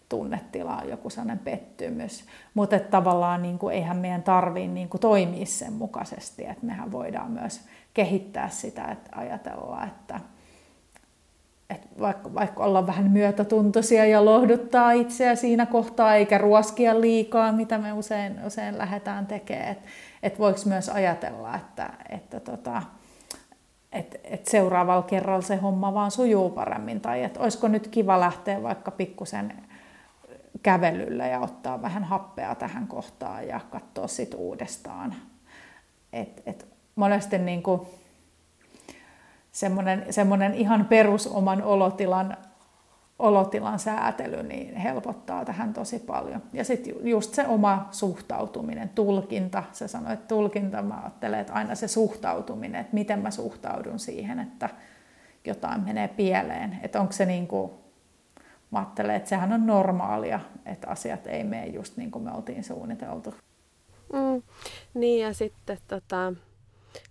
tunnetila 0.08 0.76
on 0.76 0.88
joku 0.88 1.10
sellainen 1.10 1.38
pettymys. 1.38 2.24
Mutta 2.54 2.78
tavallaan 2.78 3.42
niin 3.42 3.58
kuin, 3.58 3.74
eihän 3.74 3.96
meidän 3.96 4.22
tarvitse 4.22 4.68
niin 4.68 4.88
kuin, 4.88 5.00
toimia 5.00 5.46
sen 5.46 5.72
mukaisesti, 5.72 6.46
että 6.46 6.66
mehän 6.66 6.92
voidaan 6.92 7.30
myös 7.30 7.60
kehittää 7.94 8.48
sitä, 8.48 8.84
että 8.84 9.10
ajatella, 9.16 9.84
että, 9.84 10.20
että 11.70 11.88
vaikka, 12.00 12.34
vaikka 12.34 12.64
olla 12.64 12.86
vähän 12.86 13.10
myötätuntoisia 13.10 14.06
ja 14.06 14.24
lohduttaa 14.24 14.92
itseä 14.92 15.34
siinä 15.34 15.66
kohtaa, 15.66 16.14
eikä 16.14 16.38
ruoskia 16.38 17.00
liikaa, 17.00 17.52
mitä 17.52 17.78
me 17.78 17.92
usein, 17.92 18.44
usein 18.46 18.78
lähdetään 18.78 19.26
tekemään, 19.26 19.68
että, 19.68 19.88
että 20.22 20.38
voiko 20.38 20.60
myös 20.64 20.88
ajatella, 20.88 21.56
että, 21.56 21.90
että 22.08 22.40
tota, 22.40 22.82
että 23.92 24.18
et 24.24 24.46
seuraavalla 24.46 25.02
kerralla 25.02 25.42
se 25.42 25.56
homma 25.56 25.94
vaan 25.94 26.10
sujuu 26.10 26.50
paremmin, 26.50 27.00
tai 27.00 27.22
että 27.22 27.40
olisiko 27.40 27.68
nyt 27.68 27.88
kiva 27.88 28.20
lähteä 28.20 28.62
vaikka 28.62 28.90
pikkusen 28.90 29.52
kävelyllä 30.62 31.26
ja 31.26 31.40
ottaa 31.40 31.82
vähän 31.82 32.04
happea 32.04 32.54
tähän 32.54 32.86
kohtaan 32.86 33.48
ja 33.48 33.60
katsoa 33.70 34.06
sit 34.06 34.34
uudestaan. 34.34 35.14
Et, 36.12 36.42
et 36.46 36.66
monesti 36.96 37.38
niin 37.38 37.62
kuin 37.62 37.80
semmoinen, 39.52 40.06
semmoinen 40.10 40.54
ihan 40.54 40.84
perus 40.84 41.26
oman 41.26 41.62
olotilan, 41.62 42.36
olotilan 43.18 43.78
säätely 43.78 44.42
niin 44.42 44.76
helpottaa 44.76 45.44
tähän 45.44 45.72
tosi 45.72 45.98
paljon. 45.98 46.42
Ja 46.52 46.64
sitten 46.64 46.94
just 47.02 47.34
se 47.34 47.46
oma 47.46 47.88
suhtautuminen, 47.90 48.88
tulkinta, 48.88 49.62
sä 49.72 49.88
sanoit 49.88 50.28
tulkinta, 50.28 50.82
mä 50.82 51.00
ajattelen, 51.02 51.40
että 51.40 51.52
aina 51.52 51.74
se 51.74 51.88
suhtautuminen, 51.88 52.80
että 52.80 52.94
miten 52.94 53.18
mä 53.18 53.30
suhtaudun 53.30 53.98
siihen, 53.98 54.40
että 54.40 54.68
jotain 55.44 55.84
menee 55.84 56.08
pieleen. 56.08 56.78
Että 56.82 57.00
onko 57.00 57.12
se 57.12 57.26
niin 57.26 57.46
kuin 57.46 57.70
mä 58.70 58.78
ajattelen, 58.78 59.16
että 59.16 59.28
sehän 59.28 59.52
on 59.52 59.66
normaalia, 59.66 60.40
että 60.66 60.88
asiat 60.88 61.26
ei 61.26 61.44
mene 61.44 61.66
just 61.66 61.96
niin 61.96 62.10
kuin 62.10 62.24
me 62.24 62.30
oltiin 62.32 62.64
suunniteltu. 62.64 63.34
Mm, 64.12 64.42
niin 64.94 65.22
ja 65.22 65.34
sitten 65.34 65.78
tota, 65.88 66.32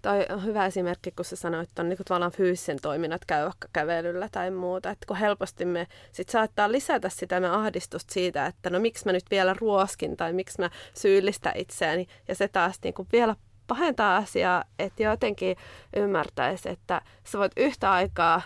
toi 0.01 0.25
on 0.29 0.45
hyvä 0.45 0.65
esimerkki, 0.65 1.11
kun 1.11 1.25
sä 1.25 1.35
sanoit, 1.35 1.69
että 1.69 1.81
on 1.81 1.89
niin 1.89 1.97
tavallaan 2.07 2.31
fyysisen 2.31 2.77
toiminnat 2.81 3.25
käy 3.25 3.43
vaikka 3.43 3.67
kävelyllä 3.73 4.29
tai 4.31 4.51
muuta. 4.51 4.89
Että 4.89 5.05
kun 5.05 5.17
helposti 5.17 5.65
me 5.65 5.87
sit 6.11 6.29
saattaa 6.29 6.71
lisätä 6.71 7.09
sitä 7.09 7.39
me 7.39 7.49
ahdistusta 7.49 8.13
siitä, 8.13 8.45
että 8.45 8.69
no 8.69 8.79
miksi 8.79 9.05
mä 9.05 9.11
nyt 9.11 9.25
vielä 9.31 9.55
ruoskin 9.59 10.17
tai 10.17 10.33
miksi 10.33 10.61
mä 10.61 10.69
syyllistä 10.93 11.53
itseäni. 11.55 12.07
Ja 12.27 12.35
se 12.35 12.47
taas 12.47 12.79
niin 12.83 12.93
kuin 12.93 13.07
vielä 13.11 13.35
pahentaa 13.67 14.17
asiaa, 14.17 14.63
että 14.79 15.03
jotenkin 15.03 15.57
ymmärtäisi, 15.95 16.69
että 16.69 17.01
sä 17.23 17.39
voit 17.39 17.51
yhtä 17.57 17.91
aikaa 17.91 18.41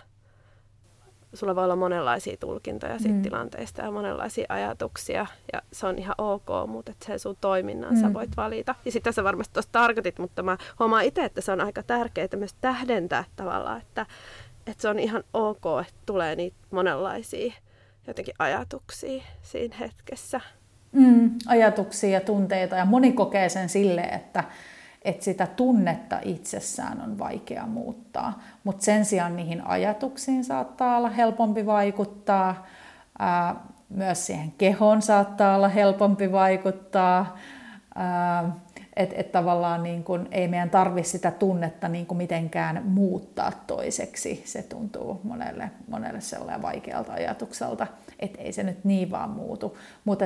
sulla 1.33 1.55
voi 1.55 1.63
olla 1.63 1.75
monenlaisia 1.75 2.37
tulkintoja 2.37 2.99
siitä 2.99 3.15
mm. 3.15 3.21
tilanteesta 3.21 3.81
ja 3.81 3.91
monenlaisia 3.91 4.45
ajatuksia. 4.49 5.25
Ja 5.53 5.61
se 5.71 5.87
on 5.87 5.99
ihan 5.99 6.15
ok, 6.17 6.47
mutta 6.67 6.91
että 6.91 7.05
sen 7.05 7.19
sun 7.19 7.37
toiminnan 7.41 7.93
mm. 7.93 8.01
sä 8.01 8.13
voit 8.13 8.37
valita. 8.37 8.75
Ja 8.85 8.91
sitä 8.91 9.11
sä 9.11 9.23
varmasti 9.23 9.53
tuossa 9.53 9.71
tarkoitit, 9.71 10.19
mutta 10.19 10.43
mä 10.43 10.57
huomaan 10.79 11.03
itse, 11.03 11.25
että 11.25 11.41
se 11.41 11.51
on 11.51 11.61
aika 11.61 11.83
tärkeää 11.83 12.27
myös 12.35 12.55
tähdentää 12.61 13.23
tavallaan, 13.35 13.81
että, 13.81 14.05
että 14.67 14.81
se 14.81 14.89
on 14.89 14.99
ihan 14.99 15.23
ok, 15.33 15.63
että 15.81 16.01
tulee 16.05 16.35
niitä 16.35 16.57
monenlaisia 16.71 17.53
jotenkin 18.07 18.33
ajatuksia 18.39 19.23
siinä 19.41 19.75
hetkessä. 19.79 20.41
Mm, 20.91 21.31
ajatuksia 21.47 22.09
ja 22.09 22.21
tunteita 22.21 22.75
ja 22.75 22.85
moni 22.85 23.11
kokee 23.11 23.49
sen 23.49 23.69
silleen, 23.69 24.13
että 24.13 24.43
että 25.05 25.23
sitä 25.23 25.47
tunnetta 25.47 26.19
itsessään 26.21 27.01
on 27.01 27.19
vaikea 27.19 27.65
muuttaa. 27.65 28.41
Mutta 28.63 28.85
sen 28.85 29.05
sijaan 29.05 29.35
niihin 29.35 29.67
ajatuksiin 29.67 30.43
saattaa 30.43 30.97
olla 30.97 31.09
helpompi 31.09 31.65
vaikuttaa, 31.65 32.67
ää, 33.19 33.55
myös 33.89 34.25
siihen 34.25 34.51
kehoon 34.57 35.01
saattaa 35.01 35.55
olla 35.55 35.67
helpompi 35.67 36.31
vaikuttaa. 36.31 37.37
Että 38.95 39.15
et 39.17 39.31
tavallaan 39.31 39.83
niin 39.83 40.03
kun, 40.03 40.27
ei 40.31 40.47
meidän 40.47 40.69
tarvitse 40.69 41.11
sitä 41.11 41.31
tunnetta 41.31 41.87
niin 41.87 42.07
mitenkään 42.13 42.81
muuttaa 42.85 43.51
toiseksi. 43.67 44.43
Se 44.45 44.61
tuntuu 44.61 45.21
monelle, 45.23 45.71
monelle 45.87 46.21
sellainen 46.21 46.61
vaikealta 46.61 47.13
ajatukselta, 47.13 47.87
että 48.19 48.41
ei 48.41 48.53
se 48.53 48.63
nyt 48.63 48.83
niin 48.83 49.11
vaan 49.11 49.29
muutu. 49.29 49.77
Mutta 50.05 50.25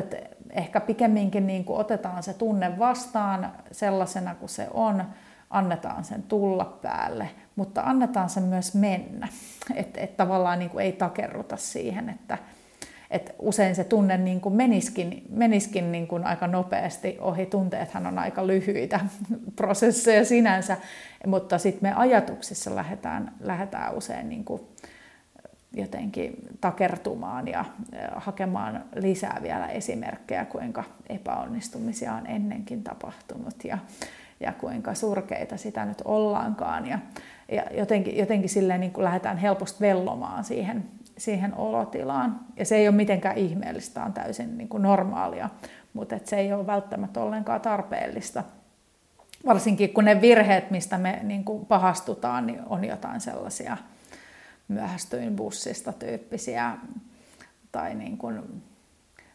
ehkä 0.50 0.80
pikemminkin 0.80 1.48
niin 1.48 1.66
otetaan 1.68 2.24
se 2.24 2.34
tunne 2.34 2.80
vastaan 2.80 3.52
sellaisena 3.72 4.36
kuin 4.36 4.50
se 4.50 4.68
on, 4.74 5.04
annetaan 5.50 6.04
sen 6.04 6.24
tulla 6.24 6.78
päälle, 6.82 7.30
mutta 7.56 7.82
annetaan 7.82 8.30
sen 8.30 8.44
myös 8.44 8.74
mennä. 8.74 9.28
Että 9.76 10.02
et 10.02 10.18
tavallaan 10.18 10.60
niin 10.60 10.80
ei 10.80 10.92
takerruta 10.92 11.58
siihen, 11.58 12.10
että 12.10 12.38
et 13.12 13.36
usein 13.40 13.76
se 13.76 13.84
tunne 13.84 14.18
niin 14.18 14.42
kuin 14.42 14.56
meniskin, 14.56 15.24
meniskin 15.30 15.92
niin 15.92 16.08
kuin 16.08 16.26
aika 16.26 16.48
nopeasti 16.48 17.18
ohi. 17.20 17.46
Tunteethan 17.46 18.08
on 18.08 18.20
aika 18.20 18.48
lyhyitä 18.48 19.00
prosesseja 19.56 20.26
sinänsä, 20.26 20.78
mutta 21.26 21.58
sitten 21.58 21.90
me 21.90 21.96
ajatuksissa 21.96 22.76
lähdetään, 22.76 23.32
lähdetään 23.40 23.96
usein 23.96 24.30
niin 24.30 24.46
kuin 24.46 24.62
jotenkin 25.74 26.34
takertumaan 26.62 27.48
ja 27.48 27.66
hakemaan 28.16 28.84
lisää 28.96 29.40
vielä 29.42 29.68
esimerkkejä, 29.68 30.46
kuinka 30.46 30.84
epäonnistumisia 31.10 32.14
on 32.14 32.28
ennenkin 32.28 32.84
tapahtunut 32.84 33.64
ja, 33.64 33.78
ja 34.40 34.54
kuinka 34.54 34.94
surkeita 34.94 35.58
sitä 35.58 35.86
nyt 35.86 36.02
ollaankaan. 36.06 36.88
Ja, 36.88 37.00
ja 37.52 37.64
jotenkin, 37.72 38.18
jotenkin 38.18 38.50
silleen 38.50 38.80
niin 38.80 38.92
kuin 38.92 39.04
lähdetään 39.04 39.38
helposti 39.38 39.80
vellomaan 39.82 40.44
siihen, 40.44 40.86
siihen 41.18 41.56
olotilaan. 41.56 42.40
Ja 42.58 42.66
se 42.66 42.76
ei 42.76 42.88
ole 42.88 42.96
mitenkään 42.96 43.38
ihmeellistä, 43.38 44.04
on 44.04 44.14
täysin 44.14 44.58
niin 44.58 44.70
kuin 44.70 44.84
normaalia, 44.84 45.50
mutta 45.94 46.16
et 46.16 46.28
se 46.28 46.38
ei 46.38 46.54
ole 46.54 46.68
välttämättä 46.68 47.22
ollenkaan 47.22 47.62
tarpeellista. 47.62 48.44
Varsinkin 49.46 49.94
kun 49.94 50.06
ne 50.06 50.22
virheet, 50.22 50.72
mistä 50.72 50.98
me 50.98 51.20
niin 51.24 51.44
kuin 51.44 51.66
pahastutaan, 51.66 52.48
niin 52.48 52.60
on 52.70 52.86
jotain 52.86 53.22
sellaisia 53.22 53.78
myöhästyin 54.68 55.36
bussista 55.36 55.94
tyyppisiä, 55.94 56.78
tai, 57.72 57.96
niin 57.96 58.18
kuin, 58.18 58.64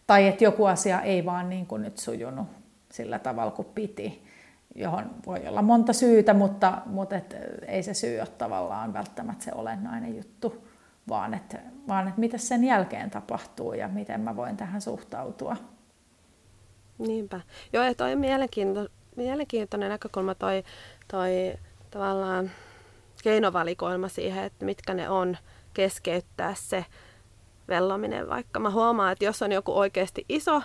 tai 0.06 0.28
että 0.28 0.44
joku 0.44 0.64
asia 0.64 1.00
ei 1.00 1.24
vaan 1.24 1.48
niin 1.48 1.66
kuin 1.66 1.82
nyt 1.82 1.98
sujunut 1.98 2.46
sillä 2.92 3.18
tavalla 3.18 3.50
kuin 3.50 3.68
piti, 3.74 4.24
johon 4.74 5.10
voi 5.26 5.48
olla 5.48 5.62
monta 5.62 5.92
syytä, 5.92 6.34
mutta, 6.34 6.82
mutta 6.86 7.16
et 7.16 7.36
ei 7.66 7.82
se 7.82 7.94
syy 7.94 8.20
ole 8.20 8.28
tavallaan 8.38 8.92
välttämättä 8.92 9.44
se 9.44 9.50
olennainen 9.54 10.16
juttu, 10.16 10.68
vaan 11.08 11.34
että, 11.34 11.58
vaan 11.88 12.08
että 12.08 12.20
mitä 12.20 12.38
sen 12.38 12.64
jälkeen 12.64 13.10
tapahtuu 13.10 13.72
ja 13.72 13.88
miten 13.88 14.20
mä 14.20 14.36
voin 14.36 14.56
tähän 14.56 14.80
suhtautua. 14.80 15.56
Niinpä. 16.98 17.40
Joo, 17.72 17.84
ja 17.84 17.94
toi 17.94 18.16
mielenkiinto, 18.16 18.88
mielenkiintoinen 19.16 19.90
näkökulma 19.90 20.34
toi, 20.34 20.64
toi 21.08 21.54
tavallaan 21.90 22.50
keinovalikoima 23.22 24.08
siihen, 24.08 24.44
että 24.44 24.64
mitkä 24.64 24.94
ne 24.94 25.08
on 25.08 25.36
keskeyttää 25.74 26.54
se 26.54 26.86
vellominen. 27.68 28.28
Vaikka 28.28 28.60
mä 28.60 28.70
huomaan, 28.70 29.12
että 29.12 29.24
jos 29.24 29.42
on 29.42 29.52
joku 29.52 29.78
oikeasti 29.78 30.24
iso 30.28 30.62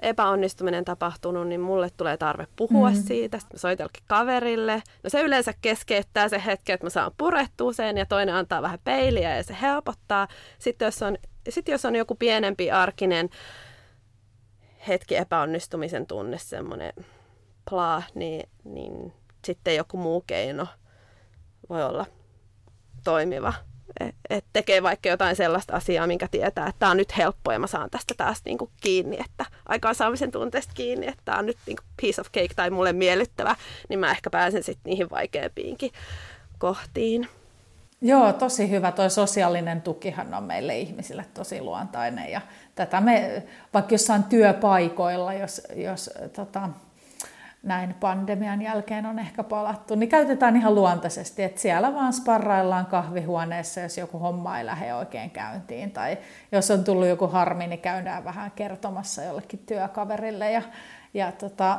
epäonnistuminen 0.00 0.84
tapahtunut, 0.84 1.48
niin 1.48 1.60
mulle 1.60 1.90
tulee 1.96 2.16
tarve 2.16 2.46
puhua 2.56 2.90
mm. 2.90 2.96
siitä. 2.96 3.36
Mä 3.36 3.58
soitelkin 3.58 4.02
kaverille. 4.06 4.82
No 5.02 5.10
se 5.10 5.22
yleensä 5.22 5.54
keskeyttää 5.60 6.28
se 6.28 6.42
hetki, 6.46 6.72
että 6.72 6.86
mä 6.86 6.90
saan 6.90 7.12
purettua 7.16 7.72
sen 7.72 7.98
ja 7.98 8.06
toinen 8.06 8.34
antaa 8.34 8.62
vähän 8.62 8.78
peiliä 8.84 9.36
ja 9.36 9.42
se 9.42 9.56
helpottaa. 9.62 10.28
Sitten 10.58 10.86
jos 10.86 11.02
on, 11.02 11.18
sitten 11.48 11.72
jos 11.72 11.84
on 11.84 11.96
joku 11.96 12.14
pienempi 12.14 12.70
arkinen 12.70 13.30
hetki 14.88 15.16
epäonnistumisen 15.16 16.06
tunne, 16.06 16.38
semmoinen 16.38 16.92
pla, 17.70 18.02
niin, 18.14 18.48
niin 18.64 19.12
sitten 19.44 19.76
joku 19.76 19.96
muu 19.96 20.24
keino 20.26 20.66
voi 21.70 21.82
olla 21.82 22.06
toimiva. 23.04 23.54
Et 24.00 24.14
et 24.30 24.44
tekee 24.52 24.82
vaikka 24.82 25.08
jotain 25.08 25.36
sellaista 25.36 25.76
asiaa, 25.76 26.06
minkä 26.06 26.28
tietää, 26.30 26.66
että 26.66 26.78
tämä 26.78 26.90
on 26.90 26.96
nyt 26.96 27.16
helppo 27.16 27.52
ja 27.52 27.58
mä 27.58 27.66
saan 27.66 27.90
tästä 27.90 28.14
taas 28.16 28.42
niinku 28.44 28.70
kiinni, 28.80 29.18
että 29.20 29.44
aikaansaamisen 29.66 30.30
tunteesta 30.30 30.72
kiinni, 30.74 31.06
että 31.06 31.22
tämä 31.24 31.38
on 31.38 31.46
nyt 31.46 31.58
niinku 31.66 31.82
piece 32.00 32.20
of 32.20 32.26
cake 32.26 32.54
tai 32.56 32.70
mulle 32.70 32.92
miellyttävä, 32.92 33.56
niin 33.88 33.98
mä 33.98 34.10
ehkä 34.10 34.30
pääsen 34.30 34.62
sitten 34.62 34.90
niihin 34.90 35.10
vaikeampiinkin 35.10 35.90
kohtiin. 36.58 37.28
Joo, 38.00 38.32
tosi 38.32 38.70
hyvä. 38.70 38.92
Tuo 38.92 39.08
sosiaalinen 39.08 39.82
tukihan 39.82 40.34
on 40.34 40.42
meille 40.42 40.78
ihmisille 40.78 41.24
tosi 41.34 41.60
luontainen 41.60 42.30
ja 42.30 42.40
tätä 42.74 43.00
me 43.00 43.42
vaikka 43.74 43.94
jossain 43.94 44.24
työpaikoilla, 44.24 45.34
jos, 45.34 45.62
jos 45.74 46.10
tota, 46.36 46.68
näin 47.64 47.94
pandemian 48.00 48.62
jälkeen 48.62 49.06
on 49.06 49.18
ehkä 49.18 49.44
palattu, 49.44 49.94
niin 49.94 50.08
käytetään 50.08 50.56
ihan 50.56 50.74
luontaisesti, 50.74 51.42
että 51.42 51.60
siellä 51.60 51.94
vaan 51.94 52.12
sparraillaan 52.12 52.86
kahvihuoneessa, 52.86 53.80
jos 53.80 53.98
joku 53.98 54.18
homma 54.18 54.58
ei 54.58 54.66
lähde 54.66 54.94
oikein 54.94 55.30
käyntiin, 55.30 55.90
tai 55.90 56.18
jos 56.52 56.70
on 56.70 56.84
tullut 56.84 57.06
joku 57.06 57.26
harmi, 57.26 57.66
niin 57.66 57.80
käydään 57.80 58.24
vähän 58.24 58.52
kertomassa 58.56 59.22
jollekin 59.22 59.58
työkaverille, 59.66 60.50
ja, 60.50 60.62
ja 61.14 61.32
tota, 61.32 61.78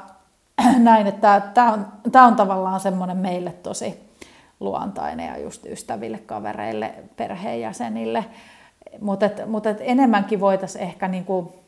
näin, 0.77 1.07
että 1.07 1.41
tämä 1.53 1.73
on, 1.73 1.87
tämä 2.11 2.25
on 2.25 2.35
tavallaan 2.35 2.79
semmoinen 2.79 3.17
meille 3.17 3.51
tosi 3.51 4.09
luontainen 4.59 5.27
ja 5.27 5.37
just 5.37 5.65
ystäville, 5.65 6.17
kavereille, 6.17 6.93
perheenjäsenille, 7.15 8.25
mutta 9.01 9.25
mut 9.45 9.63
enemmänkin 9.79 10.39
voitaisiin 10.39 10.83
ehkä 10.83 11.07
niinku 11.07 11.64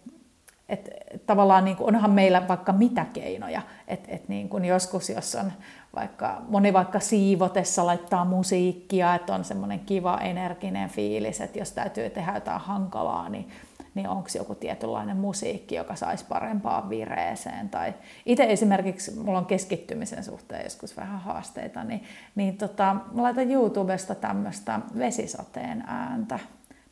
et, 0.70 0.90
tavallaan 1.26 1.66
niin 1.66 1.78
kuin, 1.78 1.88
onhan 1.88 2.12
meillä 2.12 2.48
vaikka 2.48 2.72
mitä 2.72 3.06
keinoja. 3.14 3.62
Et, 3.88 4.06
et 4.08 4.30
niin 4.30 4.50
kuin 4.50 4.66
joskus, 4.66 5.10
jos 5.10 5.36
on 5.36 5.52
vaikka, 5.96 6.42
moni 6.50 6.74
vaikka 6.74 7.00
siivotessa 7.00 7.86
laittaa 7.86 8.26
musiikkia, 8.26 9.16
että 9.16 9.34
on 9.34 9.44
semmoinen 9.44 9.80
kiva 9.80 10.18
energinen 10.18 10.90
fiilis, 10.90 11.42
että 11.42 11.60
jos 11.60 11.72
täytyy 11.72 12.10
tehdä 12.10 12.34
jotain 12.34 12.62
hankalaa, 12.62 13.30
niin, 13.30 13.50
niin 13.96 14.10
onko 14.10 14.30
joku 14.36 14.56
tietynlainen 14.56 15.18
musiikki, 15.18 15.76
joka 15.76 15.96
saisi 15.96 16.26
parempaa 16.26 16.90
vireeseen. 16.90 17.70
Tai 17.70 17.94
itse 18.26 18.46
esimerkiksi, 18.50 19.20
mulla 19.20 19.38
on 19.38 19.46
keskittymisen 19.46 20.24
suhteen 20.24 20.64
joskus 20.64 20.98
vähän 20.98 21.20
haasteita, 21.20 21.84
niin, 21.84 22.04
niin 22.36 22.58
tota, 22.58 22.96
mä 23.12 23.24
laitan 23.24 23.52
YouTubesta 23.52 24.16
tämmöistä 24.16 24.80
vesisateen 24.98 25.84
ääntä 25.88 26.40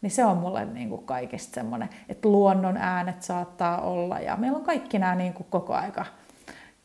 niin 0.05 0.11
se 0.11 0.25
on 0.25 0.37
mulle 0.37 0.65
niin 0.65 0.89
kuin 0.89 1.05
kaikista 1.05 1.55
semmoinen, 1.55 1.89
että 2.09 2.29
luonnon 2.29 2.77
äänet 2.77 3.23
saattaa 3.23 3.81
olla 3.81 4.19
ja 4.19 4.35
meillä 4.35 4.57
on 4.57 4.63
kaikki 4.63 4.99
nämä 4.99 5.15
niin 5.15 5.33
kuin 5.33 5.47
koko 5.49 5.73
aika 5.73 6.05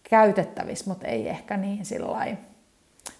käytettävissä, 0.02 0.90
mutta 0.90 1.06
ei 1.06 1.28
ehkä 1.28 1.56
niin 1.56 1.84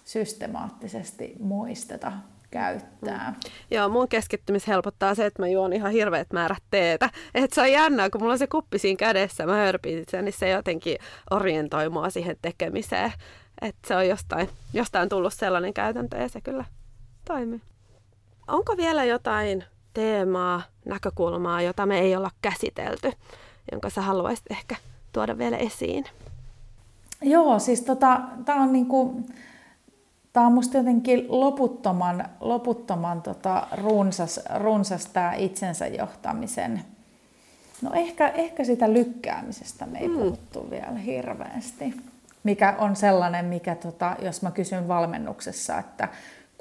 systemaattisesti 0.05 1.35
muisteta 1.39 2.11
käyttää. 2.51 3.31
Mm. 3.31 3.51
Joo, 3.71 3.89
mun 3.89 4.07
keskittymis 4.07 4.67
helpottaa 4.67 5.15
se, 5.15 5.25
että 5.25 5.41
mä 5.41 5.47
juon 5.47 5.73
ihan 5.73 5.91
hirveät 5.91 6.33
määrät 6.33 6.63
teetä. 6.71 7.09
Et 7.35 7.53
se 7.53 7.61
on 7.61 7.71
jännää, 7.71 8.09
kun 8.09 8.21
mulla 8.21 8.33
on 8.33 8.39
se 8.39 8.47
kuppi 8.47 8.79
siinä 8.79 8.97
kädessä, 8.97 9.45
mä 9.45 9.55
hörpin 9.55 10.03
sen, 10.09 10.25
niin 10.25 10.33
se 10.33 10.49
jotenkin 10.49 10.97
orientoi 11.31 11.89
mua 11.89 12.09
siihen 12.09 12.35
tekemiseen. 12.41 13.13
Että 13.61 13.87
se 13.87 13.95
on 13.95 14.07
jostain, 14.07 14.49
jostain 14.73 15.09
tullut 15.09 15.33
sellainen 15.33 15.73
käytäntö 15.73 16.17
ja 16.17 16.29
se 16.29 16.41
kyllä 16.41 16.65
toimii. 17.27 17.61
Onko 18.47 18.77
vielä 18.77 19.03
jotain 19.03 19.63
teemaa, 19.93 20.61
näkökulmaa, 20.85 21.61
jota 21.61 21.85
me 21.85 21.99
ei 21.99 22.15
olla 22.15 22.31
käsitelty, 22.41 23.11
jonka 23.71 23.89
sä 23.89 24.01
haluaisit 24.01 24.45
ehkä 24.51 24.75
tuoda 25.13 25.37
vielä 25.37 25.57
esiin? 25.57 26.05
Joo, 27.21 27.59
siis 27.59 27.81
tota, 27.81 28.21
tämä 28.45 28.61
on 28.61 28.73
niinku, 28.73 29.23
Tämä 30.33 30.45
on 30.45 30.53
musta 30.53 30.77
jotenkin 30.77 31.25
loputtoman, 31.29 32.25
loputtoman 32.39 33.21
tota, 33.21 33.67
runsas, 33.77 34.39
runsas 34.55 35.05
tämä 35.05 35.33
itsensä 35.33 35.87
johtamisen. 35.87 36.81
No 37.81 37.93
ehkä, 37.93 38.27
ehkä 38.27 38.63
sitä 38.63 38.93
lykkäämisestä 38.93 39.85
me 39.85 39.99
ei 39.99 40.07
mm. 40.07 40.13
puhuttu 40.13 40.69
vielä 40.69 40.91
hirveästi. 40.91 41.93
Mikä 42.43 42.75
on 42.79 42.95
sellainen, 42.95 43.45
mikä 43.45 43.75
tota, 43.75 44.15
jos 44.21 44.41
mä 44.41 44.51
kysyn 44.51 44.87
valmennuksessa, 44.87 45.77
että 45.77 46.07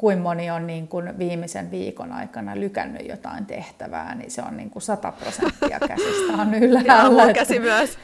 kuin 0.01 0.19
moni 0.19 0.51
on 0.51 0.67
niin 0.67 0.89
kuin 0.89 1.19
viimeisen 1.19 1.71
viikon 1.71 2.13
aikana 2.13 2.57
lykännyt 2.57 3.09
jotain 3.09 3.47
tehtävää, 3.47 4.15
niin 4.15 4.31
se 4.31 4.43
on 4.43 4.57
niin 4.57 4.71
kuin 4.71 4.83
100 4.83 5.13
prosenttia 5.13 5.79
käsistä 5.89 6.33
on 6.39 6.55
ylhäällä. 6.55 7.25
Ja 7.25 7.35
käsi 7.35 7.59
myös. 7.59 7.99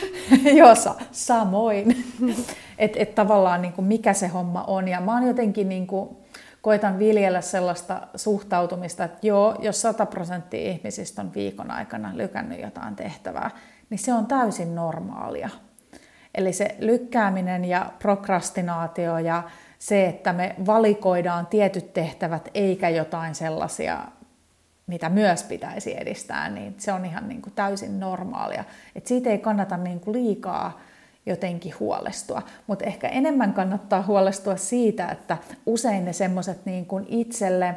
Joo, 0.58 0.74
samoin. 1.10 2.04
että 2.78 2.98
et 3.00 3.14
tavallaan 3.14 3.62
niin 3.62 3.72
kuin 3.72 3.84
mikä 3.84 4.12
se 4.12 4.28
homma 4.28 4.64
on. 4.66 4.88
Ja 4.88 5.00
mä 5.00 5.12
oon 5.12 5.26
jotenkin 5.26 5.68
niin 5.68 5.86
kuin, 5.86 6.16
koitan 6.62 6.98
viljellä 6.98 7.40
sellaista 7.40 8.00
suhtautumista, 8.16 9.04
että 9.04 9.26
joo, 9.26 9.56
jos 9.58 9.80
100 9.80 10.06
prosenttia 10.06 10.70
ihmisistä 10.70 11.22
on 11.22 11.34
viikon 11.34 11.70
aikana 11.70 12.10
lykännyt 12.14 12.60
jotain 12.60 12.96
tehtävää, 12.96 13.50
niin 13.90 13.98
se 13.98 14.14
on 14.14 14.26
täysin 14.26 14.74
normaalia. 14.74 15.50
Eli 16.34 16.52
se 16.52 16.76
lykkääminen 16.78 17.64
ja 17.64 17.92
prokrastinaatio 17.98 19.18
ja 19.18 19.42
se, 19.82 20.06
että 20.06 20.32
me 20.32 20.54
valikoidaan 20.66 21.46
tietyt 21.46 21.92
tehtävät 21.92 22.48
eikä 22.54 22.88
jotain 22.88 23.34
sellaisia, 23.34 24.04
mitä 24.86 25.08
myös 25.08 25.42
pitäisi 25.42 26.00
edistää, 26.00 26.48
niin 26.48 26.74
se 26.78 26.92
on 26.92 27.04
ihan 27.04 27.28
niin 27.28 27.42
kuin 27.42 27.52
täysin 27.54 28.00
normaalia. 28.00 28.64
Et 28.94 29.06
siitä 29.06 29.30
ei 29.30 29.38
kannata 29.38 29.76
niin 29.76 30.00
kuin 30.00 30.12
liikaa 30.12 30.80
jotenkin 31.26 31.74
huolestua, 31.80 32.42
mutta 32.66 32.84
ehkä 32.84 33.08
enemmän 33.08 33.52
kannattaa 33.52 34.02
huolestua 34.02 34.56
siitä, 34.56 35.08
että 35.08 35.38
usein 35.66 36.04
ne 36.04 36.12
semmoiset 36.12 36.66
niin 36.66 36.86
itselle, 37.08 37.74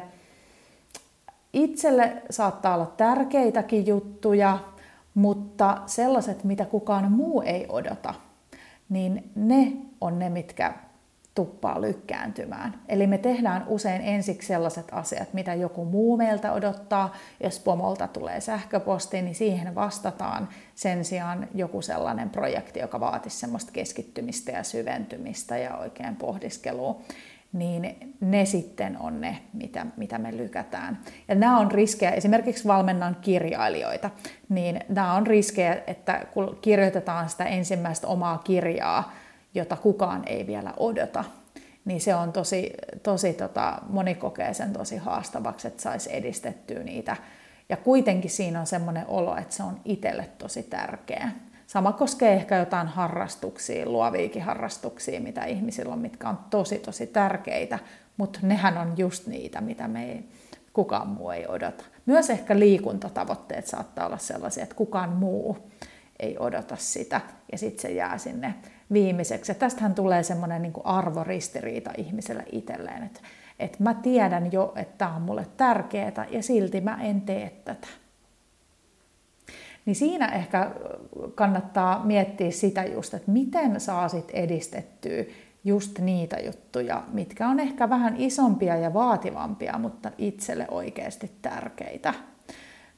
itselle 1.52 2.22
saattaa 2.30 2.74
olla 2.74 2.92
tärkeitäkin 2.96 3.86
juttuja, 3.86 4.58
mutta 5.14 5.78
sellaiset, 5.86 6.44
mitä 6.44 6.64
kukaan 6.64 7.12
muu 7.12 7.42
ei 7.42 7.66
odota, 7.68 8.14
niin 8.88 9.30
ne 9.34 9.72
on 10.00 10.18
ne, 10.18 10.28
mitkä 10.28 10.74
tuppaa 11.36 11.80
lykkääntymään. 11.80 12.80
Eli 12.88 13.06
me 13.06 13.18
tehdään 13.18 13.64
usein 13.66 14.02
ensiksi 14.02 14.48
sellaiset 14.48 14.86
asiat, 14.92 15.34
mitä 15.34 15.54
joku 15.54 15.84
muu 15.84 16.16
meiltä 16.16 16.52
odottaa. 16.52 17.14
Jos 17.42 17.60
pomolta 17.60 18.08
tulee 18.08 18.40
sähköposti, 18.40 19.22
niin 19.22 19.34
siihen 19.34 19.74
vastataan 19.74 20.48
sen 20.74 21.04
sijaan 21.04 21.48
joku 21.54 21.82
sellainen 21.82 22.30
projekti, 22.30 22.80
joka 22.80 23.00
vaatisi 23.00 23.38
semmoista 23.38 23.72
keskittymistä 23.72 24.52
ja 24.52 24.62
syventymistä 24.62 25.58
ja 25.58 25.76
oikein 25.76 26.16
pohdiskelua. 26.16 27.00
niin 27.52 28.14
ne 28.20 28.44
sitten 28.44 28.98
on 29.00 29.20
ne, 29.20 29.38
mitä, 29.52 29.86
mitä 29.96 30.18
me 30.18 30.36
lykätään. 30.36 30.98
Ja 31.28 31.34
nämä 31.34 31.58
on 31.58 31.70
riskejä, 31.70 32.10
esimerkiksi 32.10 32.68
valmennan 32.68 33.16
kirjailijoita, 33.20 34.10
niin 34.48 34.80
nämä 34.88 35.14
on 35.14 35.26
riskejä, 35.26 35.82
että 35.86 36.26
kun 36.34 36.58
kirjoitetaan 36.62 37.28
sitä 37.28 37.44
ensimmäistä 37.44 38.06
omaa 38.06 38.38
kirjaa, 38.38 39.12
jota 39.56 39.76
kukaan 39.76 40.22
ei 40.26 40.46
vielä 40.46 40.74
odota, 40.76 41.24
niin 41.84 42.00
se 42.00 42.14
on 42.14 42.32
tosi, 42.32 42.72
tosi 43.02 43.32
tota, 43.32 43.78
moni 43.88 44.14
kokee 44.14 44.54
sen 44.54 44.72
tosi 44.72 44.96
haastavaksi, 44.96 45.68
että 45.68 45.82
saisi 45.82 46.16
edistettyä 46.16 46.82
niitä. 46.82 47.16
Ja 47.68 47.76
kuitenkin 47.76 48.30
siinä 48.30 48.60
on 48.60 48.66
semmoinen 48.66 49.04
olo, 49.08 49.36
että 49.36 49.54
se 49.54 49.62
on 49.62 49.80
itselle 49.84 50.28
tosi 50.38 50.62
tärkeä. 50.62 51.30
Sama 51.66 51.92
koskee 51.92 52.32
ehkä 52.32 52.56
jotain 52.56 52.86
harrastuksia, 52.88 53.86
luoviikin 53.86 54.42
harrastuksia, 54.42 55.20
mitä 55.20 55.44
ihmisillä 55.44 55.92
on, 55.92 55.98
mitkä 55.98 56.28
on 56.28 56.38
tosi 56.50 56.78
tosi 56.78 57.06
tärkeitä, 57.06 57.78
mutta 58.16 58.38
nehän 58.42 58.78
on 58.78 58.94
just 58.96 59.26
niitä, 59.26 59.60
mitä 59.60 59.88
me 59.88 60.12
ei, 60.12 60.24
kukaan 60.72 61.08
muu 61.08 61.30
ei 61.30 61.46
odota. 61.46 61.84
Myös 62.06 62.30
ehkä 62.30 62.58
liikuntatavoitteet 62.58 63.66
saattaa 63.66 64.06
olla 64.06 64.18
sellaisia, 64.18 64.62
että 64.62 64.74
kukaan 64.74 65.10
muu 65.10 65.58
ei 66.20 66.38
odota 66.38 66.76
sitä, 66.76 67.20
ja 67.52 67.58
sitten 67.58 67.82
se 67.82 67.92
jää 67.92 68.18
sinne 68.18 68.54
viimeiseksi. 68.92 69.50
Ja 69.50 69.54
tästähän 69.54 69.94
tulee 69.94 70.22
semmoinen 70.22 70.62
niin 70.62 70.72
arvoristiriita 70.84 71.90
ihmiselle 71.96 72.44
itselleen, 72.52 73.02
että, 73.02 73.20
että 73.58 73.78
mä 73.80 73.94
tiedän 73.94 74.52
jo, 74.52 74.72
että 74.76 74.94
tämä 74.98 75.16
on 75.16 75.22
mulle 75.22 75.46
tärkeää, 75.56 76.26
ja 76.30 76.42
silti 76.42 76.80
mä 76.80 76.98
en 77.02 77.20
tee 77.20 77.52
tätä. 77.64 77.86
Niin 79.86 79.96
siinä 79.96 80.26
ehkä 80.26 80.70
kannattaa 81.34 82.04
miettiä 82.04 82.50
sitä 82.50 82.84
just, 82.84 83.14
että 83.14 83.30
miten 83.30 83.80
saa 83.80 84.08
sit 84.08 84.30
edistettyä 84.30 85.24
just 85.64 85.98
niitä 85.98 86.36
juttuja, 86.40 87.02
mitkä 87.12 87.48
on 87.48 87.60
ehkä 87.60 87.90
vähän 87.90 88.14
isompia 88.18 88.76
ja 88.76 88.94
vaativampia, 88.94 89.78
mutta 89.78 90.10
itselle 90.18 90.66
oikeasti 90.70 91.30
tärkeitä. 91.42 92.14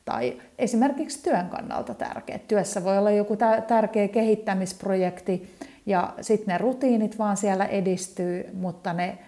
Tai 0.05 0.41
esimerkiksi 0.59 1.23
työn 1.23 1.49
kannalta 1.49 1.95
tärkeä. 1.95 2.39
Työssä 2.39 2.85
voi 2.85 2.99
olla 2.99 3.11
joku 3.11 3.37
tärkeä 3.69 4.09
kehittämisprojekti 4.09 5.57
ja 5.89 6.15
sitten 6.21 6.53
ne 6.53 6.59
rutiinit 6.59 7.19
vaan 7.19 7.37
siellä 7.37 7.65
edistyy, 7.65 8.51
mutta 8.53 8.93
ne, 8.93 9.19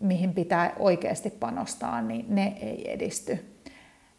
mihin 0.00 0.34
pitää 0.34 0.72
oikeasti 0.78 1.30
panostaa, 1.30 2.02
niin 2.02 2.26
ne 2.28 2.58
ei 2.60 2.92
edisty 2.92 3.38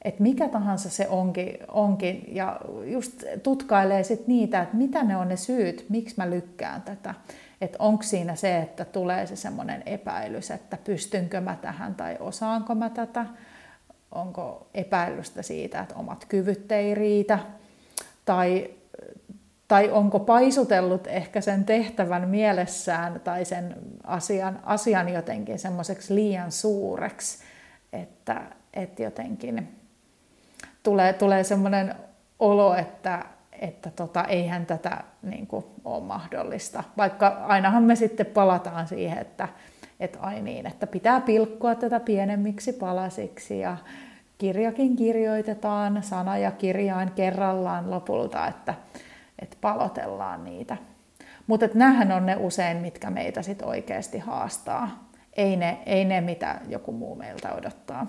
että 0.02 0.24
mikä 0.24 0.50
tahansa 0.50 0.90
se 0.90 1.08
onkin, 1.08 1.58
onkin 1.68 2.24
ja 2.36 2.60
just 2.86 3.24
tutkailee 3.44 4.04
sit 4.04 4.28
niitä, 4.28 4.62
että 4.62 4.78
mitä 4.78 5.04
ne 5.04 5.18
on 5.18 5.28
ne 5.28 5.38
syyt, 5.38 5.86
miksi 5.90 6.16
mä 6.18 6.30
lykkään 6.30 6.82
tätä. 6.82 7.14
Että 7.62 7.78
onko 7.80 8.04
siinä 8.04 8.36
se, 8.36 8.58
että 8.58 8.86
tulee 8.86 9.28
se 9.28 9.36
semmoinen 9.36 9.84
epäilys, 9.86 10.52
että 10.52 10.78
pystynkö 10.84 11.42
mä 11.42 11.58
tähän 11.62 11.96
tai 11.96 12.18
osaanko 12.20 12.76
mä 12.76 12.90
tätä. 12.90 13.26
Onko 14.12 14.68
epäilystä 14.74 15.42
siitä, 15.42 15.80
että 15.80 15.96
omat 15.96 16.26
kyvyt 16.26 16.72
ei 16.72 16.96
riitä. 16.96 17.40
Tai, 18.26 18.70
tai 19.70 19.90
onko 19.92 20.20
paisutellut 20.20 21.08
ehkä 21.08 21.42
sen 21.42 21.66
tehtävän 21.66 22.30
mielessään 22.30 23.22
tai 23.24 23.46
sen 23.46 23.76
asian, 24.04 24.60
asian 24.64 25.10
jotenkin 25.10 25.60
semmoiseksi 25.60 26.16
liian 26.16 26.52
suureksi, 26.52 27.44
että, 27.94 28.42
että 28.74 29.04
jotenkin 29.04 29.80
tulee, 30.84 31.14
tulee 31.14 31.44
semmoinen 31.44 31.96
olo, 32.40 32.76
että, 32.76 33.26
että 33.52 33.92
tota, 33.96 34.24
eihän 34.24 34.66
tätä 34.66 35.04
niin 35.22 35.48
kuin, 35.48 35.66
ole 35.86 36.04
mahdollista. 36.04 36.84
Vaikka 36.98 37.28
ainahan 37.28 37.84
me 37.84 37.96
sitten 37.96 38.26
palataan 38.26 38.88
siihen, 38.88 39.18
että, 39.18 39.48
että 40.00 40.20
ai 40.22 40.42
niin, 40.42 40.66
että 40.66 40.88
pitää 40.88 41.22
pilkkoa 41.22 41.76
tätä 41.76 42.00
pienemmiksi 42.00 42.74
palasiksi 42.74 43.60
ja 43.60 43.78
kirjakin 44.38 44.96
kirjoitetaan 44.96 46.04
sana 46.04 46.38
ja 46.38 46.52
kirjain 46.52 47.12
kerrallaan 47.12 47.92
lopulta, 47.92 48.48
että, 48.48 48.74
että 49.42 49.58
palotellaan 49.62 50.44
niitä. 50.44 50.78
Mutta 51.48 51.66
nämähän 51.74 52.12
on 52.12 52.26
ne 52.26 52.36
usein, 52.36 52.78
mitkä 52.78 53.10
meitä 53.10 53.42
sit 53.42 53.62
oikeasti 53.62 54.20
haastaa. 54.20 55.10
Ei 55.34 55.56
ne, 55.56 55.84
ei 55.86 56.06
ne, 56.06 56.22
mitä 56.22 56.62
joku 56.68 56.92
muu 56.92 57.16
meiltä 57.16 57.54
odottaa. 57.54 58.08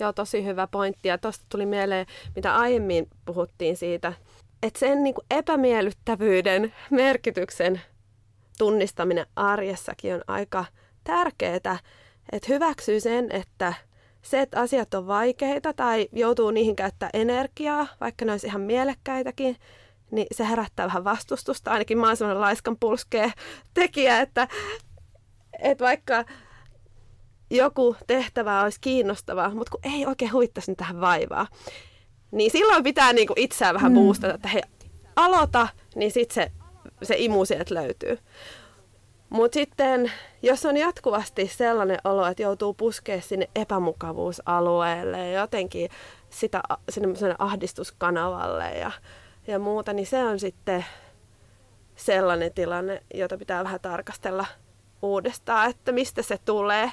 Joo, 0.00 0.12
tosi 0.12 0.44
hyvä 0.44 0.66
pointti. 0.66 1.08
Ja 1.08 1.18
tuosta 1.18 1.44
tuli 1.48 1.66
mieleen, 1.66 2.06
mitä 2.36 2.56
aiemmin 2.56 3.08
puhuttiin 3.24 3.76
siitä, 3.76 4.12
että 4.62 4.80
sen 4.80 5.04
niin 5.04 5.14
kuin 5.14 5.26
epämiellyttävyyden 5.30 6.72
merkityksen 6.90 7.80
tunnistaminen 8.58 9.26
arjessakin 9.36 10.14
on 10.14 10.22
aika 10.26 10.64
tärkeää, 11.04 11.78
että 12.32 12.46
hyväksyy 12.48 13.00
sen, 13.00 13.32
että 13.32 13.74
se, 14.22 14.40
että 14.40 14.60
asiat 14.60 14.94
on 14.94 15.06
vaikeita 15.06 15.72
tai 15.72 16.08
joutuu 16.12 16.50
niihin 16.50 16.76
käyttää 16.76 17.10
energiaa, 17.12 17.86
vaikka 18.00 18.24
ne 18.24 18.32
olisi 18.32 18.46
ihan 18.46 18.60
mielekkäitäkin, 18.60 19.56
niin 20.12 20.26
se 20.32 20.48
herättää 20.48 20.86
vähän 20.86 21.04
vastustusta. 21.04 21.70
Ainakin 21.70 21.98
mä 21.98 22.06
oon 22.06 22.16
sellainen 22.16 22.40
laiskan 22.40 22.76
pulskee 22.80 23.32
tekijä, 23.74 24.20
että, 24.20 24.48
että 25.58 25.84
vaikka 25.84 26.24
joku 27.50 27.96
tehtävä 28.06 28.62
olisi 28.62 28.80
kiinnostavaa, 28.80 29.54
mutta 29.54 29.70
kun 29.70 29.92
ei 29.94 30.06
oikein 30.06 30.32
huittaisi 30.32 30.74
tähän 30.74 31.00
vaivaa. 31.00 31.46
Niin 32.30 32.50
silloin 32.50 32.84
pitää 32.84 33.12
niinku 33.12 33.34
itseään 33.36 33.74
vähän 33.74 33.92
mm. 33.92 33.98
boostata, 33.98 34.34
että 34.34 34.48
hei, 34.48 34.62
aloita, 35.16 35.68
niin 35.94 36.10
sitten 36.10 36.34
se, 36.34 36.52
se 37.02 37.14
imu 37.18 37.44
sieltä 37.44 37.74
löytyy. 37.74 38.18
Mutta 39.30 39.54
sitten, 39.54 40.12
jos 40.42 40.64
on 40.66 40.76
jatkuvasti 40.76 41.48
sellainen 41.48 41.98
olo, 42.04 42.26
että 42.26 42.42
joutuu 42.42 42.74
puskea 42.74 43.20
sinne 43.20 43.48
epämukavuusalueelle 43.56 45.30
ja 45.30 45.40
jotenkin 45.40 45.90
sitä 46.30 46.62
sinne 46.90 47.34
ahdistuskanavalle 47.38 48.70
ja, 48.70 48.92
ja 49.46 49.58
muuta, 49.58 49.92
niin 49.92 50.06
se 50.06 50.24
on 50.24 50.40
sitten 50.40 50.84
sellainen 51.96 52.52
tilanne, 52.54 53.02
jota 53.14 53.38
pitää 53.38 53.64
vähän 53.64 53.80
tarkastella 53.80 54.46
uudestaan, 55.02 55.70
että 55.70 55.92
mistä 55.92 56.22
se 56.22 56.38
tulee 56.44 56.92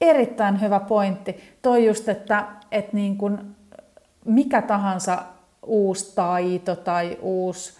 erittäin 0.00 0.60
hyvä 0.60 0.80
pointti. 0.80 1.56
Toi 1.62 1.86
just, 1.86 2.08
että, 2.08 2.46
että 2.72 2.96
niin 2.96 3.18
kuin 3.18 3.56
mikä 4.24 4.62
tahansa 4.62 5.22
uusi 5.62 6.14
taito 6.14 6.76
tai 6.76 7.18
uusi 7.20 7.78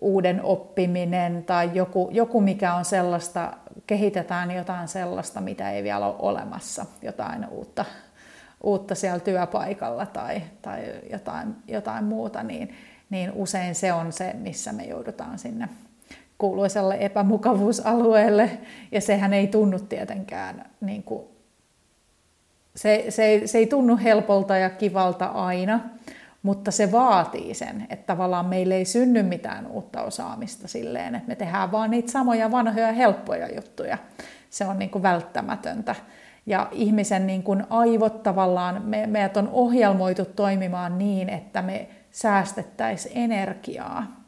uuden 0.00 0.42
oppiminen 0.42 1.44
tai 1.44 1.70
joku, 1.74 2.08
joku, 2.12 2.40
mikä 2.40 2.74
on 2.74 2.84
sellaista, 2.84 3.52
kehitetään 3.86 4.50
jotain 4.50 4.88
sellaista, 4.88 5.40
mitä 5.40 5.70
ei 5.70 5.82
vielä 5.82 6.06
ole 6.06 6.14
olemassa, 6.18 6.86
jotain 7.02 7.48
uutta, 7.48 7.84
uutta 8.62 8.94
siellä 8.94 9.20
työpaikalla 9.20 10.06
tai, 10.06 10.42
tai 10.62 10.92
jotain, 11.12 11.54
jotain 11.68 12.04
muuta, 12.04 12.42
niin, 12.42 12.74
niin 13.10 13.32
usein 13.32 13.74
se 13.74 13.92
on 13.92 14.12
se, 14.12 14.32
missä 14.32 14.72
me 14.72 14.84
joudutaan 14.84 15.38
sinne 15.38 15.68
kuuluisalle 16.38 16.96
epämukavuusalueelle, 17.00 18.50
ja 18.92 19.00
sehän 19.00 19.32
ei 19.32 19.46
tunnu 19.46 19.78
tietenkään, 19.78 20.64
niin 20.80 21.02
kuin, 21.02 21.24
se, 22.76 23.04
se, 23.08 23.24
ei, 23.24 23.46
se 23.46 23.58
ei 23.58 23.66
tunnu 23.66 23.98
helpolta 24.02 24.56
ja 24.56 24.70
kivalta 24.70 25.26
aina, 25.26 25.80
mutta 26.42 26.70
se 26.70 26.92
vaatii 26.92 27.54
sen, 27.54 27.86
että 27.90 28.06
tavallaan 28.06 28.46
meille 28.46 28.74
ei 28.74 28.84
synny 28.84 29.22
mitään 29.22 29.66
uutta 29.66 30.02
osaamista 30.02 30.68
silleen, 30.68 31.14
että 31.14 31.28
me 31.28 31.36
tehdään 31.36 31.72
vaan 31.72 31.90
niitä 31.90 32.12
samoja 32.12 32.50
vanhoja 32.50 32.92
helppoja 32.92 33.54
juttuja. 33.54 33.98
Se 34.50 34.64
on 34.64 34.78
niin 34.78 34.90
kuin 34.90 35.02
välttämätöntä. 35.02 35.94
Ja 36.46 36.68
ihmisen 36.72 37.26
niin 37.26 37.42
kuin 37.42 37.64
aivot 37.70 38.22
tavallaan, 38.22 38.82
me, 38.82 39.06
meidät 39.06 39.36
on 39.36 39.48
ohjelmoitu 39.52 40.24
toimimaan 40.24 40.98
niin, 40.98 41.28
että 41.28 41.62
me 41.62 41.88
säästettäisiin 42.10 43.16
energiaa. 43.16 44.26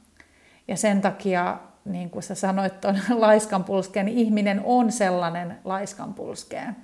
Ja 0.68 0.76
sen 0.76 1.00
takia 1.00 1.58
niin 1.84 2.10
kuin 2.10 2.22
sä 2.22 2.34
sanoit 2.34 2.80
tuon 2.80 2.98
laiskanpulskeen, 3.26 4.06
niin 4.06 4.18
ihminen 4.18 4.62
on 4.64 4.92
sellainen 4.92 5.58
laiskanpulskeen. 5.64 6.76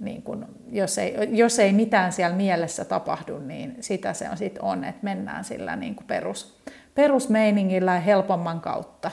Niin 0.00 0.22
kun, 0.22 0.46
jos, 0.70 0.98
ei, 0.98 1.28
jos 1.30 1.58
ei 1.58 1.72
mitään 1.72 2.12
siellä 2.12 2.36
mielessä 2.36 2.84
tapahdu, 2.84 3.38
niin 3.38 3.76
sitä 3.80 4.12
se 4.12 4.30
on, 4.30 4.36
sit 4.36 4.58
on, 4.62 4.84
että 4.84 5.04
mennään 5.04 5.44
sillä 5.44 5.76
niin 5.76 5.94
kuin 5.94 6.06
perus, 6.06 6.58
perusmeiningillä 6.94 7.94
ja 7.94 8.00
helpomman 8.00 8.60
kautta. 8.60 9.10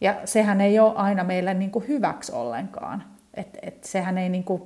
Ja 0.00 0.20
sehän 0.24 0.60
ei 0.60 0.78
ole 0.78 0.92
aina 0.96 1.24
meille 1.24 1.54
niin 1.54 1.70
kuin 1.70 1.88
hyväksi 1.88 2.32
ollenkaan. 2.32 3.11
Et, 3.34 3.58
et 3.62 3.84
sehän 3.84 4.18
ei, 4.18 4.28
niin 4.28 4.44
kuin, 4.44 4.62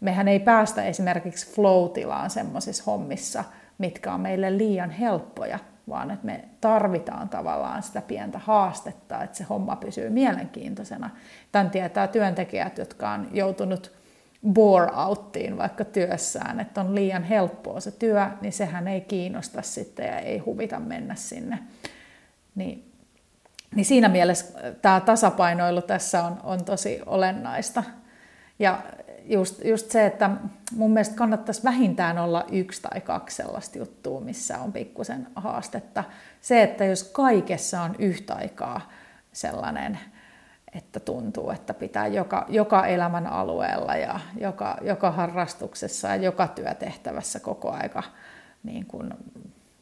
mehän 0.00 0.28
ei 0.28 0.40
päästä 0.40 0.84
esimerkiksi 0.84 1.54
flow-tilaan 1.54 2.30
semmoisissa 2.30 2.84
hommissa, 2.86 3.44
mitkä 3.78 4.14
on 4.14 4.20
meille 4.20 4.58
liian 4.58 4.90
helppoja 4.90 5.58
vaan 5.90 6.10
että 6.10 6.26
me 6.26 6.44
tarvitaan 6.60 7.28
tavallaan 7.28 7.82
sitä 7.82 8.02
pientä 8.02 8.38
haastetta, 8.38 9.22
että 9.22 9.38
se 9.38 9.44
homma 9.44 9.76
pysyy 9.76 10.10
mielenkiintoisena. 10.10 11.10
Tämän 11.52 11.70
tietää 11.70 12.08
työntekijät, 12.08 12.78
jotka 12.78 13.10
on 13.10 13.28
joutunut 13.32 13.92
bore 14.52 14.90
outtiin 15.06 15.58
vaikka 15.58 15.84
työssään, 15.84 16.60
että 16.60 16.80
on 16.80 16.94
liian 16.94 17.24
helppoa 17.24 17.80
se 17.80 17.90
työ, 17.90 18.26
niin 18.40 18.52
sehän 18.52 18.88
ei 18.88 19.00
kiinnosta 19.00 19.62
sitten 19.62 20.06
ja 20.06 20.18
ei 20.18 20.38
huvita 20.38 20.80
mennä 20.80 21.14
sinne. 21.14 21.58
Niin 22.54 22.86
niin 23.74 23.84
siinä 23.84 24.08
mielessä 24.08 24.74
tämä 24.82 25.00
tasapainoilu 25.00 25.82
tässä 25.82 26.24
on, 26.24 26.40
on 26.42 26.64
tosi 26.64 27.00
olennaista. 27.06 27.84
Ja 28.60 28.82
just, 29.24 29.64
just 29.64 29.90
se, 29.90 30.06
että 30.06 30.30
mun 30.76 30.90
mielestä 30.90 31.16
kannattaisi 31.16 31.64
vähintään 31.64 32.18
olla 32.18 32.44
yksi 32.52 32.82
tai 32.82 33.00
kaksi 33.00 33.36
sellaista 33.36 33.78
juttua, 33.78 34.20
missä 34.20 34.58
on 34.58 34.72
pikkusen 34.72 35.26
haastetta. 35.36 36.04
Se, 36.40 36.62
että 36.62 36.84
jos 36.84 37.04
kaikessa 37.04 37.82
on 37.82 37.96
yhtä 37.98 38.34
aikaa 38.34 38.90
sellainen, 39.32 39.98
että 40.74 41.00
tuntuu, 41.00 41.50
että 41.50 41.74
pitää 41.74 42.06
joka, 42.06 42.46
joka 42.48 42.86
elämän 42.86 43.26
alueella 43.26 43.96
ja 43.96 44.20
joka, 44.40 44.76
joka 44.82 45.10
harrastuksessa 45.10 46.08
ja 46.08 46.16
joka 46.16 46.48
työtehtävässä 46.48 47.40
koko 47.40 47.70
aika 47.70 48.02
niin 48.62 48.86
kuin 48.86 49.14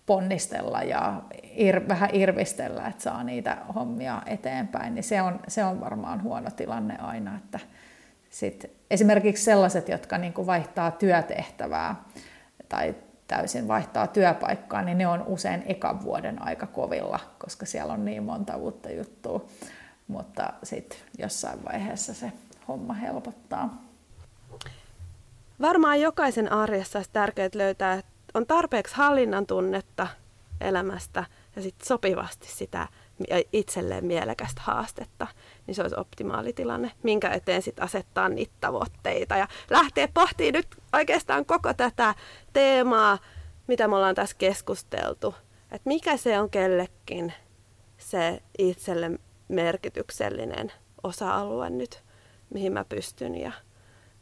ponnistella 0.06 0.82
ja 0.82 1.22
ir, 1.42 1.88
vähän 1.88 2.10
irvistellä, 2.12 2.86
että 2.86 3.02
saa 3.02 3.24
niitä 3.24 3.58
hommia 3.74 4.22
eteenpäin, 4.26 4.94
niin 4.94 5.04
se 5.04 5.22
on, 5.22 5.40
se 5.48 5.64
on 5.64 5.80
varmaan 5.80 6.22
huono 6.22 6.50
tilanne 6.50 6.98
aina. 6.98 7.36
Että 7.36 7.60
sit 8.30 8.70
esimerkiksi 8.90 9.44
sellaiset, 9.44 9.88
jotka 9.88 10.18
niin 10.18 10.32
kuin 10.32 10.46
vaihtaa 10.46 10.90
työtehtävää 10.90 12.04
tai 12.68 12.94
täysin 13.26 13.68
vaihtaa 13.68 14.06
työpaikkaa, 14.06 14.82
niin 14.82 14.98
ne 14.98 15.06
on 15.06 15.22
usein 15.26 15.62
ekan 15.66 16.02
vuoden 16.02 16.42
aika 16.42 16.66
kovilla, 16.66 17.20
koska 17.38 17.66
siellä 17.66 17.92
on 17.92 18.04
niin 18.04 18.22
monta 18.22 18.56
uutta 18.56 18.90
juttua. 18.90 19.46
Mutta 20.08 20.52
sitten 20.62 20.98
jossain 21.18 21.64
vaiheessa 21.64 22.14
se 22.14 22.32
homma 22.68 22.94
helpottaa. 22.94 23.82
Varmaan 25.60 26.00
jokaisen 26.00 26.52
arjessa 26.52 26.98
olisi 26.98 27.10
tärkeää 27.12 27.48
löytää, 27.54 28.02
on 28.34 28.46
tarpeeksi 28.46 28.94
hallinnan 28.94 29.46
tunnetta 29.46 30.06
elämästä 30.60 31.24
ja 31.56 31.62
sitten 31.62 31.86
sopivasti 31.86 32.48
sitä 32.48 32.88
itselleen 33.52 34.04
mielekästä 34.04 34.62
haastetta, 34.64 35.26
niin 35.66 35.74
se 35.74 35.82
olisi 35.82 35.96
optimaali 35.98 36.52
tilanne, 36.52 36.90
minkä 37.02 37.30
eteen 37.30 37.62
sitten 37.62 37.84
asettaa 37.84 38.28
niitä 38.28 38.52
tavoitteita 38.60 39.36
ja 39.36 39.48
lähtee 39.70 40.08
pohtimaan 40.14 40.52
nyt 40.52 40.66
oikeastaan 40.92 41.44
koko 41.46 41.74
tätä 41.74 42.14
teemaa, 42.52 43.18
mitä 43.66 43.88
me 43.88 43.96
ollaan 43.96 44.14
tässä 44.14 44.36
keskusteltu, 44.38 45.34
että 45.72 45.88
mikä 45.88 46.16
se 46.16 46.40
on 46.40 46.50
kellekin 46.50 47.32
se 47.98 48.42
itselle 48.58 49.10
merkityksellinen 49.48 50.72
osa-alue 51.02 51.70
nyt, 51.70 52.02
mihin 52.50 52.72
mä 52.72 52.84
pystyn 52.84 53.34
ja 53.34 53.52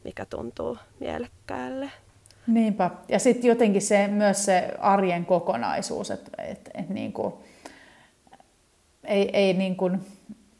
mikä 0.05 0.25
tuntuu 0.25 0.79
mielekkäälle. 1.01 1.91
Niinpä. 2.47 2.91
Ja 3.09 3.19
sitten 3.19 3.49
jotenkin 3.49 3.83
se, 3.83 4.09
myös 4.09 4.45
se 4.45 4.73
arjen 4.79 5.27
kokonaisuus, 5.27 6.11
että 6.11 6.43
et, 6.43 6.71
et 6.75 6.89
niin 6.89 7.13
kuin, 7.13 7.35
ei, 9.07 9.31
ei 9.33 9.53
niin 9.53 9.77
kuin, 9.77 10.01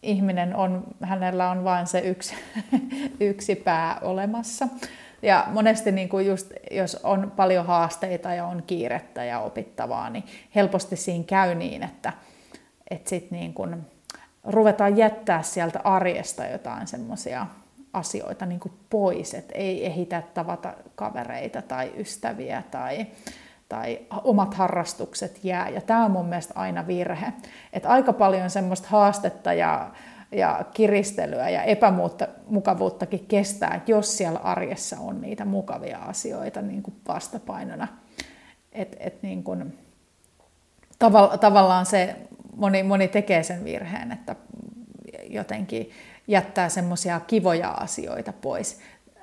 ihminen 0.03 0.57
on, 0.57 0.85
hänellä 1.03 1.51
on 1.51 1.65
vain 1.65 1.87
se 1.87 1.99
yksi, 1.99 2.35
yksi 3.21 3.55
pää 3.55 3.99
olemassa. 4.03 4.69
Ja 5.23 5.47
monesti 5.49 5.93
niin 5.93 6.09
kuin 6.09 6.27
just, 6.27 6.53
jos 6.71 6.95
on 6.95 7.33
paljon 7.37 7.67
haasteita 7.67 8.35
ja 8.35 8.47
on 8.47 8.63
kiirettä 8.67 9.25
ja 9.25 9.41
opittavaa, 9.41 10.11
niin 10.11 10.25
helposti 10.55 10.97
siinä 10.97 11.25
käy 11.25 11.55
niin, 11.55 11.83
että, 11.83 12.13
että 12.91 13.11
sit 13.11 13.31
niin 13.31 13.55
kuin 13.55 13.87
ruvetaan 14.45 14.97
jättää 14.97 15.43
sieltä 15.43 15.81
arjesta 15.85 16.47
jotain 16.47 16.87
semmoisia 16.87 17.47
asioita 17.93 18.47
niin 18.47 18.61
kuin 18.61 18.73
pois, 18.91 19.35
että 19.35 19.55
ei 19.55 19.87
ehitä 19.87 20.23
tavata 20.35 20.75
kavereita 20.95 21.63
tai 21.63 21.93
ystäviä 21.97 22.63
tai, 22.71 23.07
tai 23.69 23.99
omat 24.25 24.55
harrastukset 24.55 25.45
jää. 25.45 25.69
Ja 25.69 25.81
tämä 25.81 26.05
on 26.05 26.11
mun 26.11 26.27
mielestä 26.27 26.55
aina 26.57 26.87
virhe. 26.87 27.33
Että 27.73 27.89
aika 27.89 28.13
paljon 28.13 28.51
semmoista 28.51 28.89
haastetta 28.89 29.53
ja, 29.53 29.91
ja 30.33 30.65
kiristelyä 30.75 31.51
ja 31.51 31.63
epämukavuuttakin 31.63 33.27
kestää, 33.27 33.75
että 33.75 33.91
jos 33.91 34.17
siellä 34.17 34.39
arjessa 34.39 34.97
on 35.01 35.21
niitä 35.21 35.45
mukavia 35.45 35.99
asioita 35.99 36.63
niin 36.63 36.83
kuin 36.83 36.97
vastapainona. 37.09 37.89
Et, 38.73 38.97
et 39.01 39.23
niin 39.23 39.45
kuin, 39.45 39.79
tavallaan 41.41 41.87
se 41.87 42.17
moni, 42.57 42.83
moni 42.83 43.09
tekee 43.09 43.43
sen 43.43 43.65
virheen, 43.65 44.13
että 44.13 44.37
jotenkin 45.31 45.91
jättää 46.29 46.69
semmoisia 46.69 47.21
kivoja 47.21 47.71
asioita 47.71 48.33
pois. 48.33 48.79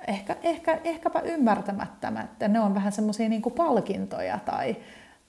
Ehkä, 0.08 0.36
ehkä, 0.42 0.80
ehkäpä 0.84 1.20
ymmärtämättä, 1.20 2.12
että 2.24 2.48
ne 2.48 2.60
on 2.60 2.74
vähän 2.74 2.92
semmoisia 2.92 3.28
niin 3.28 3.42
palkintoja 3.42 4.38
tai, 4.38 4.76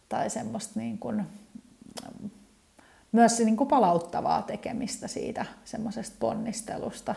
tai 0.10 0.30
semmoista 0.30 0.80
niin 0.80 0.98
kuin, 0.98 1.26
myös 3.12 3.40
niin 3.40 3.58
kuin 3.58 3.68
palauttavaa 3.68 4.42
tekemistä 4.42 5.08
siitä 5.08 5.46
semmoisesta 5.66 6.16
ponnistelusta. 6.20 7.16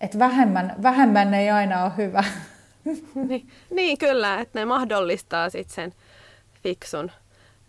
Että 0.00 0.18
vähemmän, 0.18 0.74
vähemmän 0.82 1.34
ei 1.34 1.50
aina 1.50 1.84
ole 1.84 1.92
hyvä. 1.96 2.24
Niin, 3.28 3.48
niin 3.70 3.98
kyllä, 3.98 4.40
että 4.40 4.58
ne 4.58 4.64
mahdollistaa 4.64 5.50
sitten 5.50 5.74
sen 5.74 5.94
fiksun 6.62 7.10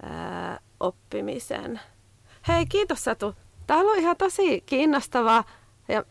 ää, 0.02 0.60
oppimisen. 0.80 1.80
Hei, 2.48 2.66
kiitos 2.66 3.04
Satu 3.04 3.36
Täällä 3.68 3.92
on 3.92 4.00
ihan 4.00 4.18
tosi 4.18 4.64
kiinnostava 4.66 5.44
ja 5.88 6.04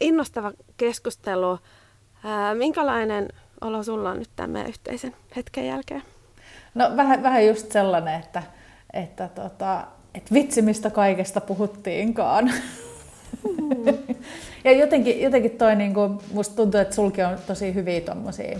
innostava 0.00 0.52
keskustelu. 0.76 1.58
Ää, 2.24 2.54
minkälainen 2.54 3.28
olo 3.60 3.82
sulla 3.82 4.10
on 4.10 4.18
nyt 4.18 4.30
tämän 4.36 4.66
yhteisen 4.66 5.14
hetken 5.36 5.66
jälkeen? 5.66 6.02
No 6.74 6.92
vähän, 6.96 7.22
vähän 7.22 7.46
just 7.46 7.72
sellainen, 7.72 8.20
että, 8.20 8.42
että, 8.92 9.28
tota, 9.28 9.86
että 10.14 10.34
vitsi 10.34 10.62
mistä 10.62 10.90
kaikesta 10.90 11.40
puhuttiinkaan. 11.40 12.44
Mm. 13.42 13.98
ja 14.64 14.72
jotenkin, 14.72 15.22
jotenkin 15.22 15.50
toi, 15.50 15.76
niin 15.76 15.94
kuin, 15.94 16.18
musta 16.32 16.56
tuntuu, 16.56 16.80
että 16.80 16.94
sulki 16.94 17.22
on 17.22 17.38
tosi 17.46 17.74
hyviä 17.74 18.00
tommosia, 18.00 18.58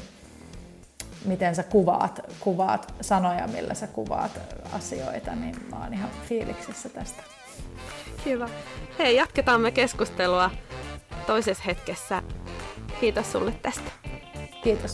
miten 1.24 1.55
sä 1.55 1.62
kuvaat, 1.62 2.20
kuvaat 2.41 2.95
sanoja, 3.01 3.47
millä 3.47 3.74
sä 3.74 3.86
kuvaat 3.86 4.41
asioita, 4.72 5.34
niin 5.34 5.57
mä 5.70 5.82
oon 5.82 5.95
ihan 5.95 6.11
fiiliksissä 6.28 6.89
tästä. 6.89 7.22
Hyvä. 8.26 8.49
Hei, 8.99 9.16
jatketaan 9.16 9.61
me 9.61 9.70
keskustelua 9.70 10.51
toisessa 11.29 11.64
hetkessä. 11.66 12.22
Kiitos 13.01 13.33
sulle 13.33 13.53
tästä. 13.62 13.91
Kiitos. 14.64 14.93